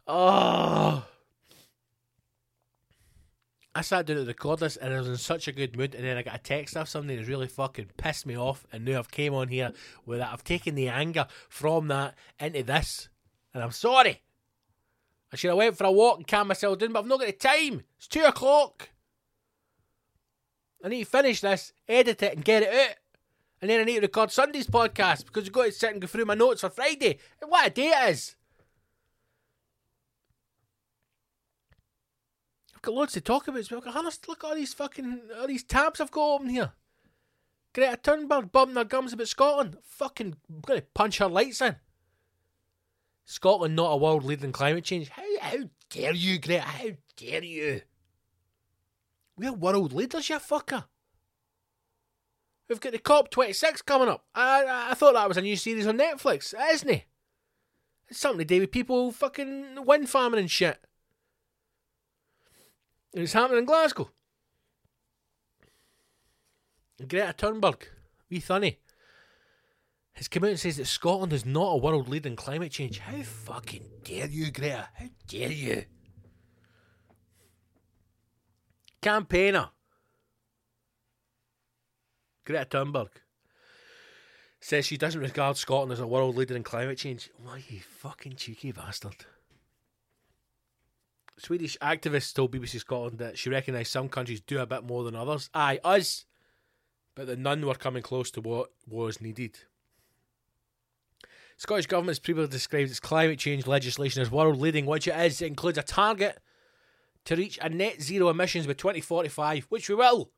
oh. 0.06 1.04
I 3.76 3.82
sat 3.82 4.06
down 4.06 4.16
to 4.16 4.24
record 4.24 4.60
this 4.60 4.78
and 4.78 4.94
I 4.94 4.98
was 4.98 5.06
in 5.06 5.18
such 5.18 5.48
a 5.48 5.52
good 5.52 5.76
mood, 5.76 5.94
and 5.94 6.02
then 6.02 6.16
I 6.16 6.22
got 6.22 6.36
a 6.36 6.38
text 6.38 6.78
off 6.78 6.88
something 6.88 7.14
that 7.14 7.28
really 7.28 7.46
fucking 7.46 7.90
pissed 7.98 8.24
me 8.24 8.34
off, 8.34 8.66
and 8.72 8.86
now 8.86 8.98
I've 8.98 9.10
came 9.10 9.34
on 9.34 9.48
here 9.48 9.72
with 10.06 10.18
that. 10.20 10.32
I've 10.32 10.44
taken 10.44 10.74
the 10.74 10.88
anger 10.88 11.26
from 11.50 11.88
that 11.88 12.14
into 12.40 12.62
this, 12.62 13.10
and 13.52 13.62
I'm 13.62 13.72
sorry. 13.72 14.22
I 15.30 15.36
should 15.36 15.48
have 15.48 15.58
went 15.58 15.76
for 15.76 15.84
a 15.84 15.92
walk 15.92 16.16
and 16.16 16.26
calmed 16.26 16.48
myself 16.48 16.78
down, 16.78 16.94
but 16.94 17.00
I've 17.00 17.06
not 17.06 17.20
got 17.20 17.26
the 17.26 17.32
time. 17.32 17.82
It's 17.98 18.08
two 18.08 18.24
o'clock. 18.24 18.88
I 20.82 20.88
need 20.88 21.04
to 21.04 21.10
finish 21.10 21.42
this, 21.42 21.74
edit 21.86 22.22
it, 22.22 22.34
and 22.34 22.44
get 22.44 22.62
it 22.62 22.72
out. 22.72 22.96
And 23.60 23.70
then 23.70 23.80
I 23.80 23.84
need 23.84 23.96
to 23.96 24.00
record 24.02 24.30
Sunday's 24.30 24.68
podcast 24.68 25.26
because 25.26 25.44
I've 25.44 25.52
got 25.52 25.66
to 25.66 25.72
sit 25.72 25.92
and 25.92 26.00
go 26.00 26.06
through 26.06 26.24
my 26.24 26.34
notes 26.34 26.62
for 26.62 26.70
Friday. 26.70 27.18
What 27.46 27.66
a 27.66 27.70
day 27.70 27.88
it 27.88 28.10
is! 28.10 28.36
Got 32.86 32.94
loads 32.94 33.12
to 33.14 33.20
talk 33.20 33.48
about. 33.48 33.70
Look 33.70 33.86
at 33.86 34.44
all 34.44 34.54
these 34.54 34.72
fucking 34.72 35.20
all 35.38 35.46
these 35.46 35.64
tabs 35.64 36.00
I've 36.00 36.10
got 36.10 36.34
open 36.36 36.48
here. 36.48 36.72
Greta 37.74 37.98
Thunberg 37.98 38.52
bumping 38.52 38.76
her 38.76 38.84
gums 38.84 39.12
about 39.12 39.28
Scotland. 39.28 39.76
Fucking 39.82 40.36
I'm 40.48 40.60
gonna 40.60 40.82
punch 40.94 41.18
her 41.18 41.28
lights 41.28 41.60
in. 41.60 41.76
Scotland 43.24 43.76
not 43.76 43.90
a 43.90 43.96
world 43.96 44.24
leader 44.24 44.46
in 44.46 44.52
climate 44.52 44.84
change. 44.84 45.08
How 45.08 45.22
how 45.40 45.58
dare 45.90 46.14
you, 46.14 46.38
Greta? 46.38 46.62
How 46.62 46.88
dare 47.16 47.44
you? 47.44 47.82
We're 49.36 49.52
world 49.52 49.92
leaders, 49.92 50.30
you 50.30 50.36
fucker. 50.36 50.84
We've 52.68 52.80
got 52.80 52.92
the 52.92 52.98
COP26 52.98 53.84
coming 53.84 54.08
up. 54.08 54.24
I, 54.34 54.88
I 54.90 54.94
thought 54.94 55.14
that 55.14 55.28
was 55.28 55.36
a 55.36 55.42
new 55.42 55.56
series 55.56 55.86
on 55.86 55.98
Netflix, 55.98 56.52
isn't 56.72 56.88
it? 56.88 57.04
It's 58.08 58.18
something 58.18 58.38
to 58.38 58.44
do 58.44 58.60
with 58.60 58.72
people 58.72 59.12
fucking 59.12 59.84
wind 59.84 60.08
farming 60.08 60.40
and 60.40 60.50
shit. 60.50 60.82
And 63.14 63.22
it's 63.22 63.32
happening 63.32 63.60
in 63.60 63.64
Glasgow. 63.64 64.10
Greta 66.98 67.34
Thunberg, 67.36 67.82
wee 68.30 68.40
Thunny, 68.40 68.76
has 70.14 70.28
come 70.28 70.44
out 70.44 70.50
and 70.50 70.60
says 70.60 70.78
that 70.78 70.86
Scotland 70.86 71.32
is 71.32 71.44
not 71.44 71.72
a 71.72 71.76
world 71.76 72.08
leader 72.08 72.28
in 72.28 72.36
climate 72.36 72.72
change. 72.72 72.98
How 72.98 73.22
fucking 73.22 73.84
dare 74.02 74.28
you, 74.28 74.50
Greta? 74.50 74.88
How 74.94 75.06
dare 75.26 75.52
you? 75.52 75.84
Campaigner. 79.02 79.68
Greta 82.44 82.64
Thunberg 82.64 83.08
says 84.60 84.86
she 84.86 84.96
doesn't 84.96 85.20
regard 85.20 85.56
Scotland 85.56 85.92
as 85.92 86.00
a 86.00 86.06
world 86.06 86.36
leader 86.36 86.56
in 86.56 86.62
climate 86.62 86.98
change. 86.98 87.30
Why, 87.42 87.62
you 87.68 87.80
fucking 87.80 88.36
cheeky 88.36 88.72
bastard. 88.72 89.26
Swedish 91.38 91.76
activists 91.78 92.32
told 92.32 92.52
BBC 92.52 92.80
Scotland 92.80 93.18
that 93.18 93.38
she 93.38 93.50
recognised 93.50 93.92
some 93.92 94.08
countries 94.08 94.40
do 94.40 94.58
a 94.58 94.66
bit 94.66 94.84
more 94.84 95.04
than 95.04 95.14
others. 95.14 95.50
Aye, 95.52 95.80
us. 95.84 96.24
But 97.14 97.26
that 97.26 97.38
none 97.38 97.64
were 97.64 97.74
coming 97.74 98.02
close 98.02 98.30
to 98.32 98.40
what 98.40 98.70
was 98.86 99.20
needed. 99.20 99.58
Scottish 101.56 101.86
Government 101.86 102.10
has 102.10 102.18
previously 102.18 102.50
described 102.50 102.90
its 102.90 103.00
climate 103.00 103.38
change 103.38 103.66
legislation 103.66 104.20
as 104.20 104.30
world 104.30 104.58
leading, 104.58 104.84
which 104.84 105.08
it 105.08 105.16
is. 105.18 105.40
It 105.40 105.46
includes 105.46 105.78
a 105.78 105.82
target 105.82 106.38
to 107.24 107.36
reach 107.36 107.58
a 107.62 107.68
net 107.68 108.02
zero 108.02 108.28
emissions 108.28 108.66
by 108.66 108.74
2045, 108.74 109.66
which 109.70 109.88
we 109.88 109.94
will. 109.94 110.30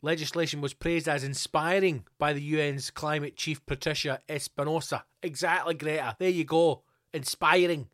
Legislation 0.00 0.60
was 0.60 0.74
praised 0.74 1.08
as 1.08 1.24
inspiring 1.24 2.04
by 2.18 2.32
the 2.32 2.54
UN's 2.54 2.92
climate 2.92 3.36
chief 3.36 3.64
Patricia 3.66 4.20
Espinosa. 4.28 5.04
Exactly, 5.22 5.74
Greta. 5.74 6.14
There 6.20 6.28
you 6.28 6.44
go. 6.44 6.82
Inspiring. 7.12 7.88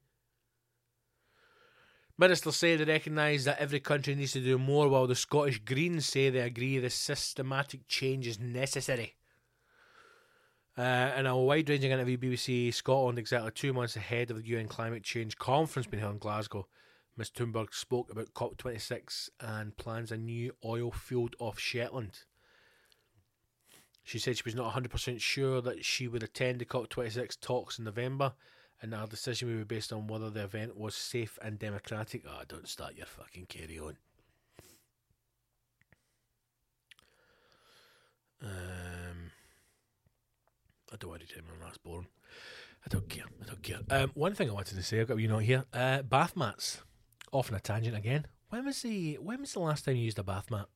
Ministers 2.16 2.54
say 2.56 2.76
they 2.76 2.84
recognise 2.84 3.44
that 3.44 3.58
every 3.58 3.80
country 3.80 4.14
needs 4.14 4.32
to 4.32 4.40
do 4.40 4.56
more, 4.56 4.88
while 4.88 5.08
the 5.08 5.16
Scottish 5.16 5.58
Greens 5.58 6.06
say 6.06 6.30
they 6.30 6.40
agree 6.40 6.78
the 6.78 6.90
systematic 6.90 7.88
change 7.88 8.28
is 8.28 8.38
necessary. 8.38 9.16
Uh, 10.78 11.12
in 11.16 11.26
a 11.26 11.36
wide 11.36 11.68
ranging 11.68 11.90
interview, 11.90 12.16
BBC 12.16 12.72
Scotland, 12.72 13.18
exactly 13.18 13.50
two 13.52 13.72
months 13.72 13.96
ahead 13.96 14.30
of 14.30 14.36
the 14.36 14.48
UN 14.48 14.68
climate 14.68 15.02
change 15.02 15.38
conference 15.38 15.88
being 15.88 16.00
held 16.00 16.14
in 16.14 16.18
Glasgow, 16.18 16.66
Ms 17.16 17.30
Thunberg 17.30 17.72
spoke 17.72 18.10
about 18.10 18.34
COP26 18.34 19.30
and 19.40 19.76
plans 19.76 20.10
a 20.12 20.16
new 20.16 20.52
oil 20.64 20.90
field 20.92 21.34
off 21.38 21.58
Shetland. 21.58 22.20
She 24.04 24.18
said 24.18 24.36
she 24.36 24.42
was 24.44 24.54
not 24.54 24.74
100% 24.74 25.20
sure 25.20 25.60
that 25.62 25.84
she 25.84 26.06
would 26.08 26.22
attend 26.22 26.60
the 26.60 26.64
COP26 26.64 27.40
talks 27.40 27.78
in 27.78 27.84
November 27.84 28.34
and 28.84 28.92
her 28.92 29.06
decision 29.06 29.48
would 29.48 29.66
be 29.66 29.76
based 29.76 29.94
on 29.94 30.06
whether 30.06 30.28
the 30.28 30.44
event 30.44 30.76
was 30.76 30.94
safe 30.94 31.38
and 31.40 31.58
democratic. 31.58 32.22
Oh, 32.28 32.42
don't 32.46 32.68
start 32.68 32.94
your 32.94 33.06
fucking 33.06 33.46
carry 33.46 33.78
on. 33.78 33.96
Um, 38.42 39.30
I 40.92 40.96
don't 40.98 41.08
want 41.08 41.26
to 41.26 41.26
tell 41.26 41.42
me 41.42 41.48
that's 41.62 41.78
boring. 41.78 42.08
I 42.84 42.88
don't 42.90 43.08
care. 43.08 43.24
I 43.42 43.46
don't 43.46 43.62
care. 43.62 43.78
Um, 43.88 44.10
one 44.12 44.34
thing 44.34 44.50
I 44.50 44.52
wanted 44.52 44.74
to 44.74 44.82
say, 44.82 45.00
I've 45.00 45.08
got 45.08 45.18
you 45.18 45.28
know 45.28 45.38
here. 45.38 45.64
Uh, 45.72 46.02
bath 46.02 46.36
mats. 46.36 46.82
Off 47.32 47.50
on 47.50 47.56
a 47.56 47.60
tangent 47.60 47.96
again. 47.96 48.26
When 48.50 48.66
was 48.66 48.82
the 48.82 49.14
when 49.14 49.40
was 49.40 49.54
the 49.54 49.60
last 49.60 49.86
time 49.86 49.96
you 49.96 50.04
used 50.04 50.18
a 50.18 50.22
bath 50.22 50.50
mat? 50.50 50.66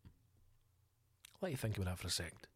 Let 1.43 1.51
you 1.51 1.59
think 1.59 1.77
about 1.77 1.91
that 1.91 1.99
for 1.99 2.07
a 2.07 2.11
second. 2.11 2.49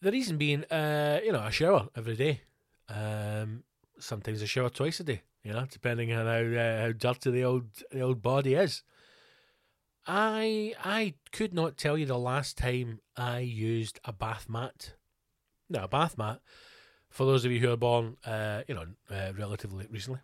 The 0.00 0.10
reason 0.10 0.38
being, 0.38 0.64
uh, 0.64 1.20
you 1.22 1.32
know, 1.32 1.40
I 1.40 1.50
shower 1.50 1.88
every 1.94 2.16
day. 2.16 2.40
Um, 2.88 3.64
sometimes 3.98 4.42
I 4.42 4.46
shower 4.46 4.70
twice 4.70 5.00
a 5.00 5.04
day. 5.04 5.22
You 5.42 5.52
know, 5.52 5.66
depending 5.68 6.12
on 6.12 6.26
how 6.26 6.60
uh, 6.60 6.80
how 6.82 6.92
dirty 6.92 7.30
the 7.30 7.44
old 7.44 7.66
the 7.90 8.00
old 8.00 8.22
body 8.22 8.54
is. 8.54 8.82
I 10.06 10.74
I 10.84 11.14
could 11.32 11.52
not 11.52 11.76
tell 11.76 11.98
you 11.98 12.06
the 12.06 12.18
last 12.18 12.56
time 12.56 13.00
I 13.16 13.40
used 13.40 14.00
a 14.04 14.12
bath 14.12 14.48
mat. 14.48 14.94
No, 15.68 15.84
a 15.84 15.88
bath 15.88 16.16
mat. 16.16 16.40
For 17.08 17.26
those 17.26 17.44
of 17.44 17.52
you 17.52 17.60
who 17.60 17.72
are 17.72 17.76
born, 17.76 18.16
uh, 18.24 18.62
you 18.66 18.74
know, 18.74 18.86
uh, 19.10 19.32
relatively 19.36 19.86
recently, 19.90 20.20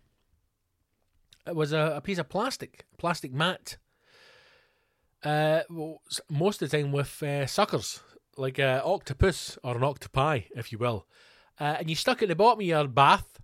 it 1.45 1.55
was 1.55 1.71
a, 1.71 1.93
a 1.97 2.01
piece 2.01 2.17
of 2.17 2.29
plastic, 2.29 2.85
plastic 2.97 3.31
mat. 3.31 3.77
Uh, 5.23 5.61
most 6.29 6.61
of 6.61 6.69
the 6.69 6.77
time 6.77 6.91
with 6.91 7.21
uh, 7.21 7.45
suckers, 7.45 8.01
like 8.37 8.57
an 8.57 8.81
octopus 8.83 9.57
or 9.63 9.77
an 9.77 9.83
octopi, 9.83 10.41
if 10.55 10.71
you 10.71 10.77
will, 10.77 11.05
uh, 11.59 11.77
and 11.79 11.89
you 11.89 11.95
stuck 11.95 12.21
at 12.21 12.29
the 12.29 12.35
bottom 12.35 12.59
of 12.59 12.65
your 12.65 12.87
bath 12.87 13.39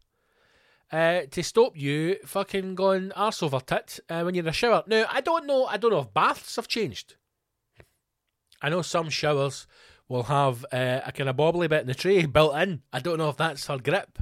uh, 0.91 1.21
to 1.31 1.43
stop 1.43 1.75
you 1.75 2.17
fucking 2.25 2.75
going 2.75 3.11
arse 3.13 3.43
over 3.43 3.59
tit 3.59 3.99
uh, 4.09 4.21
when 4.21 4.35
you're 4.35 4.43
in 4.43 4.49
a 4.49 4.53
shower. 4.53 4.83
Now, 4.87 5.05
I 5.09 5.21
don't 5.21 5.45
know. 5.45 5.65
I 5.65 5.77
don't 5.77 5.91
know 5.91 5.99
if 5.99 6.13
baths 6.13 6.55
have 6.55 6.67
changed. 6.67 7.15
I 8.61 8.69
know 8.69 8.81
some 8.81 9.09
showers 9.09 9.67
will 10.07 10.23
have 10.23 10.65
uh, 10.71 11.01
a 11.05 11.11
kind 11.11 11.29
of 11.29 11.35
bobbly 11.35 11.69
bit 11.69 11.81
in 11.81 11.87
the 11.87 11.95
tray 11.95 12.25
built 12.25 12.55
in. 12.57 12.81
I 12.93 12.99
don't 12.99 13.17
know 13.17 13.29
if 13.29 13.37
that's 13.37 13.65
for 13.65 13.77
grip. 13.77 14.19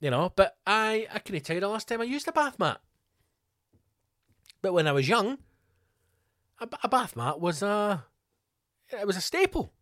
You 0.00 0.10
know, 0.10 0.32
but 0.34 0.56
I 0.66 1.06
I 1.12 1.18
couldn't 1.18 1.44
tell 1.44 1.54
you 1.54 1.60
the 1.60 1.68
last 1.68 1.88
time 1.88 2.00
I 2.00 2.04
used 2.04 2.26
a 2.28 2.32
bath 2.32 2.58
mat. 2.58 2.80
But 4.62 4.72
when 4.72 4.86
I 4.86 4.92
was 4.92 5.08
young, 5.08 5.38
a, 6.58 6.68
a 6.82 6.88
bath 6.88 7.16
mat 7.16 7.40
was 7.40 7.62
a 7.62 8.04
it 8.90 9.06
was 9.06 9.16
a 9.16 9.20
staple. 9.20 9.72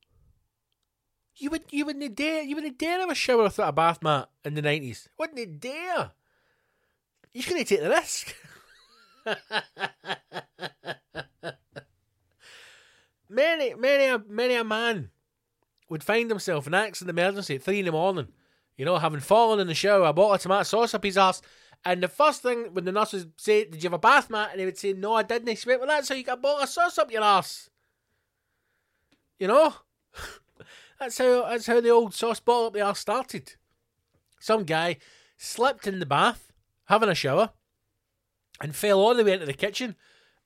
You 1.39 1.51
would 1.51 1.62
you 1.70 1.86
wouldn't 1.86 2.16
dare 2.16 2.43
you 2.43 2.57
wouldn't 2.57 2.78
dare 2.78 2.99
have 2.99 3.11
a 3.11 3.14
shower 3.14 3.45
without 3.45 3.68
a 3.68 3.72
bath 3.72 4.03
mat 4.03 4.28
in 4.45 4.55
the 4.55 4.62
nineties. 4.62 5.09
Wouldn't 5.18 5.39
you 5.39 5.47
dare. 5.47 6.11
You 7.32 7.45
couldn't 7.45 7.66
take 7.66 7.80
the 7.80 7.91
risk. 7.91 8.34
many 13.28 13.74
many 13.74 14.07
a 14.07 14.18
many 14.28 14.55
a 14.55 14.64
man 14.64 15.11
would 15.89 16.03
find 16.03 16.28
himself 16.28 16.66
in 16.66 16.74
accident 16.74 17.16
emergency 17.16 17.55
at 17.55 17.62
three 17.62 17.78
in 17.78 17.86
the 17.86 17.93
morning, 17.93 18.28
you 18.76 18.84
know, 18.84 18.99
having 18.99 19.20
fallen 19.20 19.61
in 19.61 19.68
the 19.68 19.74
shower, 19.74 20.05
a 20.05 20.12
bottle 20.12 20.34
of 20.34 20.41
tomato 20.41 20.64
sauce 20.64 20.95
up 20.95 21.05
his 21.05 21.16
ass. 21.16 21.41
And 21.84 22.03
the 22.03 22.09
first 22.09 22.43
thing 22.43 22.74
when 22.74 22.84
the 22.84 22.93
nurse 22.93 23.12
would 23.12 23.41
say, 23.41 23.64
Did 23.64 23.82
you 23.82 23.86
have 23.86 23.95
a 23.95 23.99
bath 23.99 24.28
mat? 24.28 24.49
And 24.51 24.59
he 24.59 24.66
would 24.66 24.76
say, 24.76 24.93
No, 24.93 25.14
I 25.14 25.22
didn't. 25.22 25.49
He 25.49 25.68
went, 25.68 25.80
Well, 25.80 25.89
that's 25.89 26.09
how 26.09 26.16
you 26.16 26.24
got 26.24 26.39
a 26.39 26.41
bottle 26.41 26.62
of 26.62 26.68
sauce 26.68 26.99
up 26.99 27.12
your 27.12 27.22
ass. 27.22 27.70
You 29.39 29.47
know? 29.47 29.72
that's 30.99 31.19
how 31.19 31.49
that's 31.49 31.67
how 31.67 31.81
the 31.81 31.91
old 31.91 32.15
sauce 32.15 32.41
bottle 32.41 32.67
up 32.67 32.73
the 32.73 32.81
arse 32.81 32.99
started. 32.99 33.55
Some 34.41 34.65
guy 34.65 34.99
slipped 35.37 35.87
in 35.87 35.99
the 35.99 36.07
bath, 36.07 36.53
having 36.87 37.09
a 37.09 37.15
shower, 37.15 37.51
and 38.61 38.75
fell 38.75 39.01
all 39.01 39.15
the 39.15 39.25
way 39.25 39.33
into 39.33 39.47
the 39.47 39.53
kitchen, 39.53 39.97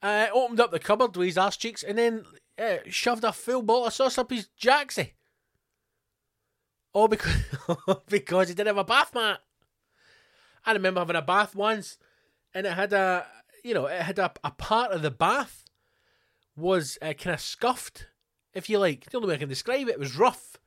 uh, 0.03 0.27
opened 0.33 0.61
up 0.61 0.71
the 0.71 0.79
cupboard 0.79 1.17
with 1.17 1.27
his 1.27 1.39
ass 1.39 1.57
cheeks, 1.57 1.83
and 1.83 1.99
then 1.99 2.25
uh, 2.59 2.77
shoved 2.89 3.25
a 3.25 3.33
full 3.33 3.63
bottle 3.63 3.87
of 3.87 3.93
sauce 3.93 4.19
up 4.19 4.31
his 4.31 4.49
jacksy. 4.57 5.15
All 6.93 7.09
because 7.09 7.37
because 8.09 8.49
he 8.49 8.55
didn't 8.55 8.69
have 8.69 8.77
a 8.79 8.85
bath 8.85 9.15
mat. 9.15 9.41
I 10.65 10.73
remember 10.73 11.01
having 11.01 11.17
a 11.17 11.23
bath 11.23 11.55
once, 11.55 11.99
and 12.55 12.67
it 12.67 12.73
had 12.75 12.93
a 12.93 13.27
you 13.65 13.75
know 13.75 13.87
it 13.87 14.03
had 14.03 14.19
a, 14.19 14.33
a 14.45 14.51
part 14.51 14.93
of 14.93 15.03
the 15.03 15.11
bath 15.11 15.65
was 16.57 16.99
uh, 17.01 17.15
kind 17.15 17.35
of 17.35 17.41
scuffed, 17.41 18.09
if 18.55 18.69
you 18.69 18.79
like. 18.79 19.11
The 19.11 19.17
only 19.17 19.29
way 19.29 19.35
I 19.35 19.39
can 19.39 19.49
describe 19.49 19.89
it, 19.89 19.93
it 19.93 19.99
was 19.99 20.17
rough, 20.17 20.59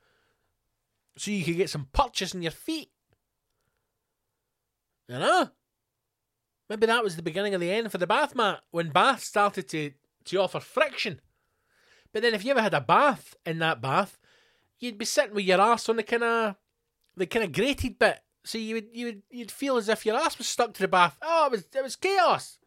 so 1.17 1.31
you 1.31 1.43
could 1.43 1.57
get 1.57 1.69
some 1.69 1.87
purchase 1.93 2.33
in 2.33 2.41
your 2.41 2.51
feet. 2.51 2.89
You 5.07 5.19
know, 5.19 5.49
maybe 6.69 6.87
that 6.87 7.03
was 7.03 7.15
the 7.15 7.21
beginning 7.21 7.53
of 7.53 7.61
the 7.61 7.71
end 7.71 7.91
for 7.91 7.97
the 7.97 8.07
bath 8.07 8.35
mat 8.35 8.61
when 8.71 8.89
baths 8.89 9.25
started 9.25 9.67
to 9.69 9.91
to 10.25 10.37
offer 10.37 10.59
friction. 10.59 11.21
But 12.11 12.23
then, 12.23 12.33
if 12.33 12.43
you 12.43 12.51
ever 12.51 12.61
had 12.61 12.73
a 12.73 12.81
bath 12.81 13.35
in 13.45 13.59
that 13.59 13.81
bath, 13.81 14.17
you'd 14.79 14.97
be 14.97 15.05
sitting 15.05 15.35
with 15.35 15.45
your 15.45 15.61
ass 15.61 15.89
on 15.89 15.97
the 15.97 16.03
kind 16.03 16.23
of 16.23 16.55
the 17.15 17.25
kind 17.25 17.45
of 17.45 17.51
grated 17.51 17.99
bit, 17.99 18.19
so 18.43 18.57
you 18.57 18.75
would 18.75 18.87
you 18.93 19.05
would 19.05 19.21
you'd 19.29 19.51
feel 19.51 19.77
as 19.77 19.89
if 19.89 20.05
your 20.05 20.15
ass 20.15 20.37
was 20.37 20.47
stuck 20.47 20.73
to 20.73 20.81
the 20.81 20.87
bath. 20.87 21.17
Oh, 21.21 21.47
it 21.47 21.51
was 21.51 21.65
it 21.75 21.83
was 21.83 21.95
chaos. 21.95 22.57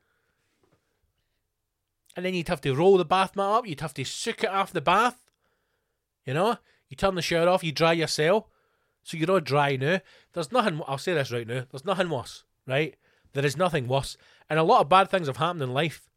And 2.19 2.27
then 2.27 2.35
you'd 2.35 2.49
have 2.49 2.61
to 2.63 2.75
roll 2.75 2.99
the 2.99 3.05
bath 3.05 3.37
mat 3.37 3.47
up. 3.47 3.67
You'd 3.69 3.81
have 3.81 3.95
to 3.95 4.05
soak 4.05 4.43
it 4.43 4.51
off 4.51 4.73
the 4.73 4.81
bath. 4.81 5.25
You 6.27 6.35
know, 6.35 6.57
you 6.89 6.97
turn 6.97 7.15
the 7.15 7.23
shower 7.23 7.49
off. 7.49 7.63
You 7.63 7.71
dry 7.71 7.93
yourself, 7.93 8.49
so 9.05 9.17
you're 9.17 9.31
all 9.31 9.39
dry 9.39 9.77
now. 9.77 10.01
There's 10.33 10.51
nothing. 10.51 10.83
I'll 10.89 10.99
say 10.99 11.15
this 11.15 11.31
right 11.31 11.47
now. 11.47 11.67
There's 11.71 11.85
nothing 11.85 12.11
worse. 12.11 12.43
Right? 12.67 12.97
There 13.35 13.47
is 13.47 13.57
nothing 13.57 13.87
worse, 13.87 14.17
and 14.51 14.59
a 14.59 14.65
lot 14.65 14.81
of 14.81 14.89
bad 14.89 15.11
things 15.11 15.29
have 15.29 15.37
happened 15.37 15.63
in 15.63 15.73
life 15.73 16.09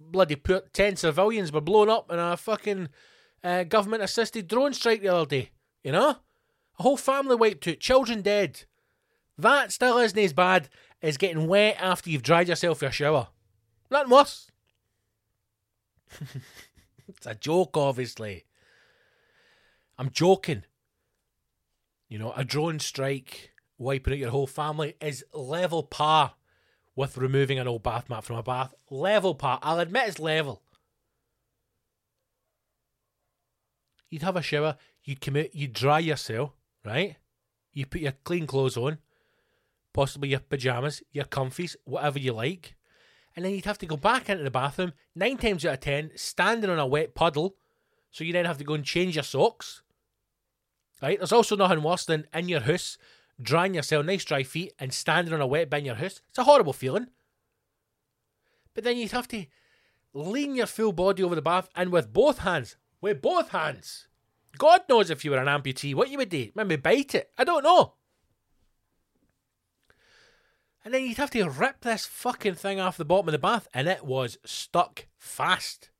bloody 0.00 0.36
poor, 0.36 0.62
10 0.72 0.96
civilians 0.96 1.52
were 1.52 1.60
blown 1.60 1.90
up 1.90 2.10
in 2.10 2.18
a 2.18 2.36
fucking 2.36 2.88
uh, 3.44 3.64
government 3.64 4.02
assisted 4.02 4.48
drone 4.48 4.72
strike 4.72 5.02
the 5.02 5.08
other 5.08 5.26
day. 5.26 5.50
You 5.84 5.92
know? 5.92 6.16
A 6.78 6.82
whole 6.82 6.96
family 6.96 7.36
wiped 7.36 7.68
out, 7.68 7.78
children 7.78 8.22
dead. 8.22 8.64
That 9.38 9.72
still 9.72 9.98
isn't 9.98 10.18
as 10.18 10.32
bad 10.32 10.68
as 11.02 11.16
getting 11.16 11.46
wet 11.46 11.76
after 11.78 12.10
you've 12.10 12.22
dried 12.22 12.48
yourself 12.48 12.82
your 12.82 12.90
shower. 12.90 13.28
Nothing 13.90 14.10
worse. 14.10 14.49
It's 17.08 17.26
a 17.26 17.34
joke, 17.34 17.76
obviously. 17.76 18.44
I'm 19.98 20.10
joking. 20.10 20.64
You 22.08 22.18
know, 22.18 22.32
a 22.32 22.44
drone 22.44 22.78
strike 22.78 23.52
wiping 23.78 24.14
out 24.14 24.18
your 24.18 24.30
whole 24.30 24.46
family 24.46 24.94
is 25.00 25.24
level 25.32 25.82
par 25.82 26.34
with 26.96 27.16
removing 27.16 27.58
an 27.58 27.68
old 27.68 27.82
bath 27.82 28.10
mat 28.10 28.24
from 28.24 28.36
a 28.36 28.42
bath. 28.42 28.74
Level 28.90 29.34
par. 29.34 29.58
I'll 29.62 29.78
admit 29.78 30.08
it's 30.08 30.18
level. 30.18 30.62
You'd 34.10 34.22
have 34.22 34.36
a 34.36 34.42
shower, 34.42 34.76
you'd 35.04 35.20
come 35.20 35.36
out, 35.36 35.54
you'd 35.54 35.72
dry 35.72 36.00
yourself, 36.00 36.50
right? 36.84 37.16
You 37.72 37.86
put 37.86 38.00
your 38.00 38.12
clean 38.24 38.46
clothes 38.46 38.76
on, 38.76 38.98
possibly 39.92 40.30
your 40.30 40.40
pyjamas, 40.40 41.02
your 41.12 41.26
comfies, 41.26 41.76
whatever 41.84 42.18
you 42.18 42.32
like. 42.32 42.74
And 43.36 43.44
then 43.44 43.52
you'd 43.52 43.64
have 43.64 43.78
to 43.78 43.86
go 43.86 43.96
back 43.96 44.28
into 44.28 44.42
the 44.42 44.50
bathroom, 44.50 44.92
nine 45.14 45.36
times 45.36 45.64
out 45.64 45.74
of 45.74 45.80
ten, 45.80 46.10
standing 46.16 46.68
on 46.68 46.78
a 46.78 46.86
wet 46.86 47.14
puddle, 47.14 47.56
so 48.10 48.24
you 48.24 48.32
then 48.32 48.44
have 48.44 48.58
to 48.58 48.64
go 48.64 48.74
and 48.74 48.84
change 48.84 49.14
your 49.14 49.24
socks. 49.24 49.82
Right? 51.00 51.18
There's 51.18 51.32
also 51.32 51.56
nothing 51.56 51.82
worse 51.82 52.04
than 52.04 52.26
in 52.34 52.48
your 52.48 52.60
house, 52.60 52.98
drying 53.40 53.74
yourself, 53.74 54.04
nice 54.04 54.24
dry 54.24 54.42
feet, 54.42 54.74
and 54.78 54.92
standing 54.92 55.32
on 55.32 55.40
a 55.40 55.46
wet 55.46 55.70
bed 55.70 55.78
in 55.78 55.86
your 55.86 55.94
house. 55.94 56.20
It's 56.28 56.38
a 56.38 56.44
horrible 56.44 56.72
feeling. 56.72 57.06
But 58.74 58.84
then 58.84 58.96
you'd 58.96 59.12
have 59.12 59.28
to 59.28 59.46
lean 60.12 60.56
your 60.56 60.66
full 60.66 60.92
body 60.92 61.22
over 61.22 61.34
the 61.34 61.42
bath 61.42 61.68
and 61.74 61.90
with 61.92 62.12
both 62.12 62.38
hands, 62.38 62.76
with 63.00 63.22
both 63.22 63.50
hands. 63.50 64.08
God 64.58 64.82
knows 64.88 65.10
if 65.10 65.24
you 65.24 65.30
were 65.30 65.38
an 65.38 65.46
amputee, 65.46 65.94
what 65.94 66.10
you 66.10 66.18
would 66.18 66.28
do. 66.28 66.50
Maybe 66.54 66.76
bite 66.76 67.14
it. 67.14 67.30
I 67.38 67.44
don't 67.44 67.62
know. 67.62 67.94
And 70.84 70.94
then 70.94 71.04
you'd 71.04 71.18
have 71.18 71.30
to 71.30 71.48
rip 71.48 71.82
this 71.82 72.06
fucking 72.06 72.54
thing 72.54 72.80
off 72.80 72.96
the 72.96 73.04
bottom 73.04 73.28
of 73.28 73.32
the 73.32 73.38
bath, 73.38 73.68
and 73.74 73.86
it 73.86 74.04
was 74.04 74.38
stuck 74.44 75.06
fast. 75.18 75.90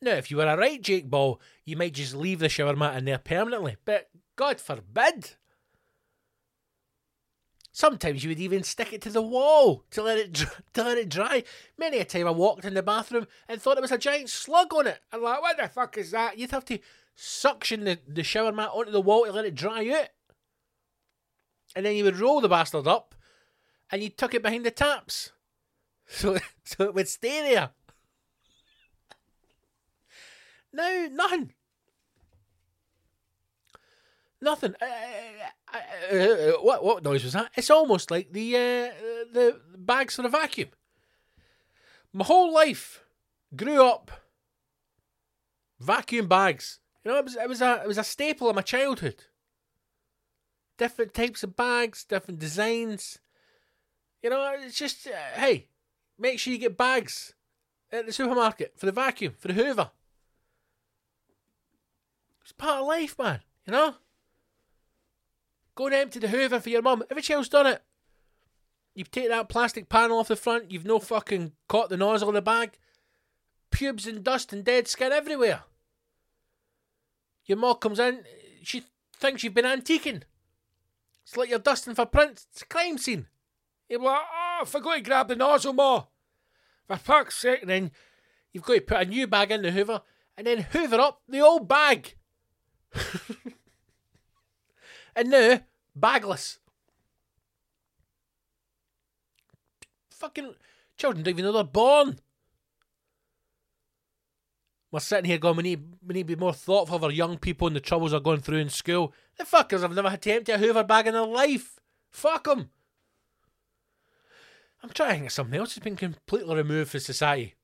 Now, 0.00 0.12
if 0.12 0.30
you 0.30 0.36
were 0.36 0.46
a 0.46 0.56
right 0.56 0.80
Jake 0.80 1.08
Ball, 1.08 1.40
you 1.64 1.76
might 1.76 1.94
just 1.94 2.14
leave 2.14 2.38
the 2.38 2.48
shower 2.48 2.74
mat 2.74 2.96
in 2.96 3.04
there 3.04 3.18
permanently, 3.18 3.76
but 3.84 4.08
God 4.36 4.60
forbid. 4.60 5.36
Sometimes 7.72 8.24
you 8.24 8.30
would 8.30 8.40
even 8.40 8.64
stick 8.64 8.92
it 8.92 9.00
to 9.02 9.10
the 9.10 9.22
wall 9.22 9.84
to 9.92 10.02
let 10.02 10.18
it 10.18 10.34
to 10.74 10.82
let 10.82 10.98
it 10.98 11.08
dry. 11.08 11.44
Many 11.76 11.98
a 11.98 12.04
time 12.04 12.26
I 12.26 12.32
walked 12.32 12.64
in 12.64 12.74
the 12.74 12.82
bathroom 12.82 13.28
and 13.48 13.62
thought 13.62 13.76
it 13.76 13.82
was 13.82 13.92
a 13.92 13.98
giant 13.98 14.30
slug 14.30 14.74
on 14.74 14.88
it. 14.88 15.00
I'm 15.12 15.22
like, 15.22 15.40
what 15.40 15.56
the 15.56 15.68
fuck 15.68 15.96
is 15.96 16.10
that? 16.10 16.38
You'd 16.38 16.50
have 16.50 16.64
to 16.66 16.80
suction 17.14 17.84
the, 17.84 17.98
the 18.06 18.24
shower 18.24 18.52
mat 18.52 18.70
onto 18.72 18.90
the 18.90 19.00
wall 19.00 19.26
to 19.26 19.32
let 19.32 19.44
it 19.44 19.54
dry 19.54 19.88
out. 19.90 20.08
And 21.76 21.86
then 21.86 21.94
you 21.94 22.02
would 22.02 22.18
roll 22.18 22.40
the 22.40 22.48
bastard 22.48 22.88
up 22.88 23.14
and 23.90 24.02
you 24.02 24.10
tuck 24.10 24.34
it 24.34 24.42
behind 24.42 24.64
the 24.64 24.70
taps. 24.70 25.32
So, 26.06 26.38
so 26.64 26.84
it 26.84 26.94
would 26.94 27.08
stay 27.08 27.52
there. 27.52 27.70
No, 30.72 31.08
nothing. 31.10 31.52
Nothing. 34.40 34.74
Uh, 34.80 34.86
uh, 35.74 36.16
uh, 36.16 36.52
what 36.60 36.84
what 36.84 37.02
noise 37.02 37.24
was 37.24 37.32
that? 37.32 37.50
It's 37.56 37.70
almost 37.70 38.10
like 38.10 38.32
the 38.32 38.54
uh, 38.54 38.90
the 39.32 39.60
bags 39.76 40.16
for 40.16 40.22
the 40.22 40.28
vacuum. 40.28 40.68
My 42.12 42.24
whole 42.24 42.52
life 42.52 43.02
grew 43.54 43.84
up 43.84 44.10
vacuum 45.80 46.28
bags. 46.28 46.78
You 47.04 47.10
know, 47.10 47.18
it 47.18 47.24
was 47.24 47.36
it 47.36 47.48
was 47.48 47.62
a 47.62 47.80
it 47.82 47.88
was 47.88 47.98
a 47.98 48.04
staple 48.04 48.48
of 48.48 48.56
my 48.56 48.62
childhood. 48.62 49.24
Different 50.76 51.14
types 51.14 51.42
of 51.42 51.56
bags, 51.56 52.04
different 52.04 52.38
designs. 52.38 53.18
You 54.22 54.30
know, 54.30 54.56
it's 54.60 54.76
just 54.76 55.06
uh, 55.06 55.10
hey, 55.34 55.66
make 56.18 56.38
sure 56.38 56.52
you 56.52 56.58
get 56.58 56.76
bags 56.76 57.34
at 57.92 58.06
the 58.06 58.12
supermarket 58.12 58.74
for 58.76 58.86
the 58.86 58.92
vacuum 58.92 59.34
for 59.38 59.48
the 59.48 59.54
Hoover. 59.54 59.90
It's 62.42 62.52
part 62.52 62.80
of 62.80 62.86
life, 62.86 63.18
man. 63.18 63.40
You 63.66 63.72
know. 63.72 63.94
Go 65.74 65.86
and 65.86 65.94
empty 65.94 66.18
the 66.18 66.28
Hoover 66.28 66.58
for 66.58 66.70
your 66.70 66.82
mum. 66.82 67.04
Every 67.10 67.22
child's 67.22 67.48
done 67.48 67.66
it. 67.66 67.82
You've 68.94 69.12
taken 69.12 69.30
that 69.30 69.48
plastic 69.48 69.88
panel 69.88 70.18
off 70.18 70.26
the 70.26 70.34
front. 70.34 70.72
You've 70.72 70.84
no 70.84 70.98
fucking 70.98 71.52
caught 71.68 71.88
the 71.88 71.96
nozzle 71.96 72.30
in 72.30 72.34
the 72.34 72.42
bag. 72.42 72.78
Pubes 73.70 74.06
and 74.06 74.24
dust 74.24 74.52
and 74.52 74.64
dead 74.64 74.88
skin 74.88 75.12
everywhere. 75.12 75.62
Your 77.44 77.58
mum 77.58 77.76
comes 77.76 78.00
in. 78.00 78.24
She 78.64 78.82
thinks 79.16 79.44
you've 79.44 79.54
been 79.54 79.64
antiquing. 79.64 80.22
It's 81.22 81.36
like 81.36 81.48
you're 81.48 81.60
dusting 81.60 81.94
for 81.94 82.06
prints. 82.06 82.48
It's 82.50 82.62
a 82.62 82.66
crime 82.66 82.98
scene. 82.98 83.28
You're 83.88 84.00
like, 84.00 84.20
oh, 84.20 84.58
I 84.62 84.64
forgot 84.64 84.96
to 84.96 85.00
grab 85.00 85.28
the 85.28 85.36
nozzle, 85.36 85.72
Ma. 85.72 86.04
For 86.86 86.96
fuck's 86.96 87.36
sake. 87.36 87.66
Then 87.66 87.90
you've 88.52 88.64
got 88.64 88.74
to 88.74 88.80
put 88.80 88.98
a 88.98 89.04
new 89.04 89.26
bag 89.26 89.50
in 89.50 89.62
the 89.62 89.70
Hoover 89.70 90.02
and 90.38 90.46
then 90.46 90.66
hoover 90.70 91.00
up 91.00 91.20
the 91.28 91.40
old 91.40 91.68
bag. 91.68 92.14
and 95.16 95.30
now, 95.30 95.60
bagless. 95.96 96.60
Fucking 100.10 100.54
children 100.96 101.24
don't 101.24 101.32
even 101.32 101.44
know 101.44 101.52
they're 101.52 101.64
born. 101.64 102.20
We're 104.92 105.00
sitting 105.00 105.24
here 105.24 105.38
going, 105.38 105.56
we 105.56 105.64
need, 105.64 105.82
we 106.06 106.14
need 106.14 106.28
to 106.28 106.36
be 106.36 106.40
more 106.40 106.54
thoughtful 106.54 106.96
of 106.96 107.04
our 107.04 107.10
young 107.10 107.36
people 107.36 107.66
and 107.66 107.74
the 107.74 107.80
troubles 107.80 108.12
they're 108.12 108.20
going 108.20 108.40
through 108.40 108.58
in 108.58 108.70
school. 108.70 109.12
The 109.36 109.44
fuckers 109.44 109.82
have 109.82 109.94
never 109.94 110.08
had 110.08 110.26
empty 110.26 110.52
a 110.52 110.58
Hoover 110.58 110.84
bag 110.84 111.08
in 111.08 111.14
their 111.14 111.26
life. 111.26 111.80
Fuck 112.10 112.44
them. 112.44 112.70
I'm 114.82 114.90
trying 114.90 115.08
to 115.08 115.14
think 115.14 115.26
of 115.26 115.32
something 115.32 115.58
else 115.58 115.74
that's 115.74 115.84
been 115.84 115.96
completely 115.96 116.54
removed 116.54 116.90
from 116.90 117.00
society. 117.00 117.54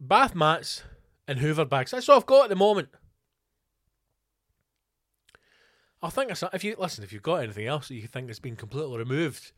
Bath 0.00 0.34
mats 0.34 0.82
and 1.28 1.38
Hoover 1.38 1.64
bags. 1.64 1.90
That's 1.90 2.08
all 2.08 2.16
I've 2.16 2.26
got 2.26 2.44
at 2.44 2.48
the 2.50 2.56
moment. 2.56 2.88
I 6.02 6.10
think 6.10 6.30
if 6.30 6.64
you 6.64 6.76
listen, 6.78 7.02
if 7.02 7.12
you've 7.12 7.22
got 7.22 7.36
anything 7.36 7.66
else 7.66 7.88
that 7.88 7.94
you 7.94 8.06
think 8.06 8.28
has 8.28 8.38
been 8.38 8.56
completely 8.56 8.98
removed 8.98 9.52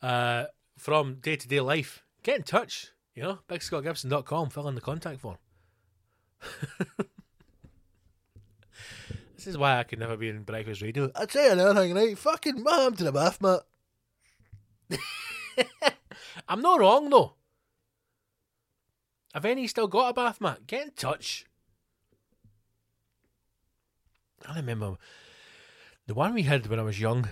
uh, 0.00 0.44
from 0.78 1.16
day 1.16 1.36
to 1.36 1.46
day 1.46 1.60
life, 1.60 2.02
get 2.22 2.36
in 2.36 2.42
touch. 2.42 2.92
You 3.14 3.22
know, 3.22 3.38
bigscottgibson.com, 3.48 4.50
fill 4.50 4.68
in 4.68 4.74
the 4.74 4.80
contact 4.80 5.20
form. 5.20 5.36
this 9.36 9.46
is 9.46 9.56
why 9.58 9.78
I 9.78 9.84
could 9.84 9.98
never 9.98 10.16
be 10.16 10.28
in 10.28 10.42
breakfast 10.42 10.82
radio. 10.82 11.10
I'd 11.14 11.30
say 11.30 11.50
another 11.50 11.80
thing, 11.80 11.94
right? 11.94 12.18
Fucking 12.18 12.62
mom 12.62 12.94
to 12.96 13.04
the 13.04 13.12
bath 13.12 13.40
mat. 13.40 13.60
I'm 16.48 16.60
not 16.60 16.80
wrong 16.80 17.10
though. 17.10 17.34
Have 19.34 19.44
any 19.44 19.66
still 19.66 19.88
got 19.88 20.10
a 20.10 20.14
bath 20.14 20.40
mat? 20.40 20.66
Get 20.66 20.86
in 20.86 20.90
touch. 20.92 21.44
I 24.48 24.56
remember 24.56 24.96
the 26.06 26.14
one 26.14 26.34
we 26.34 26.42
had 26.42 26.66
when 26.66 26.80
I 26.80 26.84
was 26.84 27.00
young. 27.00 27.28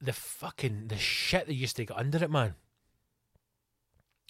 The 0.00 0.12
fucking 0.12 0.88
the 0.88 0.96
shit 0.96 1.46
that 1.46 1.54
used 1.54 1.76
to 1.76 1.84
get 1.84 1.96
under 1.96 2.22
it, 2.22 2.30
man. 2.30 2.54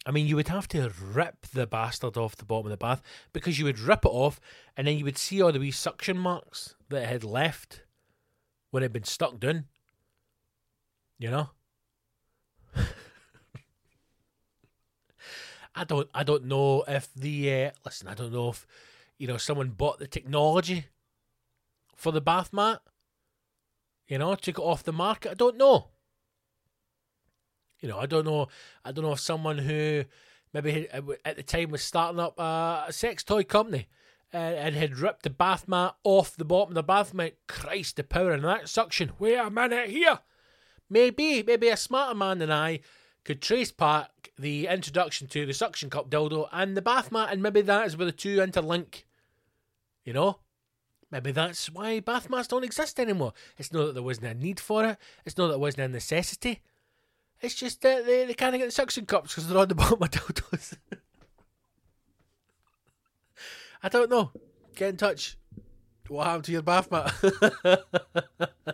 I 0.05 0.11
mean, 0.11 0.25
you 0.25 0.35
would 0.35 0.47
have 0.47 0.67
to 0.69 0.91
rip 0.99 1.45
the 1.53 1.67
bastard 1.67 2.17
off 2.17 2.35
the 2.35 2.45
bottom 2.45 2.65
of 2.67 2.71
the 2.71 2.77
bath 2.77 3.03
because 3.33 3.59
you 3.59 3.65
would 3.65 3.77
rip 3.77 4.03
it 4.03 4.09
off 4.09 4.39
and 4.75 4.87
then 4.87 4.97
you 4.97 5.05
would 5.05 5.17
see 5.17 5.41
all 5.41 5.51
the 5.51 5.59
wee 5.59 5.71
suction 5.71 6.17
marks 6.17 6.75
that 6.89 7.03
it 7.03 7.09
had 7.09 7.23
left 7.23 7.83
when 8.71 8.81
it 8.81 8.85
had 8.85 8.93
been 8.93 9.03
stuck 9.03 9.39
down. 9.39 9.65
You 11.19 11.29
know? 11.29 11.49
I 15.75 15.83
don't 15.83 16.09
I 16.13 16.23
don't 16.23 16.45
know 16.45 16.83
if 16.87 17.13
the 17.15 17.65
uh, 17.65 17.71
listen 17.85 18.07
I 18.07 18.13
don't 18.13 18.33
know 18.33 18.49
if 18.49 18.65
you 19.17 19.27
know 19.27 19.37
someone 19.37 19.69
bought 19.69 19.99
the 19.99 20.07
technology 20.07 20.85
for 21.95 22.11
the 22.11 22.21
bath 22.21 22.51
mat 22.51 22.81
you 24.07 24.17
know 24.17 24.35
took 24.35 24.59
it 24.59 24.61
off 24.61 24.83
the 24.83 24.91
market. 24.91 25.31
I 25.31 25.35
don't 25.35 25.57
know. 25.57 25.87
You 27.79 27.89
know 27.89 27.97
I 27.97 28.05
don't 28.05 28.25
know 28.25 28.47
I 28.83 28.91
don't 28.91 29.05
know 29.05 29.13
if 29.13 29.19
someone 29.21 29.59
who 29.59 30.03
maybe 30.53 30.87
at 31.23 31.37
the 31.37 31.43
time 31.43 31.71
was 31.71 31.81
starting 31.81 32.19
up 32.19 32.37
a, 32.37 32.87
sex 32.89 33.23
toy 33.23 33.43
company 33.43 33.87
uh, 34.33 34.37
and 34.37 34.75
had 34.75 34.97
ripped 34.97 35.23
the 35.23 35.29
bath 35.29 35.67
mat 35.67 35.95
off 36.03 36.35
the 36.35 36.45
bottom 36.45 36.71
of 36.71 36.75
the 36.75 36.83
bath 36.83 37.13
mat. 37.13 37.35
Christ 37.47 37.95
the 37.95 38.03
power 38.03 38.33
in 38.33 38.41
that 38.41 38.67
suction. 38.67 39.13
Wait 39.17 39.35
a 39.35 39.49
minute 39.49 39.89
here. 39.89 40.19
Maybe 40.89 41.41
maybe 41.41 41.69
a 41.69 41.77
smarter 41.77 42.15
man 42.15 42.39
than 42.39 42.51
I 42.51 42.81
could 43.23 43.41
trace 43.41 43.71
back 43.71 44.31
the 44.37 44.67
introduction 44.67 45.27
to 45.27 45.45
the 45.45 45.53
suction 45.53 45.89
cup 45.89 46.09
dildo 46.09 46.47
and 46.51 46.75
the 46.75 46.81
bath 46.81 47.11
mat, 47.11 47.29
and 47.31 47.41
maybe 47.41 47.61
that 47.61 47.85
is 47.85 47.95
where 47.97 48.05
the 48.05 48.11
two 48.11 48.37
interlink. 48.37 49.03
You 50.03 50.13
know? 50.13 50.39
Maybe 51.11 51.31
that's 51.31 51.69
why 51.69 51.99
bath 51.99 52.29
mats 52.29 52.47
don't 52.47 52.63
exist 52.63 52.99
anymore. 52.99 53.33
It's 53.57 53.73
not 53.73 53.87
that 53.87 53.93
there 53.93 54.03
wasn't 54.03 54.27
a 54.27 54.33
need 54.33 54.59
for 54.59 54.85
it, 54.85 54.97
it's 55.25 55.37
not 55.37 55.47
that 55.47 55.53
there 55.53 55.59
wasn't 55.59 55.83
a 55.83 55.87
necessity. 55.89 56.61
It's 57.41 57.55
just 57.55 57.81
that 57.81 58.05
they, 58.05 58.25
they 58.25 58.33
can't 58.33 58.55
get 58.55 58.65
the 58.65 58.71
suction 58.71 59.05
cups 59.05 59.33
because 59.33 59.47
they're 59.47 59.57
on 59.57 59.67
the 59.67 59.75
bottom 59.75 60.01
of 60.01 60.11
dildos. 60.11 60.77
I 63.83 63.89
don't 63.89 64.11
know. 64.11 64.31
Get 64.75 64.89
in 64.89 64.97
touch. 64.97 65.37
What 66.07 66.27
happened 66.27 66.43
to 66.45 66.51
your 66.51 66.61
bath 66.61 66.91
mat? 66.91 67.13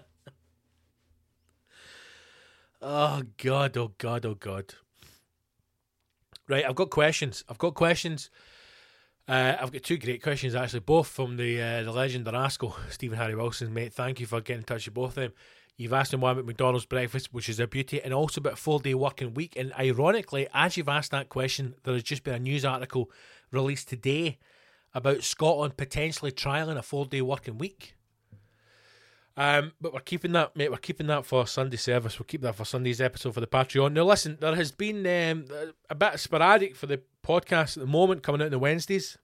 Oh 2.89 3.21
God! 3.35 3.75
Oh 3.75 3.91
God! 3.97 4.25
Oh 4.25 4.35
God! 4.35 4.73
Right, 6.47 6.63
I've 6.63 6.75
got 6.75 6.89
questions. 6.89 7.43
I've 7.49 7.57
got 7.57 7.73
questions. 7.73 8.29
Uh, 9.27 9.57
I've 9.59 9.73
got 9.73 9.83
two 9.83 9.97
great 9.97 10.23
questions 10.23 10.55
actually, 10.55 10.79
both 10.79 11.09
from 11.09 11.35
the 11.35 11.61
uh, 11.61 11.83
the 11.83 11.91
legend 11.91 12.25
rascal 12.31 12.77
Stephen 12.89 13.17
Harry 13.17 13.35
Wilson. 13.35 13.73
Mate, 13.73 13.91
thank 13.91 14.21
you 14.21 14.25
for 14.25 14.39
getting 14.39 14.61
in 14.61 14.63
touch 14.63 14.85
with 14.85 14.93
both 14.93 15.09
of 15.09 15.15
them. 15.15 15.33
You've 15.75 15.91
asked 15.91 16.13
him 16.13 16.21
why 16.21 16.31
about 16.31 16.45
McDonald's 16.45 16.85
breakfast, 16.85 17.33
which 17.33 17.49
is 17.49 17.59
a 17.59 17.67
beauty, 17.67 18.01
and 18.01 18.13
also 18.13 18.39
about 18.39 18.57
four 18.57 18.79
day 18.79 18.93
working 18.93 19.33
week. 19.33 19.57
And 19.57 19.73
ironically, 19.73 20.47
as 20.53 20.77
you've 20.77 20.87
asked 20.87 21.11
that 21.11 21.27
question, 21.27 21.75
there 21.83 21.93
has 21.93 22.03
just 22.03 22.23
been 22.23 22.35
a 22.35 22.39
news 22.39 22.63
article 22.63 23.11
released 23.51 23.89
today 23.89 24.37
about 24.93 25.23
Scotland 25.23 25.75
potentially 25.75 26.31
trialling 26.31 26.77
a 26.77 26.81
four 26.81 27.05
day 27.05 27.21
working 27.21 27.57
week. 27.57 27.96
Um, 29.37 29.73
but 29.79 29.93
we're 29.93 29.99
keeping 29.99 30.31
that, 30.31 30.55
mate. 30.55 30.71
We're 30.71 30.77
keeping 30.77 31.05
that 31.07 31.23
for 31.23 31.45
Sunday 31.45 31.77
service. 31.77 32.17
We'll 32.17 32.25
keep 32.25 32.41
that 32.41 32.55
for 32.55 32.65
Sunday's 32.65 32.99
episode 32.99 33.35
for 33.35 33.39
the 33.39 33.45
Patreon. 33.47 33.93
Now, 33.93 34.05
listen, 34.05 34.37
there 34.41 34.55
has 34.55 34.71
been 34.71 35.05
um, 35.05 35.45
a 35.91 35.95
bit 35.95 36.19
sporadic 36.19 36.75
for 36.75 36.87
the 36.87 37.01
podcast 37.23 37.77
at 37.77 37.81
the 37.81 37.87
moment, 37.87 38.23
coming 38.23 38.41
out 38.41 38.45
on 38.45 38.51
the 38.51 38.59
Wednesdays. 38.59 39.15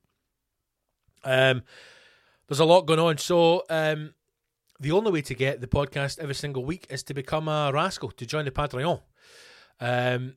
Um, 1.24 1.64
there's 2.48 2.60
a 2.60 2.66
lot 2.66 2.86
going 2.86 3.00
on. 3.00 3.18
So, 3.18 3.64
um, 3.72 4.14
the 4.80 4.92
only 4.92 5.12
way 5.12 5.22
to 5.24 5.34
get 5.34 5.62
the 5.62 5.68
podcast 5.68 6.20
every 6.20 6.36
single 6.36 6.64
week 6.64 6.86
is 6.92 7.02
to 7.04 7.16
become 7.16 7.48
a 7.48 7.72
rascal 7.74 8.12
to 8.12 8.26
join 8.26 8.46
the 8.46 8.52
Patreon. 8.52 9.02
Um, 9.80 10.36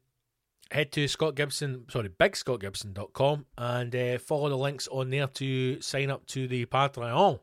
head 0.71 0.91
to 0.93 1.07
Scott 1.07 1.35
Gibson, 1.35 1.85
sorry, 1.91 2.09
bigscottgibson.com 2.09 3.45
and 3.59 3.95
uh, 3.95 4.19
follow 4.19 4.49
the 4.49 4.57
links 4.57 4.89
on 4.89 5.11
there 5.11 5.27
to 5.27 5.81
sign 5.83 6.11
up 6.11 6.27
to 6.29 6.49
the 6.49 6.65
Patreon 6.65 7.41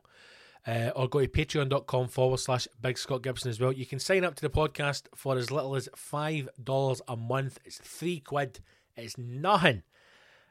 uh, 0.66 0.90
or 0.96 1.08
go 1.08 1.20
to 1.20 1.28
patreon.com 1.28 2.08
forward 2.08 2.38
slash 2.38 2.66
Big 2.80 2.96
Scott 2.98 3.22
Gibson 3.22 3.50
as 3.50 3.60
well. 3.60 3.72
You 3.72 3.86
can 3.86 3.98
sign 3.98 4.24
up 4.24 4.34
to 4.36 4.42
the 4.42 4.50
podcast 4.50 5.04
for 5.14 5.36
as 5.36 5.50
little 5.50 5.76
as 5.76 5.88
$5 5.96 7.00
a 7.08 7.16
month. 7.16 7.58
It's 7.64 7.78
three 7.78 8.20
quid. 8.20 8.60
It's 8.96 9.18
nothing. 9.18 9.82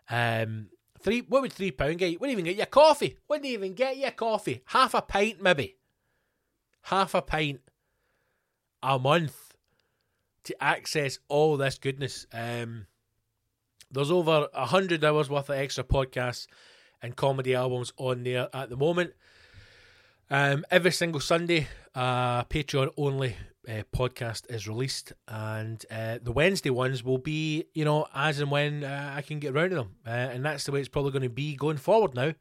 Um, 0.10 0.68
three. 1.02 1.22
What 1.22 1.42
would 1.42 1.54
three 1.54 1.72
pound 1.72 1.98
get 1.98 2.12
you? 2.12 2.20
Wouldn't 2.20 2.38
even 2.38 2.46
get 2.46 2.58
you 2.58 2.66
coffee. 2.66 3.18
Wouldn't 3.28 3.48
even 3.48 3.74
get 3.74 3.98
you 3.98 4.12
coffee. 4.12 4.62
Half 4.66 4.94
a 4.94 5.02
pint, 5.02 5.42
maybe. 5.42 5.78
Half 6.84 7.14
a 7.16 7.22
pint 7.22 7.62
a 8.82 9.00
month 9.00 9.56
to 10.44 10.64
access 10.64 11.20
all 11.30 11.58
this 11.58 11.78
goodness. 11.78 12.28
Um, 12.34 12.88
there's 13.90 14.12
over 14.12 14.50
a 14.54 14.66
hundred 14.66 15.04
hours 15.06 15.30
worth 15.30 15.50
of 15.50 15.56
extra 15.56 15.84
podcasts 15.84 16.48
and 17.02 17.16
comedy 17.16 17.56
albums 17.56 17.94
on 17.98 18.24
there 18.24 18.50
at 18.54 18.70
the 18.70 18.78
moment. 18.78 19.14
Um, 20.30 20.66
every 20.72 20.92
single 20.92 21.22
Sunday, 21.22 21.68
uh, 21.94 22.44
Patreon 22.46 22.90
only 22.98 23.36
uh, 23.68 23.84
podcast 23.96 24.50
is 24.50 24.68
released, 24.68 25.14
and 25.28 25.86
uh, 25.92 26.20
the 26.22 26.32
Wednesday 26.32 26.70
ones 26.70 27.04
will 27.04 27.18
be, 27.18 27.66
you 27.74 27.86
know, 27.86 28.08
as 28.14 28.40
and 28.40 28.50
when 28.50 28.84
uh, 28.84 29.14
I 29.16 29.22
can 29.22 29.40
get 29.40 29.56
around 29.56 29.70
to 29.70 29.76
them, 29.76 29.96
uh, 30.06 30.10
and 30.10 30.46
that's 30.46 30.64
the 30.64 30.72
way 30.72 30.80
it's 30.80 30.90
probably 30.90 31.12
going 31.12 31.24
to 31.24 31.30
be 31.30 31.56
going 31.56 31.78
forward 31.78 32.16
now. 32.16 32.34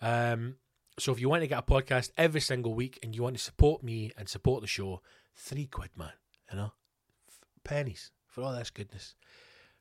Um, 0.00 0.56
so 0.98 1.12
if 1.12 1.20
you 1.20 1.28
want 1.28 1.42
to 1.42 1.48
get 1.48 1.58
a 1.58 1.62
podcast 1.62 2.10
every 2.16 2.40
single 2.40 2.74
week 2.74 2.98
and 3.02 3.14
you 3.14 3.22
want 3.22 3.36
to 3.36 3.42
support 3.42 3.82
me 3.82 4.12
and 4.16 4.28
support 4.28 4.60
the 4.60 4.68
show, 4.68 5.00
three 5.34 5.66
quid, 5.66 5.90
man, 5.96 6.12
you 6.50 6.58
know, 6.58 6.72
pennies 7.64 8.10
for 8.26 8.42
all 8.42 8.54
this 8.54 8.70
goodness. 8.70 9.14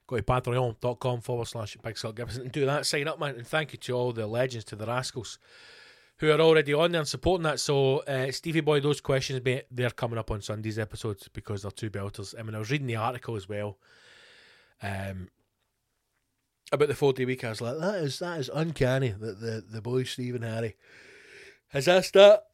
Go 0.07 0.17
to 0.17 0.23
patreon.com 0.23 1.21
forward 1.21 1.47
slash 1.47 1.77
Big 1.83 1.97
Scott 1.97 2.15
Gibson 2.15 2.43
and 2.43 2.51
do 2.51 2.65
that. 2.65 2.85
Sign 2.85 3.07
up, 3.07 3.19
man, 3.19 3.35
and 3.35 3.47
thank 3.47 3.73
you 3.73 3.77
to 3.79 3.93
all 3.93 4.11
the 4.11 4.27
legends, 4.27 4.65
to 4.65 4.75
the 4.75 4.85
rascals 4.85 5.39
who 6.17 6.31
are 6.31 6.39
already 6.39 6.73
on 6.73 6.91
there 6.91 7.01
and 7.01 7.07
supporting 7.07 7.43
that. 7.43 7.59
So, 7.59 7.99
uh, 7.99 8.31
Stevie 8.31 8.61
Boy, 8.61 8.79
those 8.79 9.01
questions, 9.01 9.41
they're 9.71 9.89
coming 9.91 10.19
up 10.19 10.31
on 10.31 10.41
Sunday's 10.41 10.79
episodes 10.79 11.27
because 11.27 11.63
they're 11.63 11.71
two 11.71 11.89
belters. 11.89 12.33
I 12.37 12.43
mean, 12.43 12.55
I 12.55 12.59
was 12.59 12.71
reading 12.71 12.87
the 12.87 12.95
article 12.95 13.35
as 13.35 13.49
well 13.49 13.77
um, 14.81 15.29
about 16.71 16.87
the 16.87 16.95
four 16.95 17.13
day 17.13 17.25
week. 17.25 17.43
I 17.43 17.49
was 17.49 17.61
like, 17.61 17.79
that 17.79 17.95
is 17.95 18.19
that 18.19 18.39
is 18.39 18.49
uncanny 18.53 19.09
that 19.09 19.39
the, 19.39 19.63
the 19.67 19.81
boy 19.81 20.03
Stephen 20.03 20.43
Harry 20.43 20.75
has 21.69 21.87
asked 21.87 22.13
that. 22.13 22.45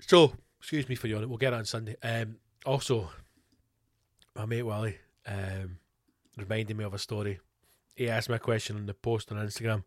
So, 0.00 0.32
Excuse 0.60 0.88
me 0.90 0.94
for 0.94 1.08
yawning. 1.08 1.28
We'll 1.28 1.38
get 1.38 1.54
it 1.54 1.56
on 1.56 1.64
Sunday. 1.64 1.96
Um, 2.02 2.36
also, 2.66 3.08
my 4.36 4.44
mate 4.44 4.62
Wally 4.62 4.98
um, 5.26 5.78
reminded 6.36 6.76
me 6.76 6.84
of 6.84 6.92
a 6.92 6.98
story. 6.98 7.40
He 7.96 8.10
asked 8.10 8.28
me 8.28 8.36
a 8.36 8.38
question 8.38 8.76
on 8.76 8.84
the 8.84 8.94
post 8.94 9.32
on 9.32 9.38
Instagram. 9.38 9.84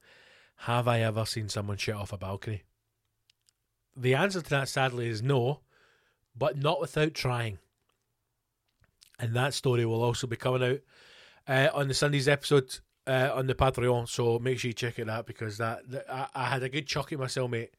Have 0.57 0.87
I 0.87 1.01
ever 1.01 1.25
seen 1.25 1.49
someone 1.49 1.77
shit 1.77 1.95
off 1.95 2.13
a 2.13 2.17
balcony? 2.17 2.63
The 3.95 4.15
answer 4.15 4.41
to 4.41 4.49
that, 4.49 4.69
sadly, 4.69 5.07
is 5.07 5.21
no, 5.21 5.59
but 6.35 6.57
not 6.57 6.79
without 6.79 7.13
trying. 7.13 7.59
And 9.19 9.35
that 9.35 9.53
story 9.53 9.85
will 9.85 10.03
also 10.03 10.25
be 10.25 10.35
coming 10.35 10.63
out 10.63 10.79
uh, 11.47 11.69
on 11.73 11.87
the 11.87 11.93
Sunday's 11.93 12.27
episode 12.27 12.79
uh, 13.05 13.31
on 13.33 13.47
the 13.47 13.55
Patreon. 13.55 14.07
So 14.07 14.39
make 14.39 14.59
sure 14.59 14.69
you 14.69 14.73
check 14.73 14.99
it 14.99 15.09
out 15.09 15.25
because 15.25 15.57
that, 15.57 15.89
that 15.91 16.05
I, 16.11 16.27
I, 16.33 16.45
had 16.45 16.63
a 16.63 16.69
good 16.69 16.87
chucky 16.87 17.15
myself, 17.15 17.51
mate. 17.51 17.73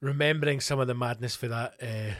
Remembering 0.00 0.60
some 0.60 0.80
of 0.80 0.86
the 0.86 0.94
madness 0.94 1.34
for 1.34 1.48
that 1.48 1.74
uh, 1.82 2.14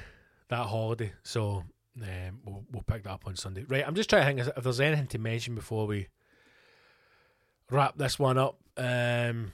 that 0.48 0.66
holiday. 0.66 1.12
So 1.22 1.64
um, 2.02 2.40
we'll, 2.44 2.64
we'll 2.70 2.82
pick 2.82 3.04
that 3.04 3.10
up 3.10 3.26
on 3.26 3.36
Sunday. 3.36 3.64
Right, 3.68 3.86
I'm 3.86 3.94
just 3.94 4.10
trying 4.10 4.36
to 4.36 4.44
think 4.44 4.56
if 4.56 4.64
there's 4.64 4.80
anything 4.80 5.06
to 5.08 5.18
mention 5.18 5.54
before 5.54 5.86
we 5.86 6.08
wrap 7.70 7.96
this 7.96 8.18
one 8.18 8.38
up. 8.38 8.58
Um, 8.76 9.52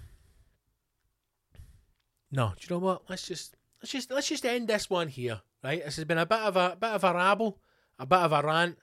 no, 2.30 2.52
do 2.56 2.66
you 2.68 2.76
know 2.76 2.84
what? 2.84 3.02
Let's 3.08 3.26
just 3.26 3.56
let's 3.82 3.92
just 3.92 4.11
let's 4.11 4.28
just 4.28 4.46
end 4.46 4.68
this 4.68 4.88
one 4.88 5.08
here. 5.08 5.40
Right, 5.62 5.84
this 5.84 5.96
has 5.96 6.04
been 6.04 6.18
a 6.18 6.26
bit 6.26 6.38
of 6.38 6.56
a 6.56 6.76
bit 6.80 6.90
of 6.90 7.04
a 7.04 7.14
rabble, 7.14 7.61
a 7.98 8.06
bit 8.06 8.18
of 8.18 8.32
a 8.32 8.42
rant, 8.42 8.78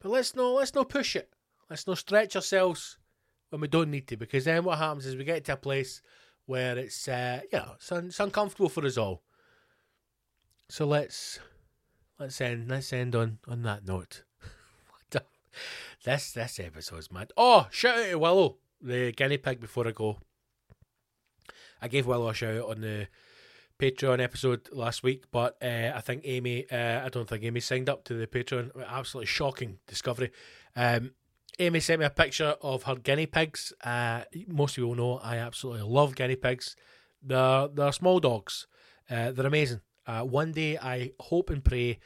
but 0.00 0.10
let's 0.10 0.34
no 0.34 0.54
let's 0.54 0.74
no 0.74 0.84
push 0.84 1.16
it. 1.16 1.30
Let's 1.68 1.86
not 1.86 1.98
stretch 1.98 2.36
ourselves 2.36 2.98
when 3.50 3.60
we 3.60 3.68
don't 3.68 3.90
need 3.90 4.06
to, 4.08 4.16
because 4.16 4.44
then 4.44 4.64
what 4.64 4.78
happens 4.78 5.06
is 5.06 5.16
we 5.16 5.24
get 5.24 5.44
to 5.46 5.52
a 5.54 5.56
place 5.56 6.02
where 6.46 6.78
it's 6.78 7.08
uh, 7.08 7.40
you 7.52 7.58
know 7.58 7.72
it's, 7.76 7.92
un- 7.92 8.06
it's 8.06 8.20
uncomfortable 8.20 8.68
for 8.68 8.86
us 8.86 8.96
all. 8.96 9.22
So 10.68 10.86
let's 10.86 11.40
let's 12.18 12.40
end 12.40 12.70
let's 12.70 12.92
end 12.92 13.14
on 13.14 13.38
on 13.48 13.62
that 13.62 13.86
note. 13.86 14.22
this 16.04 16.32
this 16.32 16.60
episode's 16.60 17.12
mad. 17.12 17.32
Oh, 17.36 17.68
shout 17.70 17.98
out 17.98 18.10
to 18.10 18.18
Willow, 18.18 18.58
the 18.84 19.12
guinea 19.12 19.38
pig. 19.38 19.60
Before 19.60 19.88
I 19.88 19.92
go, 19.92 20.18
I 21.80 21.88
gave 21.88 22.06
Willow 22.06 22.28
a 22.28 22.34
shout 22.34 22.56
out 22.56 22.70
on 22.70 22.80
the 22.80 23.08
Patreon 23.78 24.22
episode 24.22 24.68
last 24.72 25.02
week, 25.02 25.24
but 25.32 25.56
uh, 25.62 25.92
I 25.94 26.00
think 26.00 26.22
Amy, 26.24 26.70
uh, 26.70 27.04
I 27.04 27.08
don't 27.08 27.28
think 27.28 27.42
Amy 27.42 27.60
signed 27.60 27.88
up 27.88 28.04
to 28.04 28.14
the 28.14 28.26
Patreon. 28.26 28.70
Absolutely 28.86 29.26
shocking 29.26 29.78
discovery. 29.86 30.30
Um, 30.76 31.12
Amy 31.58 31.80
sent 31.80 32.00
me 32.00 32.06
a 32.06 32.10
picture 32.10 32.54
of 32.62 32.84
her 32.84 32.96
guinea 32.96 33.26
pigs. 33.26 33.72
Uh, 33.82 34.22
most 34.46 34.76
people 34.76 34.94
know 34.94 35.18
I 35.18 35.38
absolutely 35.38 35.82
love 35.82 36.14
guinea 36.14 36.36
pigs. 36.36 36.76
They're, 37.22 37.68
they're 37.68 37.92
small 37.92 38.20
dogs. 38.20 38.66
Uh, 39.10 39.32
they're 39.32 39.46
amazing. 39.46 39.80
Uh, 40.06 40.22
one 40.22 40.52
day 40.52 40.78
I 40.78 41.12
hope 41.18 41.50
and 41.50 41.64
pray 41.64 41.98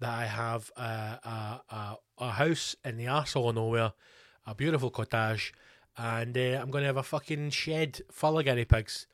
that 0.00 0.10
I 0.10 0.24
have 0.24 0.70
a, 0.76 0.80
a, 0.82 1.60
a, 1.70 1.96
a 2.18 2.30
house 2.30 2.76
in 2.84 2.96
the 2.96 3.06
arsehole 3.06 3.50
of 3.50 3.56
nowhere, 3.56 3.92
a 4.46 4.54
beautiful 4.54 4.90
cottage, 4.90 5.52
and 6.00 6.36
uh, 6.36 6.58
I'm 6.58 6.70
going 6.70 6.80
to 6.80 6.86
have 6.86 6.96
a 6.96 7.02
fucking 7.02 7.50
shed 7.50 8.00
full 8.10 8.38
of 8.38 8.44
guinea 8.46 8.64
pigs. 8.64 9.06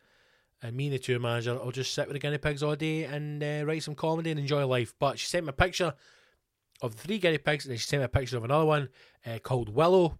And 0.62 0.76
me 0.76 0.86
and 0.86 0.94
the 0.94 1.00
tour 1.00 1.18
manager 1.18 1.54
will 1.54 1.72
just 1.72 1.92
sit 1.92 2.06
with 2.06 2.14
the 2.14 2.20
guinea 2.20 2.38
pigs 2.38 2.62
all 2.62 2.76
day 2.76 3.02
and 3.02 3.42
uh, 3.42 3.64
write 3.66 3.82
some 3.82 3.96
comedy 3.96 4.30
and 4.30 4.38
enjoy 4.38 4.64
life. 4.64 4.94
But 5.00 5.18
she 5.18 5.26
sent 5.26 5.46
me 5.46 5.50
a 5.50 5.52
picture 5.52 5.94
of 6.80 6.94
three 6.94 7.18
guinea 7.18 7.38
pigs, 7.38 7.64
and 7.64 7.72
then 7.72 7.78
she 7.78 7.88
sent 7.88 8.02
me 8.02 8.04
a 8.04 8.08
picture 8.08 8.36
of 8.36 8.44
another 8.44 8.64
one 8.64 8.88
uh, 9.26 9.38
called 9.40 9.68
Willow. 9.68 10.18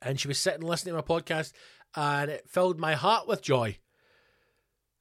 And 0.00 0.20
she 0.20 0.28
was 0.28 0.38
sitting 0.38 0.62
listening 0.62 0.94
to 0.94 1.02
my 1.02 1.20
podcast, 1.20 1.52
and 1.96 2.30
it 2.30 2.48
filled 2.48 2.78
my 2.78 2.94
heart 2.94 3.26
with 3.26 3.42
joy. 3.42 3.78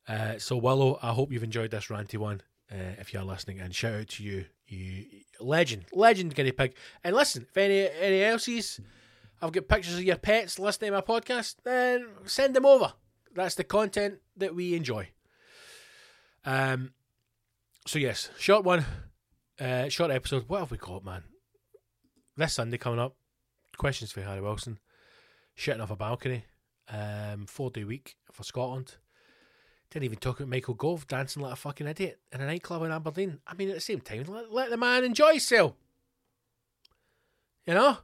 Uh, 0.08 0.40
so 0.40 0.58
Willow, 0.58 0.98
I 1.04 1.14
hope 1.14 1.32
you've 1.32 1.44
enjoyed 1.44 1.70
this 1.70 1.88
ranty 1.88 2.18
one. 2.18 2.42
Uh, 2.72 2.96
if 2.98 3.14
you're 3.14 3.24
listening, 3.24 3.60
and 3.60 3.76
shout 3.76 3.94
out 3.94 4.08
to 4.08 4.24
you, 4.24 4.46
you 4.66 5.06
legend, 5.40 5.86
legend 5.94 6.34
guinea 6.34 6.52
pig. 6.52 6.74
And 7.04 7.16
listen, 7.16 7.46
if 7.48 7.56
any 7.56 7.88
any 8.02 8.24
else's, 8.24 8.82
I've 9.42 9.52
got 9.52 9.68
pictures 9.68 9.96
of 9.96 10.04
your 10.04 10.18
pets 10.18 10.58
listening 10.58 10.92
to 10.92 10.98
my 10.98 11.02
podcast, 11.02 11.56
then 11.64 12.08
send 12.26 12.56
them 12.56 12.66
over. 12.66 12.94
That's 13.36 13.56
the 13.56 13.64
content 13.64 14.20
that 14.36 14.56
we 14.56 14.76
enjoy. 14.76 15.10
Um. 16.46 16.92
So 17.86 18.00
yes, 18.00 18.30
short 18.38 18.64
one. 18.64 18.86
Uh, 19.60 19.90
short 19.90 20.12
episode. 20.12 20.46
What 20.48 20.60
have 20.60 20.72
we 20.72 20.78
got, 20.78 21.06
man? 21.06 21.24
This 22.36 22.54
Sunday 22.54 22.78
coming 22.78 23.00
up. 23.00 23.16
Questions 23.78 24.12
for 24.12 24.22
Harry 24.22 24.42
Wilson. 24.42 24.80
Shitting 25.58 25.82
off 25.82 25.92
a 25.92 25.96
balcony. 25.96 26.46
Um, 26.90 27.46
four 27.48 27.70
day 27.70 27.84
week 27.84 28.16
for 28.32 28.44
Scotland. 28.44 28.96
Didn't 29.90 30.06
even 30.06 30.18
talk 30.18 30.40
about 30.40 30.50
Michael 30.50 30.74
Gove 30.74 31.08
dancing 31.08 31.42
like 31.42 31.54
a 31.54 31.56
fucking 31.56 31.88
idiot 31.88 32.20
in 32.32 32.42
a 32.42 32.46
nightclub 32.46 32.84
in 32.84 32.92
Aberdeen. 32.92 33.40
I 33.48 33.54
mean, 33.54 33.70
at 33.70 33.76
the 33.76 33.82
same 33.82 34.02
time, 34.02 34.24
let, 34.28 34.52
let 34.52 34.70
the 34.70 34.78
man 34.78 35.04
enjoy 35.04 35.32
himself. 35.32 35.74
You 37.66 37.74
know, 37.74 37.98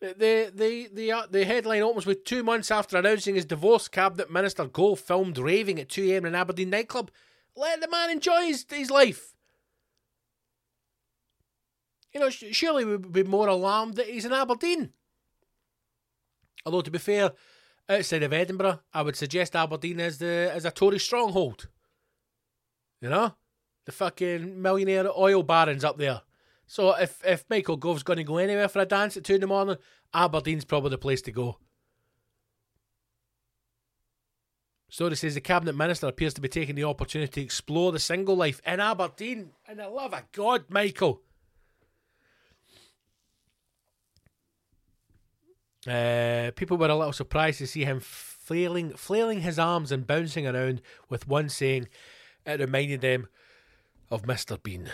the 0.00 0.52
the 0.54 0.88
the 0.92 1.12
uh, 1.12 1.26
the 1.30 1.44
headline 1.44 1.82
opens 1.82 2.06
with 2.06 2.24
two 2.24 2.42
months 2.42 2.70
after 2.70 2.96
announcing 2.96 3.34
his 3.34 3.44
divorce, 3.44 3.88
cabinet 3.88 4.30
minister 4.30 4.66
Gove 4.66 5.00
filmed 5.00 5.38
raving 5.38 5.78
at 5.78 5.88
two 5.88 6.04
a.m. 6.10 6.24
in 6.24 6.34
an 6.34 6.40
Aberdeen 6.40 6.70
nightclub. 6.70 7.10
Let 7.56 7.80
the 7.80 7.88
man 7.88 8.10
enjoy 8.10 8.42
his, 8.42 8.66
his 8.68 8.90
life. 8.90 9.32
You 12.12 12.20
know, 12.20 12.30
surely 12.30 12.84
we 12.84 12.92
would 12.92 13.12
be 13.12 13.22
more 13.22 13.48
alarmed 13.48 13.94
that 13.96 14.06
he's 14.08 14.24
in 14.24 14.32
Aberdeen. 14.32 14.90
Although, 16.64 16.82
to 16.82 16.90
be 16.90 16.98
fair, 16.98 17.32
outside 17.88 18.22
of 18.22 18.32
Edinburgh, 18.32 18.80
I 18.92 19.02
would 19.02 19.16
suggest 19.16 19.56
Aberdeen 19.56 20.00
as 20.00 20.18
the 20.18 20.50
as 20.52 20.64
a 20.64 20.70
Tory 20.70 20.98
stronghold. 20.98 21.68
You 23.00 23.10
know, 23.10 23.34
the 23.84 23.92
fucking 23.92 24.60
millionaire 24.60 25.10
oil 25.16 25.42
barons 25.42 25.84
up 25.84 25.98
there. 25.98 26.22
So 26.66 26.90
if 26.96 27.24
if 27.24 27.44
Michael 27.48 27.76
Gove's 27.76 28.02
going 28.02 28.18
to 28.18 28.24
go 28.24 28.38
anywhere 28.38 28.68
for 28.68 28.80
a 28.80 28.86
dance 28.86 29.16
at 29.16 29.24
two 29.24 29.34
in 29.34 29.40
the 29.40 29.46
morning, 29.46 29.76
Aberdeen's 30.12 30.64
probably 30.64 30.90
the 30.90 30.98
place 30.98 31.22
to 31.22 31.32
go. 31.32 31.58
Story 34.88 35.16
says 35.16 35.34
the 35.34 35.40
cabinet 35.40 35.74
minister 35.74 36.06
appears 36.06 36.34
to 36.34 36.40
be 36.40 36.48
taking 36.48 36.74
the 36.74 36.84
opportunity 36.84 37.32
to 37.32 37.44
explore 37.44 37.92
the 37.92 37.98
single 37.98 38.36
life 38.36 38.60
in 38.66 38.80
Aberdeen. 38.80 39.50
And 39.66 39.82
I 39.82 39.86
love 39.86 40.14
of 40.14 40.30
God, 40.32 40.64
Michael. 40.68 41.22
Uh, 45.86 46.50
people 46.56 46.76
were 46.76 46.88
a 46.88 46.96
little 46.96 47.12
surprised 47.12 47.58
to 47.58 47.66
see 47.66 47.84
him 47.84 48.00
flailing, 48.00 48.92
flailing 48.96 49.40
his 49.40 49.58
arms 49.58 49.92
and 49.92 50.06
bouncing 50.06 50.46
around, 50.46 50.80
with 51.08 51.28
one 51.28 51.48
saying 51.48 51.88
it 52.44 52.60
reminded 52.60 53.00
them 53.00 53.28
of 54.10 54.22
Mr. 54.22 54.60
Bean. 54.60 54.88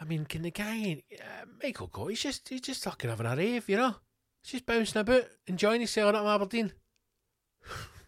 I 0.00 0.04
mean, 0.04 0.24
can 0.24 0.42
the 0.42 0.50
guy, 0.50 1.02
uh, 1.20 1.44
Michael 1.62 1.88
Gove? 1.88 2.08
He's 2.08 2.22
just, 2.22 2.48
he's 2.48 2.62
just 2.62 2.84
fucking 2.84 3.10
having 3.10 3.26
a 3.26 3.36
rave, 3.36 3.68
you 3.68 3.76
know. 3.76 3.96
He's 4.42 4.52
just 4.52 4.66
bouncing 4.66 5.00
about, 5.00 5.24
enjoying 5.46 5.82
himself 5.82 6.14
in 6.14 6.16
Aberdeen. 6.16 6.72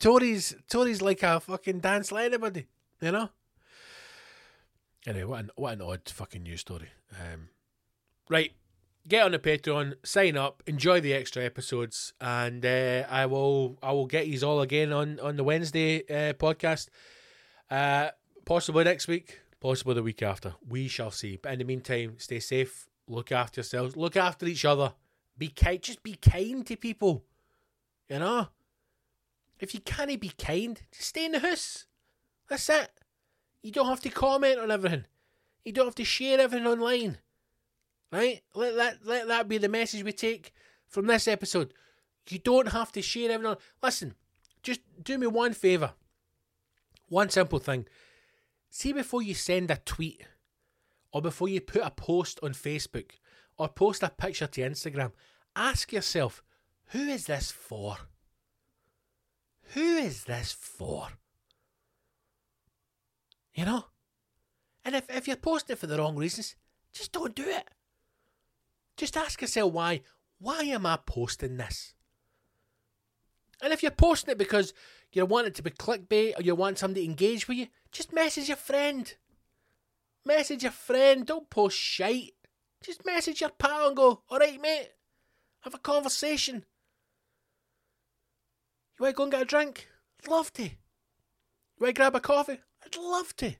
Tories, 0.00 0.56
Tories 0.68 1.00
like 1.00 1.22
a 1.22 1.38
fucking 1.38 1.78
dance 1.78 2.10
like 2.10 2.26
anybody, 2.26 2.66
you 3.00 3.12
know. 3.12 3.28
Anyway, 5.06 5.24
what 5.24 5.40
an 5.40 5.50
what 5.56 5.72
an 5.74 5.82
odd 5.82 6.08
fucking 6.08 6.42
news 6.42 6.60
story. 6.60 6.88
Um, 7.12 7.48
right, 8.28 8.52
get 9.08 9.24
on 9.24 9.32
the 9.32 9.38
Patreon, 9.38 9.94
sign 10.04 10.36
up, 10.36 10.62
enjoy 10.66 11.00
the 11.00 11.14
extra 11.14 11.44
episodes, 11.44 12.12
and 12.20 12.64
uh, 12.66 13.04
I 13.08 13.26
will 13.26 13.78
I 13.82 13.92
will 13.92 14.06
get 14.06 14.26
you 14.26 14.46
all 14.46 14.60
again 14.60 14.92
on 14.92 15.18
on 15.20 15.36
the 15.36 15.44
Wednesday 15.44 16.02
uh, 16.02 16.34
podcast. 16.34 16.88
Uh, 17.70 18.10
possibly 18.44 18.84
next 18.84 19.06
week, 19.08 19.40
possibly 19.60 19.94
the 19.94 20.02
week 20.02 20.22
after. 20.22 20.54
We 20.66 20.88
shall 20.88 21.10
see. 21.10 21.36
But 21.36 21.52
in 21.52 21.58
the 21.60 21.64
meantime, 21.64 22.14
stay 22.18 22.40
safe, 22.40 22.88
look 23.06 23.30
after 23.30 23.60
yourselves, 23.60 23.96
look 23.96 24.16
after 24.16 24.46
each 24.46 24.64
other. 24.64 24.94
Be 25.36 25.48
kind, 25.48 25.80
just 25.80 26.02
be 26.02 26.14
kind 26.14 26.66
to 26.66 26.76
people. 26.76 27.24
You 28.08 28.18
know, 28.18 28.48
if 29.58 29.74
you 29.74 29.80
can't 29.80 30.20
be 30.20 30.30
kind, 30.30 30.80
just 30.90 31.08
stay 31.08 31.26
in 31.26 31.32
the 31.32 31.38
house. 31.38 31.86
That's 32.48 32.68
it. 32.68 32.90
You 33.62 33.70
don't 33.70 33.86
have 33.86 34.00
to 34.00 34.10
comment 34.10 34.58
on 34.58 34.70
everything. 34.70 35.04
You 35.64 35.72
don't 35.72 35.86
have 35.86 35.94
to 35.96 36.04
share 36.04 36.40
everything 36.40 36.66
online. 36.66 37.18
Right? 38.10 38.42
Let 38.54 38.74
that 38.76 39.06
let 39.06 39.28
that 39.28 39.48
be 39.48 39.58
the 39.58 39.68
message 39.68 40.02
we 40.02 40.12
take 40.12 40.52
from 40.88 41.06
this 41.06 41.28
episode. 41.28 41.72
You 42.28 42.38
don't 42.38 42.68
have 42.68 42.90
to 42.92 43.02
share 43.02 43.30
everything. 43.30 43.56
Listen, 43.82 44.14
just 44.62 44.80
do 45.02 45.16
me 45.18 45.26
one 45.26 45.52
favour. 45.52 45.92
One 47.08 47.28
simple 47.28 47.58
thing. 47.58 47.86
See 48.70 48.92
before 48.92 49.20
you 49.20 49.34
send 49.34 49.70
a 49.70 49.76
tweet 49.84 50.22
or 51.12 51.20
before 51.20 51.48
you 51.48 51.60
put 51.60 51.82
a 51.82 51.90
post 51.90 52.38
on 52.42 52.52
Facebook 52.52 53.10
or 53.58 53.68
post 53.68 54.02
a 54.02 54.08
picture 54.08 54.46
to 54.46 54.60
Instagram, 54.60 55.12
ask 55.56 55.92
yourself, 55.92 56.42
who 56.86 57.00
is 57.00 57.26
this 57.26 57.50
for? 57.50 57.96
Who 59.74 59.96
is 59.96 60.24
this 60.24 60.52
for? 60.52 61.08
You 63.54 63.64
know? 63.64 63.84
And 64.84 64.94
if, 64.94 65.10
if 65.10 65.26
you're 65.26 65.36
posting 65.36 65.76
for 65.76 65.86
the 65.86 65.98
wrong 65.98 66.16
reasons, 66.16 66.54
just 66.92 67.12
don't 67.12 67.34
do 67.34 67.44
it. 67.44 67.68
Just 68.96 69.16
ask 69.16 69.40
yourself 69.40 69.72
why. 69.72 70.02
Why 70.38 70.62
am 70.62 70.86
I 70.86 70.98
posting 71.04 71.56
this? 71.58 71.94
And 73.62 73.72
if 73.72 73.82
you're 73.82 73.90
posting 73.90 74.32
it 74.32 74.38
because 74.38 74.72
you 75.12 75.24
want 75.26 75.46
it 75.46 75.54
to 75.56 75.62
be 75.62 75.70
clickbait 75.70 76.38
or 76.38 76.42
you 76.42 76.54
want 76.54 76.78
somebody 76.78 77.04
to 77.04 77.10
engage 77.10 77.48
with 77.48 77.58
you, 77.58 77.66
just 77.92 78.12
message 78.12 78.48
your 78.48 78.56
friend. 78.56 79.14
Message 80.24 80.62
your 80.62 80.72
friend. 80.72 81.26
Don't 81.26 81.50
post 81.50 81.76
shite. 81.76 82.34
Just 82.82 83.04
message 83.04 83.40
your 83.40 83.50
pal 83.50 83.88
and 83.88 83.96
go, 83.96 84.22
alright, 84.30 84.60
mate, 84.60 84.90
have 85.60 85.74
a 85.74 85.78
conversation. 85.78 86.64
You 88.98 89.04
want 89.04 89.14
to 89.14 89.16
go 89.16 89.22
and 89.24 89.32
get 89.32 89.42
a 89.42 89.46
drink? 89.46 89.88
I'd 90.22 90.30
love 90.30 90.52
to. 90.54 90.62
You 90.62 90.70
want 91.78 91.94
to 91.94 92.00
grab 92.00 92.16
a 92.16 92.20
coffee? 92.20 92.60
I'd 92.84 92.96
love 92.96 93.36
to. 93.36 93.54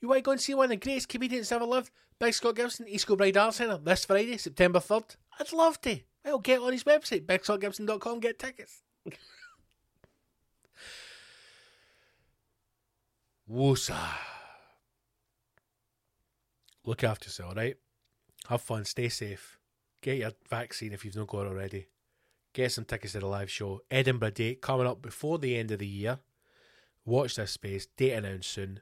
You 0.00 0.08
want 0.08 0.18
to 0.18 0.22
go 0.22 0.30
and 0.32 0.40
see 0.40 0.54
one 0.54 0.64
of 0.64 0.70
the 0.70 0.76
greatest 0.76 1.08
comedians 1.08 1.52
ever 1.52 1.66
lived? 1.66 1.90
Big 2.18 2.34
Scott 2.34 2.56
Gibson, 2.56 2.88
East 2.88 3.06
Kilbride 3.06 3.36
Arts 3.36 3.58
Centre, 3.58 3.78
this 3.78 4.04
Friday, 4.04 4.36
September 4.38 4.78
3rd. 4.78 5.16
I'd 5.38 5.52
love 5.52 5.80
to. 5.82 6.00
Well, 6.24 6.38
get 6.38 6.60
on 6.60 6.72
his 6.72 6.84
website, 6.84 7.26
bigscottgibson.com, 7.26 8.20
get 8.20 8.38
tickets. 8.38 8.82
Woosa. 13.50 13.98
Look 16.84 17.02
after 17.04 17.26
yourself, 17.26 17.56
right? 17.56 17.76
Have 18.48 18.62
fun, 18.62 18.84
stay 18.84 19.08
safe. 19.08 19.58
Get 20.02 20.18
your 20.18 20.32
vaccine 20.48 20.92
if 20.92 21.04
you've 21.04 21.16
not 21.16 21.28
got 21.28 21.46
it 21.46 21.50
already. 21.50 21.88
Get 22.52 22.72
some 22.72 22.84
tickets 22.84 23.12
to 23.12 23.20
the 23.20 23.26
live 23.26 23.50
show. 23.50 23.80
Edinburgh 23.90 24.30
date 24.30 24.62
coming 24.62 24.86
up 24.86 25.02
before 25.02 25.38
the 25.38 25.56
end 25.56 25.70
of 25.70 25.78
the 25.78 25.86
year. 25.86 26.20
Watch 27.04 27.36
this 27.36 27.52
space. 27.52 27.86
Date 27.96 28.12
announced 28.12 28.50
soon. 28.50 28.80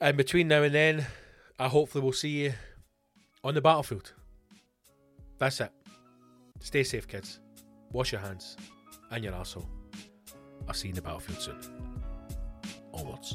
And 0.00 0.16
between 0.16 0.48
now 0.48 0.62
and 0.62 0.74
then, 0.74 1.06
I 1.58 1.68
hopefully 1.68 2.02
will 2.02 2.12
see 2.12 2.44
you 2.44 2.54
on 3.44 3.54
the 3.54 3.60
battlefield. 3.60 4.12
That's 5.42 5.60
it. 5.60 5.72
Stay 6.60 6.84
safe, 6.84 7.08
kids. 7.08 7.40
Wash 7.90 8.12
your 8.12 8.20
hands 8.20 8.56
and 9.10 9.24
your 9.24 9.34
asshole. 9.34 9.68
I'll 10.68 10.74
see 10.74 10.86
you 10.86 10.92
in 10.92 10.94
the 10.94 11.02
battlefield 11.02 11.42
soon. 11.42 11.58
Onwards. 12.94 13.34